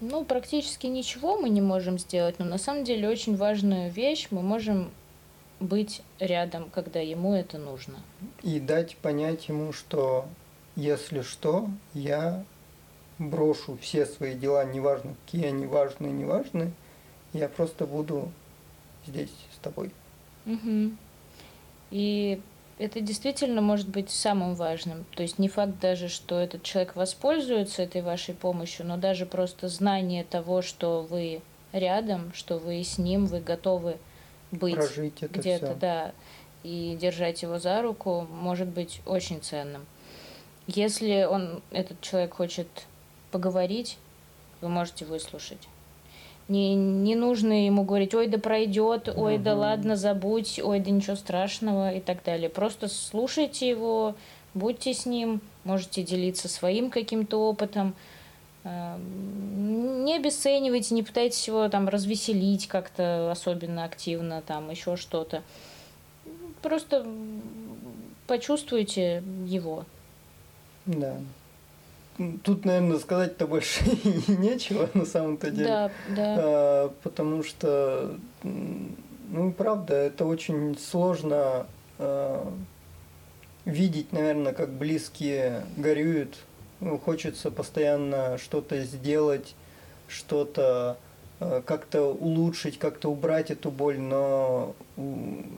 Ну, 0.00 0.24
практически 0.24 0.86
ничего 0.86 1.38
мы 1.38 1.48
не 1.48 1.60
можем 1.60 1.98
сделать, 1.98 2.38
но 2.38 2.44
на 2.44 2.58
самом 2.58 2.84
деле 2.84 3.08
очень 3.08 3.36
важную 3.36 3.90
вещь 3.90 4.28
мы 4.30 4.42
можем 4.42 4.90
быть 5.60 6.02
рядом, 6.18 6.68
когда 6.70 7.00
ему 7.00 7.34
это 7.34 7.58
нужно. 7.58 7.98
И 8.42 8.60
дать 8.60 8.96
понять 8.96 9.48
ему, 9.48 9.72
что 9.72 10.26
если 10.76 11.22
что, 11.22 11.68
я 11.94 12.44
брошу 13.18 13.78
все 13.80 14.06
свои 14.06 14.34
дела, 14.34 14.64
неважно, 14.64 15.14
какие 15.24 15.46
они 15.46 15.66
важные, 15.66 16.12
неважные, 16.12 16.72
я 17.32 17.48
просто 17.48 17.86
буду 17.86 18.30
здесь 19.06 19.30
с 19.54 19.58
тобой. 19.58 19.90
Мгм. 20.44 20.98
И 21.90 22.40
это 22.78 23.00
действительно 23.00 23.60
может 23.60 23.88
быть 23.88 24.10
самым 24.10 24.54
важным. 24.54 25.04
То 25.14 25.22
есть 25.22 25.38
не 25.38 25.48
факт 25.48 25.78
даже, 25.80 26.08
что 26.08 26.38
этот 26.38 26.62
человек 26.62 26.96
воспользуется 26.96 27.82
этой 27.82 28.02
вашей 28.02 28.34
помощью, 28.34 28.86
но 28.86 28.96
даже 28.96 29.26
просто 29.26 29.68
знание 29.68 30.24
того, 30.24 30.60
что 30.62 31.02
вы 31.02 31.40
рядом, 31.72 32.32
что 32.34 32.58
вы 32.58 32.82
с 32.82 32.98
ним, 32.98 33.26
вы 33.26 33.40
готовы 33.40 33.96
быть 34.50 34.78
где-то, 35.20 35.74
да, 35.74 36.12
и 36.62 36.96
держать 37.00 37.42
его 37.42 37.58
за 37.58 37.82
руку, 37.82 38.26
может 38.30 38.68
быть 38.68 39.00
очень 39.06 39.40
ценным. 39.40 39.86
Если 40.66 41.24
он, 41.24 41.62
этот 41.70 42.00
человек 42.00 42.34
хочет 42.34 42.68
поговорить, 43.30 43.98
вы 44.60 44.68
можете 44.68 45.04
выслушать. 45.04 45.68
Не, 46.48 46.74
не 46.74 47.14
нужно 47.14 47.66
ему 47.66 47.84
говорить, 47.84 48.14
ой, 48.14 48.26
да 48.26 48.38
пройдет, 48.38 49.08
ой, 49.16 49.38
да 49.38 49.54
ладно, 49.54 49.96
забудь, 49.96 50.60
ой, 50.62 50.78
да 50.80 50.90
ничего 50.90 51.16
страшного 51.16 51.94
и 51.94 52.00
так 52.00 52.22
далее. 52.22 52.50
Просто 52.50 52.88
слушайте 52.88 53.66
его, 53.66 54.14
будьте 54.52 54.92
с 54.92 55.06
ним, 55.06 55.40
можете 55.64 56.02
делиться 56.02 56.48
своим 56.48 56.90
каким-то 56.90 57.38
опытом. 57.48 57.94
Эм, 58.64 60.04
Не 60.04 60.16
обесценивайте, 60.16 60.94
не 60.94 61.02
пытайтесь 61.02 61.48
его 61.48 61.68
там 61.70 61.88
развеселить 61.88 62.66
как-то 62.66 63.30
особенно 63.30 63.84
активно, 63.84 64.42
там 64.42 64.70
еще 64.70 64.96
что-то. 64.96 65.42
Просто 66.60 67.06
почувствуйте 68.26 69.22
его. 69.46 69.84
Да. 70.86 71.16
Тут, 72.44 72.64
наверное, 72.64 72.98
сказать-то 72.98 73.46
больше 73.46 73.84
и 74.04 74.32
нечего 74.32 74.88
на 74.94 75.04
самом-то 75.04 75.50
деле. 75.50 75.66
Да, 75.68 75.90
да. 76.14 76.34
А, 76.38 76.92
потому 77.02 77.42
что, 77.42 78.16
ну, 78.42 79.52
правда, 79.52 79.94
это 79.96 80.24
очень 80.24 80.78
сложно 80.78 81.66
а, 81.98 82.52
видеть, 83.64 84.12
наверное, 84.12 84.52
как 84.52 84.70
близкие 84.70 85.64
горюют. 85.76 86.36
Ну, 86.80 86.98
хочется 86.98 87.50
постоянно 87.50 88.38
что-то 88.38 88.80
сделать, 88.82 89.54
что-то 90.06 90.98
а, 91.40 91.62
как-то 91.62 92.02
улучшить, 92.12 92.78
как-то 92.78 93.10
убрать 93.10 93.50
эту 93.50 93.70
боль, 93.72 93.98
но 93.98 94.74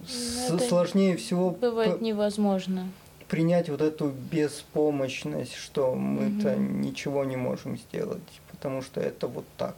с- 0.07 0.49
это 0.51 0.59
сложнее 0.67 1.17
всего 1.19 1.51
Бывает 1.51 2.01
невозможно. 2.01 2.89
Принять 3.29 3.69
вот 3.69 3.81
эту 3.81 4.09
беспомощность, 4.09 5.55
что 5.55 5.95
мы-то 5.95 6.51
Мгм. 6.57 6.81
ничего 6.83 7.25
не 7.25 7.37
можем 7.37 7.77
сделать, 7.79 8.23
потому 8.51 8.83
что 8.83 9.01
это 9.01 9.27
вот 9.27 9.45
так. 9.57 9.75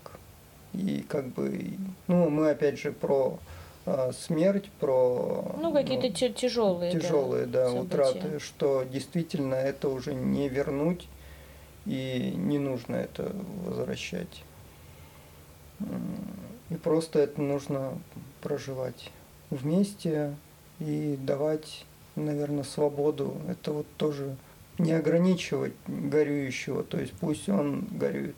И 0.75 1.05
как 1.09 1.27
бы, 1.29 1.71
ну, 2.09 2.29
мы 2.29 2.51
опять 2.51 2.79
же 2.79 2.93
про 2.93 3.39
а, 3.91 4.13
смерть, 4.13 4.69
про 4.81 5.57
Ну, 5.59 5.73
какие-то 5.73 6.11
те- 6.11 6.29
тяжелые. 6.29 6.93
да, 6.93 7.01
тяжелые, 7.01 7.47
да, 7.47 7.69
события. 7.69 7.87
утраты, 7.87 8.39
что 8.39 8.83
действительно 8.85 9.55
это 9.55 9.89
уже 9.89 10.13
не 10.13 10.51
вернуть 10.51 11.09
и 11.87 12.35
не 12.37 12.59
нужно 12.59 12.97
это 12.97 13.33
возвращать. 13.65 14.43
И 16.71 16.75
просто 16.75 17.21
это 17.21 17.41
нужно 17.41 17.99
проживать 18.43 19.11
вместе 19.49 20.35
и 20.81 21.17
давать, 21.23 21.87
наверное, 22.25 22.65
свободу. 22.65 23.37
Это 23.49 23.73
вот 23.73 23.87
тоже 23.97 24.37
не 24.79 24.93
ограничивать 24.93 25.73
горюющего, 25.87 26.85
то 26.85 26.99
есть 27.01 27.13
пусть 27.21 27.49
он 27.49 27.87
горюет. 27.91 28.37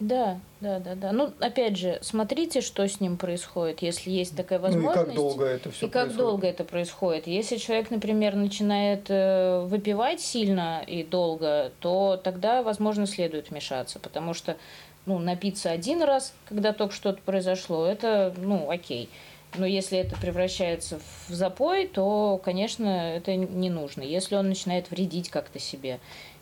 Да, 0.00 0.38
да, 0.60 0.78
да, 0.78 0.94
да. 0.94 1.10
Ну, 1.10 1.32
опять 1.40 1.76
же, 1.76 1.98
смотрите, 2.02 2.60
что 2.60 2.86
с 2.86 3.00
ним 3.00 3.16
происходит, 3.16 3.82
если 3.82 4.10
есть 4.10 4.36
такая 4.36 4.60
Ну 4.60 4.66
и 4.66 4.70
возможность. 4.70 5.06
как 5.06 5.14
долго 5.14 5.44
это 5.44 5.70
все 5.72 5.86
И 5.86 5.90
как 5.90 6.14
долго 6.14 6.46
это 6.46 6.62
происходит? 6.62 7.26
Если 7.26 7.56
человек, 7.56 7.90
например, 7.90 8.36
начинает 8.36 9.06
э, 9.08 9.64
выпивать 9.66 10.20
сильно 10.20 10.84
и 10.86 11.02
долго, 11.02 11.72
то 11.80 12.20
тогда, 12.22 12.62
возможно, 12.62 13.08
следует 13.08 13.50
вмешаться, 13.50 13.98
потому 13.98 14.34
что 14.34 14.56
ну, 15.04 15.18
напиться 15.18 15.70
один 15.70 16.02
раз, 16.02 16.32
когда 16.48 16.72
только 16.72 16.94
что-то 16.94 17.20
произошло, 17.24 17.84
это, 17.86 18.32
ну, 18.36 18.70
окей. 18.70 19.08
Но 19.56 19.64
если 19.66 19.98
это 19.98 20.16
превращается 20.16 21.00
в 21.28 21.32
запой, 21.32 21.86
то, 21.86 22.40
конечно, 22.44 22.86
это 23.16 23.34
не 23.34 23.70
нужно. 23.70 24.02
Если 24.02 24.34
он 24.36 24.48
начинает 24.48 24.90
вредить 24.90 25.30
как-то 25.30 25.58
себе, 25.58 26.00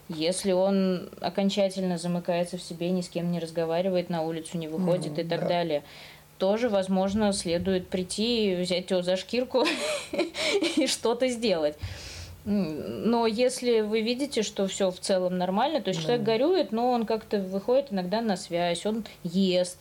если 0.09 0.51
он 0.51 1.09
окончательно 1.21 1.97
замыкается 1.97 2.57
в 2.57 2.61
себе, 2.61 2.89
ни 2.91 3.01
с 3.01 3.09
кем 3.09 3.31
не 3.31 3.39
разговаривает, 3.39 4.09
на 4.09 4.23
улицу 4.23 4.57
не 4.57 4.67
выходит 4.67 5.13
Ну, 5.17 5.21
и 5.21 5.23
так 5.25 5.41
да. 5.41 5.47
далее, 5.47 5.83
тоже, 6.37 6.69
возможно, 6.69 7.33
следует 7.33 7.87
прийти, 7.87 8.55
взять 8.55 8.91
его 8.91 9.01
за 9.01 9.17
шкирку 9.17 9.65
и 10.77 10.85
что-то 10.87 11.27
сделать. 11.29 11.75
Но 12.45 13.27
если 13.27 13.81
вы 13.81 14.01
видите, 14.01 14.41
что 14.41 14.67
все 14.67 14.89
в 14.91 14.99
целом 14.99 15.37
нормально, 15.37 15.81
то 15.81 15.89
есть 15.89 15.99
Да. 16.01 16.05
человек 16.05 16.25
горюет, 16.25 16.71
но 16.71 16.91
он 16.91 17.05
как-то 17.05 17.39
выходит 17.39 17.91
иногда 17.91 18.21
на 18.21 18.37
связь, 18.37 18.85
он 18.85 19.03
ест, 19.23 19.77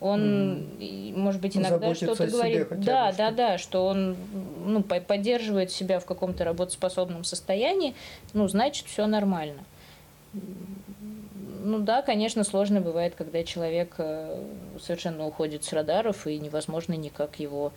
он, 0.00 0.66
и, 0.78 1.12
может 1.16 1.40
быть, 1.40 1.54
Ну, 1.54 1.62
иногда 1.62 1.94
что-то 1.94 2.26
говорит. 2.26 2.68
хотя 2.68 2.74
бы, 2.76 2.84
Да, 2.84 3.08
что- 3.12 3.18
да, 3.18 3.30
да, 3.30 3.58
что 3.58 3.86
он 3.86 4.16
ну, 4.64 4.82
по- 4.82 5.00
поддерживает 5.00 5.70
себя 5.70 5.98
в 6.00 6.04
каком-то 6.04 6.44
работоспособном 6.44 7.24
состоянии, 7.24 7.94
ну, 8.32 8.46
значит, 8.48 8.86
все 8.86 9.06
нормально. 9.06 9.62
Ну 11.66 11.78
да, 11.78 12.02
конечно, 12.02 12.44
сложно 12.44 12.80
бывает, 12.80 13.14
когда 13.16 13.42
человек 13.44 13.94
э, 13.98 14.42
совершенно 14.82 15.26
уходит 15.26 15.64
с 15.64 15.72
радаров, 15.72 16.26
и 16.26 16.38
невозможно 16.38 16.92
никак 16.94 17.38
его 17.40 17.72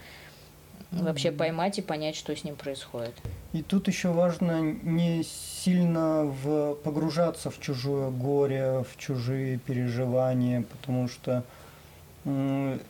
вообще 0.91 1.31
поймать 1.31 1.79
и 1.79 1.81
понять, 1.81 2.15
что 2.15 2.35
с 2.35 2.43
ним 2.43 2.55
происходит. 2.55 3.13
И 3.53 3.61
тут 3.61 3.87
еще 3.87 4.09
важно 4.09 4.61
не 4.61 5.23
сильно 5.23 6.23
в, 6.23 6.75
погружаться 6.75 7.49
в 7.49 7.59
чужое 7.59 8.09
горе, 8.09 8.83
в 8.89 8.97
чужие 8.97 9.57
переживания, 9.59 10.63
потому 10.63 11.07
что 11.07 11.43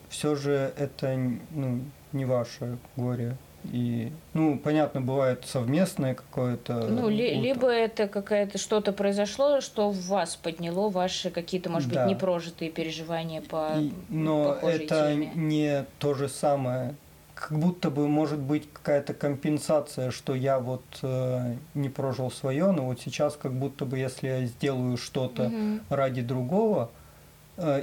все 0.08 0.34
же 0.34 0.72
это 0.76 1.14
ну, 1.50 1.80
не 2.12 2.24
ваше 2.24 2.78
горе. 2.96 3.36
И, 3.72 4.12
ну, 4.34 4.56
понятно, 4.56 5.00
бывает 5.00 5.44
совместное 5.44 6.14
какое-то. 6.14 6.74
Ну, 6.88 7.08
ли- 7.08 7.34
либо 7.34 7.68
это 7.68 8.06
какая-то 8.06 8.56
что-то 8.56 8.92
произошло, 8.92 9.60
что 9.60 9.90
в 9.90 10.00
вас 10.06 10.36
подняло 10.36 10.88
ваши 10.88 11.30
какие-то, 11.30 11.68
может 11.68 11.90
Да. 11.90 12.04
быть, 12.04 12.14
непрожитые 12.14 12.70
переживания 12.70 13.42
по 13.42 13.72
И- 13.76 13.92
но 14.08 14.54
это 14.62 15.10
теме. 15.12 15.32
не 15.34 15.84
то 15.98 16.14
же 16.14 16.28
самое. 16.28 16.94
Как 17.34 17.58
будто 17.58 17.90
бы 17.90 18.08
может 18.08 18.38
быть 18.38 18.68
какая-то 18.72 19.12
компенсация, 19.12 20.12
что 20.12 20.34
я 20.34 20.58
вот 20.60 20.84
э, 21.02 21.54
не 21.74 21.88
прожил 21.88 22.30
свое, 22.30 22.70
но 22.70 22.86
вот 22.86 23.00
сейчас 23.00 23.36
как 23.36 23.52
будто 23.52 23.84
бы 23.84 23.98
если 23.98 24.28
я 24.28 24.44
сделаю 24.46 24.96
что-то 24.96 25.44
Мгм. 25.48 25.80
ради 25.90 26.22
другого, 26.22 26.90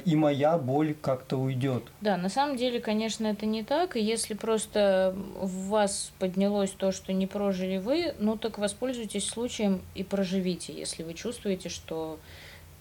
и 0.05 0.15
моя 0.15 0.57
боль 0.57 0.93
как-то 1.01 1.37
уйдет. 1.37 1.83
Да, 2.01 2.15
на 2.17 2.29
самом 2.29 2.55
деле, 2.55 2.79
конечно, 2.79 3.27
это 3.27 3.45
не 3.45 3.63
так. 3.63 3.97
И 3.97 4.01
если 4.01 4.33
просто 4.33 5.13
в 5.39 5.67
вас 5.67 6.11
поднялось 6.19 6.71
то, 6.71 6.91
что 6.93 7.11
не 7.11 7.27
прожили 7.27 7.77
вы, 7.77 8.13
ну 8.19 8.37
так 8.37 8.57
воспользуйтесь 8.57 9.27
случаем 9.27 9.81
и 9.93 10.03
проживите, 10.03 10.71
если 10.73 11.03
вы 11.03 11.13
чувствуете, 11.13 11.67
что 11.69 12.19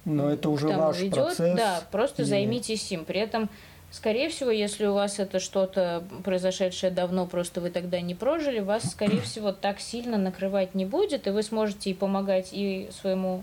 Но 0.05 0.31
это 0.31 0.49
уже 0.51 0.69
ваш 0.69 1.01
ведет. 1.01 1.15
процесс. 1.15 1.57
Да, 1.57 1.83
просто 1.91 2.23
и- 2.23 2.25
займитесь 2.27 2.93
им. 2.93 3.05
При 3.05 3.19
этом, 3.19 3.49
скорее 3.91 4.29
всего, 4.29 4.51
если 4.51 4.87
у 4.87 4.95
вас 4.95 5.19
это 5.19 5.41
что-то 5.41 6.05
произошедшее 6.23 6.93
давно, 6.93 7.27
просто 7.27 7.61
вы 7.61 7.71
тогда 7.71 8.01
не 8.01 8.15
прожили, 8.15 8.61
вас, 8.61 8.85
скорее 8.89 9.21
всего, 9.23 9.51
так 9.51 9.81
сильно 9.81 10.17
накрывать 10.17 10.77
не 10.77 10.85
будет, 10.87 11.27
и 11.27 11.31
вы 11.31 11.43
сможете 11.43 11.91
и 11.91 11.95
помогать 11.95 12.51
и 12.53 12.89
своему 12.93 13.43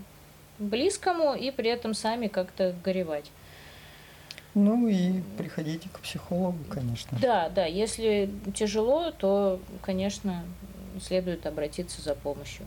близкому, 0.58 1.34
и 1.34 1.50
при 1.50 1.68
этом 1.68 1.92
сами 1.92 2.28
как-то 2.28 2.74
горевать. 2.82 3.30
Ну 4.54 4.86
и 4.86 5.22
приходите 5.38 5.88
к 5.92 6.00
психологу, 6.00 6.58
конечно. 6.68 7.18
Да, 7.20 7.48
да, 7.48 7.64
если 7.64 8.30
тяжело, 8.54 9.10
то, 9.10 9.60
конечно, 9.80 10.44
следует 11.00 11.46
обратиться 11.46 12.02
за 12.02 12.14
помощью. 12.14 12.66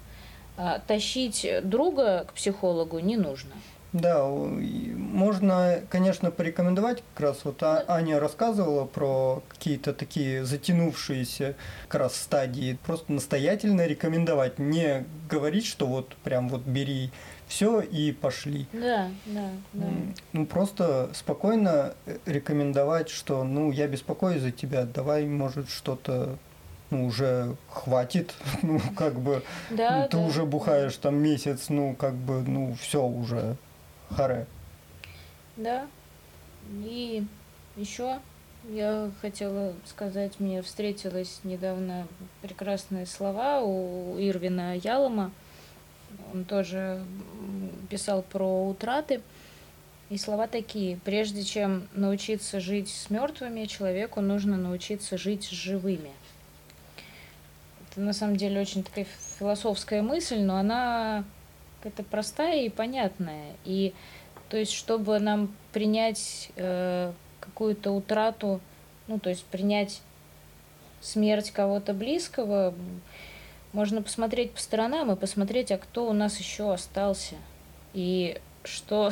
А 0.57 0.79
тащить 0.79 1.45
друга 1.63 2.25
к 2.27 2.33
психологу 2.33 2.99
не 2.99 3.17
нужно. 3.17 3.51
Да, 3.93 4.25
можно, 4.27 5.79
конечно, 5.89 6.29
порекомендовать, 6.29 7.01
как 7.13 7.27
раз 7.27 7.37
вот 7.45 7.63
А- 7.63 7.85
Аня 7.87 8.19
рассказывала 8.19 8.83
про 8.85 9.41
какие-то 9.47 9.93
такие 9.93 10.43
затянувшиеся 10.43 11.55
как 11.87 12.01
раз 12.01 12.15
стадии, 12.17 12.77
просто 12.85 13.13
настоятельно 13.13 13.85
рекомендовать, 13.85 14.59
не 14.59 15.05
говорить, 15.29 15.65
что 15.65 15.87
вот 15.87 16.13
прям 16.23 16.49
вот 16.49 16.63
бери 16.63 17.11
все 17.55 17.79
и 17.79 18.11
пошли. 18.11 18.67
Да, 18.73 19.09
да, 19.27 19.49
да. 19.71 19.87
Ну, 20.33 20.45
просто 20.45 21.09
спокойно 21.13 21.93
э, 22.05 22.17
рекомендовать, 22.25 23.07
что, 23.07 23.45
ну, 23.45 23.71
я 23.71 23.87
беспокоюсь 23.87 24.41
за 24.41 24.51
тебя, 24.51 24.83
давай, 24.83 25.25
может, 25.25 25.69
что-то, 25.69 26.37
ну, 26.89 27.05
уже 27.05 27.55
хватит, 27.69 28.33
ну, 28.61 28.81
как 28.97 29.21
бы, 29.21 29.41
Да, 29.69 30.05
ты 30.09 30.17
да, 30.17 30.23
уже 30.23 30.43
бухаешь 30.45 30.97
там 30.97 31.15
месяц, 31.15 31.69
ну, 31.69 31.95
как 31.95 32.15
бы, 32.15 32.41
ну, 32.41 32.75
все 32.75 33.01
уже, 33.05 33.55
харе. 34.09 34.47
Да. 35.55 35.87
И 36.83 37.25
еще 37.77 38.19
я 38.65 39.11
хотела 39.21 39.75
сказать, 39.85 40.41
мне 40.41 40.61
встретилась 40.61 41.39
недавно 41.45 42.05
прекрасные 42.41 43.05
слова 43.05 43.61
у 43.61 44.19
Ирвина 44.19 44.75
Ялома. 44.75 45.31
Он 46.33 46.43
тоже 46.45 47.03
писал 47.95 48.23
про 48.23 48.67
утраты. 48.67 49.21
И 50.09 50.17
слова 50.17 50.47
такие. 50.47 50.99
Прежде 51.05 51.43
чем 51.43 51.87
научиться 51.93 52.59
жить 52.59 52.89
с 52.89 53.09
мертвыми, 53.09 53.65
человеку 53.65 54.19
нужно 54.19 54.57
научиться 54.57 55.17
жить 55.17 55.45
с 55.45 55.49
живыми. 55.49 56.11
Это 57.89 58.01
на 58.01 58.11
самом 58.11 58.35
деле 58.35 58.59
очень 58.59 58.83
такая 58.83 59.07
философская 59.39 60.01
мысль, 60.01 60.41
но 60.41 60.57
она 60.57 61.23
какая-то 61.79 62.03
простая 62.03 62.63
и 62.63 62.69
понятная. 62.69 63.53
И 63.63 63.93
то 64.49 64.57
есть, 64.57 64.73
чтобы 64.73 65.17
нам 65.19 65.55
принять 65.71 66.51
э, 66.57 67.13
какую-то 67.39 67.91
утрату, 67.91 68.59
ну, 69.07 69.19
то 69.19 69.29
есть 69.29 69.45
принять 69.45 70.01
смерть 70.99 71.51
кого-то 71.51 71.93
близкого, 71.93 72.75
можно 73.71 74.01
посмотреть 74.01 74.51
по 74.51 74.59
сторонам 74.59 75.11
и 75.11 75.15
посмотреть, 75.15 75.71
а 75.71 75.77
кто 75.77 76.09
у 76.09 76.13
нас 76.13 76.37
еще 76.37 76.73
остался. 76.73 77.35
И 77.95 78.39
что 78.63 79.11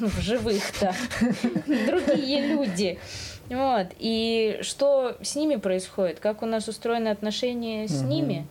ну, 0.00 0.08
в 0.08 0.20
живых-то 0.20 0.94
другие 1.66 2.48
люди. 2.48 2.98
Вот. 3.50 3.88
И 3.98 4.58
что 4.62 5.16
с 5.22 5.36
ними 5.36 5.56
происходит, 5.56 6.18
как 6.18 6.42
у 6.42 6.46
нас 6.46 6.66
устроены 6.66 7.08
отношения 7.08 7.86
с 7.86 8.00
Мгм. 8.00 8.08
ними. 8.08 8.46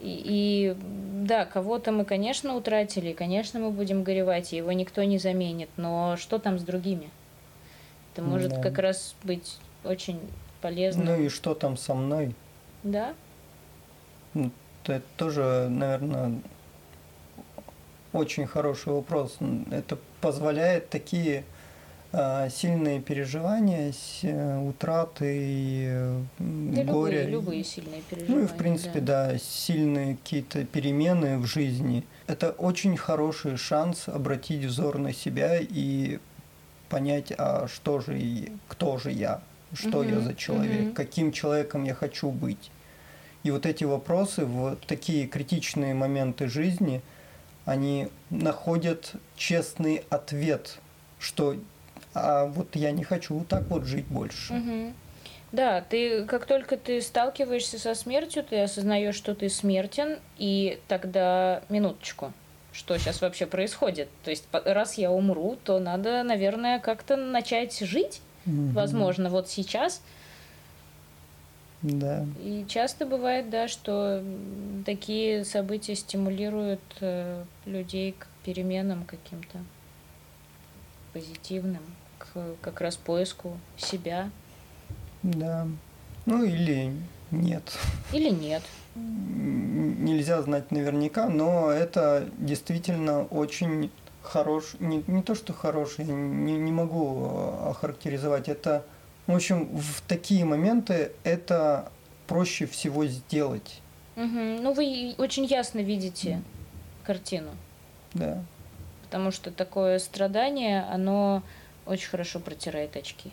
И, 0.00 0.22
и, 0.24 0.76
да, 1.26 1.44
кого-то 1.44 1.92
мы, 1.92 2.04
конечно, 2.06 2.54
утратили, 2.56 3.12
конечно, 3.12 3.60
мы 3.60 3.70
будем 3.70 4.02
горевать, 4.02 4.52
и 4.52 4.56
его 4.56 4.72
никто 4.72 5.02
не 5.02 5.18
заменит. 5.18 5.68
Но 5.76 6.16
что 6.16 6.38
там 6.38 6.58
с 6.58 6.62
другими? 6.62 7.10
Это 8.14 8.22
может 8.22 8.52
Да. 8.54 8.62
как 8.62 8.78
раз 8.78 9.14
быть 9.24 9.58
очень 9.84 10.18
полезно. 10.62 11.04
Ну 11.04 11.22
и 11.22 11.28
что 11.28 11.54
там 11.54 11.76
со 11.76 11.94
мной? 11.94 12.34
Да, 12.82 13.14
Ну, 14.32 14.50
Это 14.84 15.02
тоже, 15.18 15.66
наверное, 15.68 16.40
очень 18.12 18.46
хороший 18.46 18.92
вопрос. 18.92 19.38
Это 19.70 19.98
позволяет 20.20 20.88
такие 20.88 21.44
а, 22.12 22.48
сильные 22.48 23.00
переживания, 23.00 23.92
э, 24.22 24.58
утраты, 24.58 26.24
да 26.40 26.82
горе. 26.82 27.22
Любые, 27.22 27.26
любые 27.26 27.64
сильные 27.64 28.02
переживания. 28.02 28.36
Ну 28.36 28.44
и 28.44 28.46
в 28.48 28.56
принципе, 28.56 29.00
да, 29.00 29.28
да 29.28 29.38
сильные 29.38 30.16
какие-то 30.16 30.64
перемены 30.64 31.38
в 31.38 31.46
жизни. 31.46 32.04
Это 32.26 32.50
очень 32.50 32.96
хороший 32.96 33.56
шанс 33.56 34.08
обратить 34.08 34.64
взор 34.64 34.98
на 34.98 35.12
себя 35.12 35.58
и 35.60 36.18
понять, 36.88 37.32
а 37.38 37.68
что 37.68 38.00
же 38.00 38.18
и 38.18 38.50
кто 38.66 38.98
же 38.98 39.12
я, 39.12 39.40
что 39.72 40.00
угу, 40.00 40.08
я 40.08 40.18
за 40.18 40.34
человек, 40.34 40.88
угу. 40.88 40.94
каким 40.94 41.30
человеком 41.30 41.84
я 41.84 41.94
хочу 41.94 42.30
быть. 42.30 42.72
И 43.44 43.52
вот 43.52 43.66
эти 43.66 43.84
вопросы 43.84 44.44
в 44.44 44.76
такие 44.88 45.28
критичные 45.28 45.94
моменты 45.94 46.48
жизни, 46.48 47.02
они 47.64 48.08
находят 48.30 49.12
честный 49.36 50.04
ответ, 50.10 50.78
что 51.18 51.56
а 52.14 52.46
вот 52.46 52.74
я 52.74 52.90
не 52.90 53.04
хочу 53.04 53.44
так 53.48 53.64
вот 53.68 53.84
жить 53.84 54.06
больше. 54.06 54.54
Угу. 54.54 54.92
Да, 55.52 55.80
ты 55.80 56.24
как 56.26 56.46
только 56.46 56.76
ты 56.76 57.00
сталкиваешься 57.00 57.78
со 57.78 57.94
смертью, 57.94 58.44
ты 58.48 58.60
осознаешь, 58.60 59.16
что 59.16 59.34
ты 59.34 59.48
смертен, 59.48 60.18
и 60.38 60.80
тогда 60.86 61.62
минуточку, 61.68 62.32
что 62.72 62.96
сейчас 62.98 63.20
вообще 63.20 63.46
происходит. 63.46 64.08
То 64.24 64.30
есть 64.30 64.44
раз 64.52 64.94
я 64.94 65.10
умру, 65.10 65.58
то 65.64 65.78
надо, 65.78 66.22
наверное, 66.22 66.78
как-то 66.78 67.16
начать 67.16 67.78
жить, 67.80 68.20
угу. 68.46 68.70
возможно, 68.72 69.28
вот 69.28 69.48
сейчас. 69.48 70.02
Да. 71.82 72.26
И 72.38 72.66
часто 72.68 73.06
бывает, 73.06 73.48
да, 73.48 73.66
что 73.66 74.22
такие 74.84 75.44
события 75.44 75.94
стимулируют 75.94 76.80
э, 77.00 77.44
людей 77.64 78.14
к 78.18 78.26
переменам 78.44 79.04
каким-то 79.04 79.58
позитивным, 81.12 81.82
к 82.18 82.56
как 82.60 82.80
раз 82.82 82.96
поиску 82.96 83.56
себя. 83.78 84.30
Да. 85.22 85.66
Ну 86.26 86.44
или 86.44 86.92
нет. 87.30 87.62
Или 88.12 88.28
нет. 88.28 88.62
Нельзя 88.94 90.42
знать 90.42 90.70
наверняка, 90.70 91.28
но 91.28 91.70
это 91.70 92.28
действительно 92.38 93.24
очень 93.24 93.90
хорош, 94.22 94.74
не, 94.80 95.02
не 95.06 95.22
то 95.22 95.34
что 95.34 95.52
хороший, 95.52 96.04
не, 96.04 96.58
не 96.58 96.72
могу 96.72 97.24
э, 97.24 97.70
охарактеризовать, 97.70 98.48
это 98.48 98.84
в 99.32 99.36
общем, 99.36 99.76
в 99.76 100.02
такие 100.02 100.44
моменты 100.44 101.12
это 101.24 101.90
проще 102.26 102.66
всего 102.66 103.06
сделать. 103.06 103.80
Угу. 104.16 104.62
Ну, 104.62 104.72
вы 104.72 105.14
очень 105.18 105.44
ясно 105.44 105.80
видите 105.80 106.42
картину. 107.04 107.50
Да. 108.14 108.42
Потому 109.02 109.30
что 109.30 109.50
такое 109.50 109.98
страдание, 109.98 110.82
оно 110.82 111.42
очень 111.86 112.08
хорошо 112.08 112.38
протирает 112.38 112.96
очки. 112.96 113.32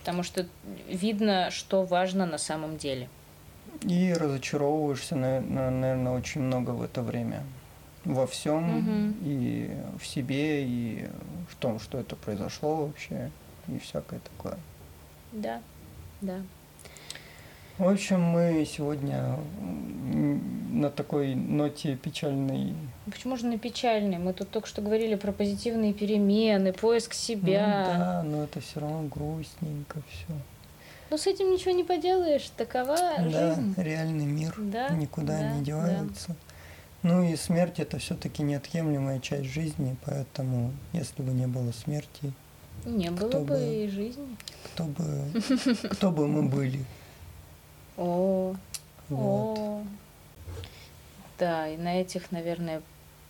Потому 0.00 0.22
что 0.22 0.46
видно, 0.88 1.50
что 1.50 1.84
важно 1.84 2.26
на 2.26 2.38
самом 2.38 2.76
деле. 2.76 3.08
И 3.82 4.12
разочаровываешься, 4.12 5.16
наверное, 5.16 6.12
очень 6.12 6.42
много 6.42 6.70
в 6.70 6.82
это 6.82 7.02
время. 7.02 7.42
Во 8.04 8.28
всем, 8.28 8.78
угу. 8.78 9.16
и 9.24 9.68
в 9.98 10.06
себе, 10.06 10.64
и 10.64 11.08
в 11.50 11.56
том, 11.56 11.80
что 11.80 11.98
это 11.98 12.14
произошло 12.14 12.86
вообще, 12.86 13.32
и 13.66 13.80
всякое 13.80 14.20
такое. 14.20 14.58
Да, 15.36 15.60
да. 16.22 16.40
В 17.76 17.86
общем, 17.86 18.22
мы 18.22 18.66
сегодня 18.66 19.38
на 20.72 20.88
такой 20.88 21.34
ноте 21.34 21.94
печальной. 21.94 22.72
Почему 23.04 23.36
же 23.36 23.44
на 23.44 23.58
печальной? 23.58 24.16
Мы 24.16 24.32
тут 24.32 24.50
только 24.50 24.66
что 24.66 24.80
говорили 24.80 25.14
про 25.14 25.32
позитивные 25.32 25.92
перемены, 25.92 26.72
поиск 26.72 27.12
себя. 27.12 27.84
Ну, 27.86 27.98
да, 27.98 28.22
но 28.22 28.44
это 28.44 28.60
все 28.60 28.80
равно 28.80 29.02
грустненько 29.02 30.00
все. 30.08 30.34
Ну, 31.10 31.18
с 31.18 31.26
этим 31.26 31.52
ничего 31.52 31.72
не 31.72 31.84
поделаешь, 31.84 32.50
такова 32.56 32.96
да, 32.96 33.54
жизнь. 33.54 33.74
реальный 33.76 34.24
мир 34.24 34.54
да, 34.56 34.88
никуда 34.88 35.38
да, 35.38 35.52
не 35.52 35.62
девается. 35.62 36.28
Да. 36.28 36.34
Ну 37.02 37.22
и 37.22 37.36
смерть 37.36 37.78
это 37.78 37.98
все-таки 37.98 38.42
неотъемлемая 38.42 39.20
часть 39.20 39.50
жизни, 39.50 39.96
поэтому 40.06 40.72
если 40.94 41.22
бы 41.22 41.32
не 41.32 41.46
было 41.46 41.72
смерти, 41.72 42.32
не 42.86 43.10
было 43.10 43.40
бы, 43.40 43.44
бы 43.44 43.74
и 43.74 43.88
жизни. 43.88 44.36
Кто 44.64 44.84
бы, 44.84 45.32
кто 45.90 46.10
бы 46.10 46.26
мы 46.28 46.48
были. 46.48 46.84
О, 47.96 48.54
вот. 49.08 49.58
о. 49.58 49.84
Да, 51.38 51.68
и 51.68 51.76
на 51.76 52.00
этих, 52.00 52.30
наверное, 52.30 52.82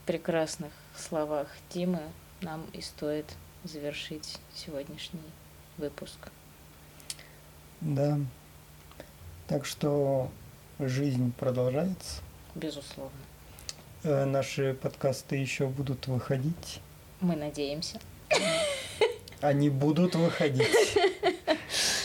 прекрасных 0.04 0.72
словах 0.96 1.48
Димы 1.70 2.00
нам 2.40 2.64
и 2.72 2.80
стоит 2.80 3.26
завершить 3.64 4.38
сегодняшний 4.54 5.20
выпуск. 5.78 6.30
Да. 7.80 8.18
Так 9.48 9.64
что 9.64 10.30
жизнь 10.78 11.32
продолжается. 11.32 12.22
Безусловно. 12.54 13.18
Э, 14.02 14.24
наши 14.24 14.74
подкасты 14.74 15.36
еще 15.36 15.66
будут 15.66 16.06
выходить. 16.06 16.80
Мы 17.20 17.36
надеемся. 17.36 18.00
Они 19.40 19.70
будут 19.70 20.14
выходить. 20.14 20.66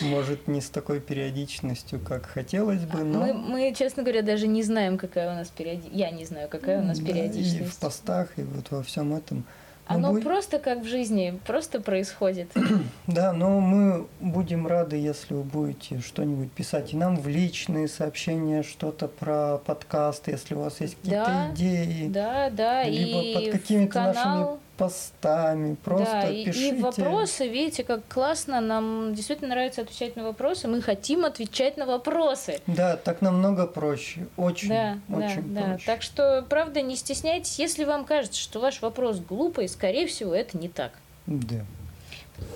Может, 0.02 0.48
не 0.48 0.62
с 0.62 0.70
такой 0.70 1.00
периодичностью, 1.00 2.00
как 2.00 2.26
хотелось 2.26 2.82
бы, 2.82 3.04
но... 3.04 3.20
Мы, 3.20 3.34
мы 3.34 3.74
честно 3.78 4.04
говоря, 4.04 4.22
даже 4.22 4.48
не 4.48 4.64
знаем, 4.64 4.98
какая 4.98 5.32
у 5.32 5.36
нас 5.36 5.50
периодичность. 5.50 5.96
Я 5.96 6.12
не 6.12 6.26
знаю, 6.26 6.50
какая 6.50 6.82
у 6.82 6.84
нас 6.84 7.00
да, 7.00 7.06
периодичность. 7.06 7.60
И 7.60 7.64
в 7.64 7.76
постах, 7.78 8.30
и 8.38 8.42
вот 8.42 8.72
во 8.72 8.82
всем 8.84 9.14
этом. 9.14 9.46
Оно 9.88 10.12
будь... 10.12 10.24
просто 10.24 10.60
как 10.60 10.80
в 10.80 10.86
жизни, 10.86 11.40
просто 11.46 11.82
происходит. 11.82 12.50
да, 13.08 13.34
но 13.34 13.60
мы 13.60 14.08
будем 14.20 14.68
рады, 14.68 14.96
если 14.96 15.34
вы 15.34 15.44
будете 15.44 16.00
что-нибудь 16.00 16.52
писать 16.52 16.94
и 16.94 16.98
нам 16.98 17.18
в 17.18 17.28
личные 17.28 17.88
сообщения, 17.88 18.64
что-то 18.64 19.08
про 19.08 19.58
подкаст, 19.58 20.28
если 20.28 20.56
у 20.56 20.62
вас 20.62 20.80
есть 20.82 20.96
какие-то 20.96 21.26
да, 21.26 21.52
идеи. 21.54 22.08
Да, 22.08 22.50
да, 22.50 22.84
либо 22.84 23.22
и 23.22 23.34
под 23.34 23.52
какими-то 23.52 23.94
канал... 23.94 24.14
нашими 24.14 24.60
постами, 24.78 25.76
просто 25.84 26.22
да, 26.24 26.28
пишите. 26.28 26.76
И, 26.76 26.80
и 26.80 26.82
вопросы, 26.82 27.48
видите, 27.48 27.84
как 27.84 28.02
классно, 28.08 28.62
нам 28.62 29.14
действительно 29.14 29.50
нравится 29.50 29.82
отвечать 29.82 30.16
на 30.16 30.24
вопросы, 30.24 30.68
мы 30.68 30.82
хотим 30.82 31.26
отвечать 31.26 31.78
на 31.78 31.86
вопросы. 31.86 32.60
Да, 32.68 32.98
так 32.98 33.22
намного 33.22 33.68
проще, 33.68 34.28
очень, 34.38 34.70
да, 34.70 34.98
очень 35.10 35.54
да, 35.54 35.62
проще. 35.62 35.86
Да. 35.86 35.94
Так 35.94 36.02
что, 36.02 36.46
правда, 36.50 36.82
не 36.82 36.96
стесняйтесь, 36.96 37.60
если 37.60 37.84
вам 37.84 38.06
кажется, 38.06 38.40
что 38.40 38.60
ваш 38.60 38.82
вопрос 38.82 39.20
глупый, 39.20 39.70
скорее 39.70 40.08
всего, 40.08 40.34
это 40.34 40.58
не 40.58 40.70
так. 40.70 40.94
Да. 41.28 41.66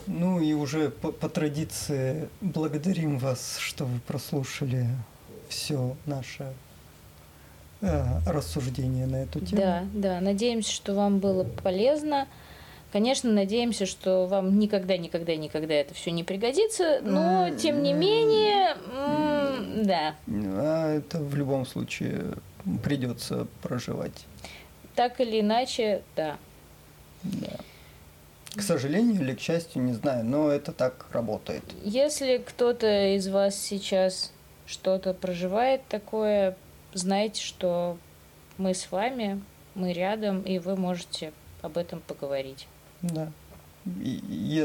Ну 0.08 0.40
и 0.40 0.54
уже 0.54 0.90
по, 0.90 1.12
по 1.12 1.30
традиции 1.30 2.28
благодарим 2.42 3.20
вас, 3.20 3.58
что 3.60 3.86
вы 3.86 4.00
прослушали 4.00 4.88
все 5.48 5.96
наше 6.06 6.54
рассуждения 8.26 9.06
на 9.06 9.24
эту 9.24 9.40
тему. 9.40 9.62
Да, 9.62 9.84
да. 9.94 10.20
Надеемся, 10.22 10.72
что 10.72 10.94
вам 10.94 11.20
было 11.20 11.44
полезно. 11.44 12.28
Конечно, 12.92 13.30
надеемся, 13.32 13.86
что 13.86 14.26
вам 14.26 14.58
никогда, 14.58 14.96
никогда, 14.96 15.36
никогда 15.36 15.74
это 15.74 15.94
все 15.94 16.12
не 16.12 16.24
пригодится, 16.24 17.02
но 17.02 17.50
тем 17.50 17.84
не 17.84 17.92
менее, 17.92 18.76
да. 19.84 20.16
А 20.28 20.96
это 20.96 21.20
в 21.20 21.36
любом 21.36 21.66
случае 21.66 22.36
придется 22.84 23.48
проживать. 23.62 24.26
Так 24.96 25.20
или 25.20 25.42
иначе, 25.42 26.04
да. 26.16 26.38
Да. 27.24 27.58
К 28.56 28.62
сожалению 28.62 29.22
или 29.22 29.34
к 29.34 29.42
счастью, 29.42 29.82
не 29.82 29.92
знаю, 29.92 30.24
но 30.24 30.50
это 30.50 30.72
так 30.72 31.08
работает. 31.12 31.64
Если 31.84 32.38
кто-то 32.38 33.16
из 33.16 33.28
вас 33.28 33.58
сейчас 33.58 34.32
что-то 34.66 35.14
проживает 35.14 35.82
такое, 35.90 36.56
знайте, 36.96 37.42
что 37.42 37.98
мы 38.58 38.74
с 38.74 38.92
вами, 38.92 39.42
мы 39.76 39.94
рядом, 39.94 40.42
и 40.42 40.58
вы 40.58 40.76
можете 40.76 41.32
об 41.62 41.78
этом 41.78 42.02
поговорить. 42.02 42.68
Да. 43.02 43.32
И, 44.04 44.20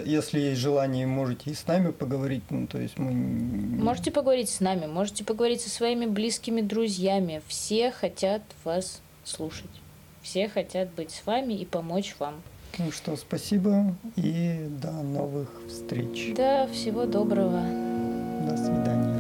если 0.07 0.41
есть 0.41 0.61
желание, 0.61 1.07
можете 1.07 1.51
и 1.51 1.55
с 1.55 1.67
нами 1.67 1.91
поговорить. 1.91 2.43
Ну, 2.49 2.67
то 2.67 2.79
есть 2.79 2.99
мы... 2.99 3.11
Можете 3.13 4.11
поговорить 4.11 4.49
с 4.49 4.61
нами, 4.61 4.87
можете 4.87 5.25
поговорить 5.25 5.61
со 5.61 5.69
своими 5.69 6.07
близкими 6.07 6.63
друзьями. 6.63 7.43
Все 7.47 7.91
хотят 7.91 8.43
вас 8.65 9.03
слушать. 9.25 9.71
Все 10.23 10.49
хотят 10.49 10.91
быть 10.95 11.11
с 11.11 11.27
вами 11.27 11.55
и 11.55 11.67
помочь 11.67 12.17
вам. 12.19 12.43
Ну 12.79 12.93
что, 12.93 13.17
спасибо 13.17 13.95
и 14.17 14.69
до 14.81 14.93
новых 14.93 15.49
встреч. 15.69 16.35
Да, 16.35 16.67
всего 16.69 17.05
доброго. 17.05 17.61
До 18.49 18.57
свидания. 18.57 19.20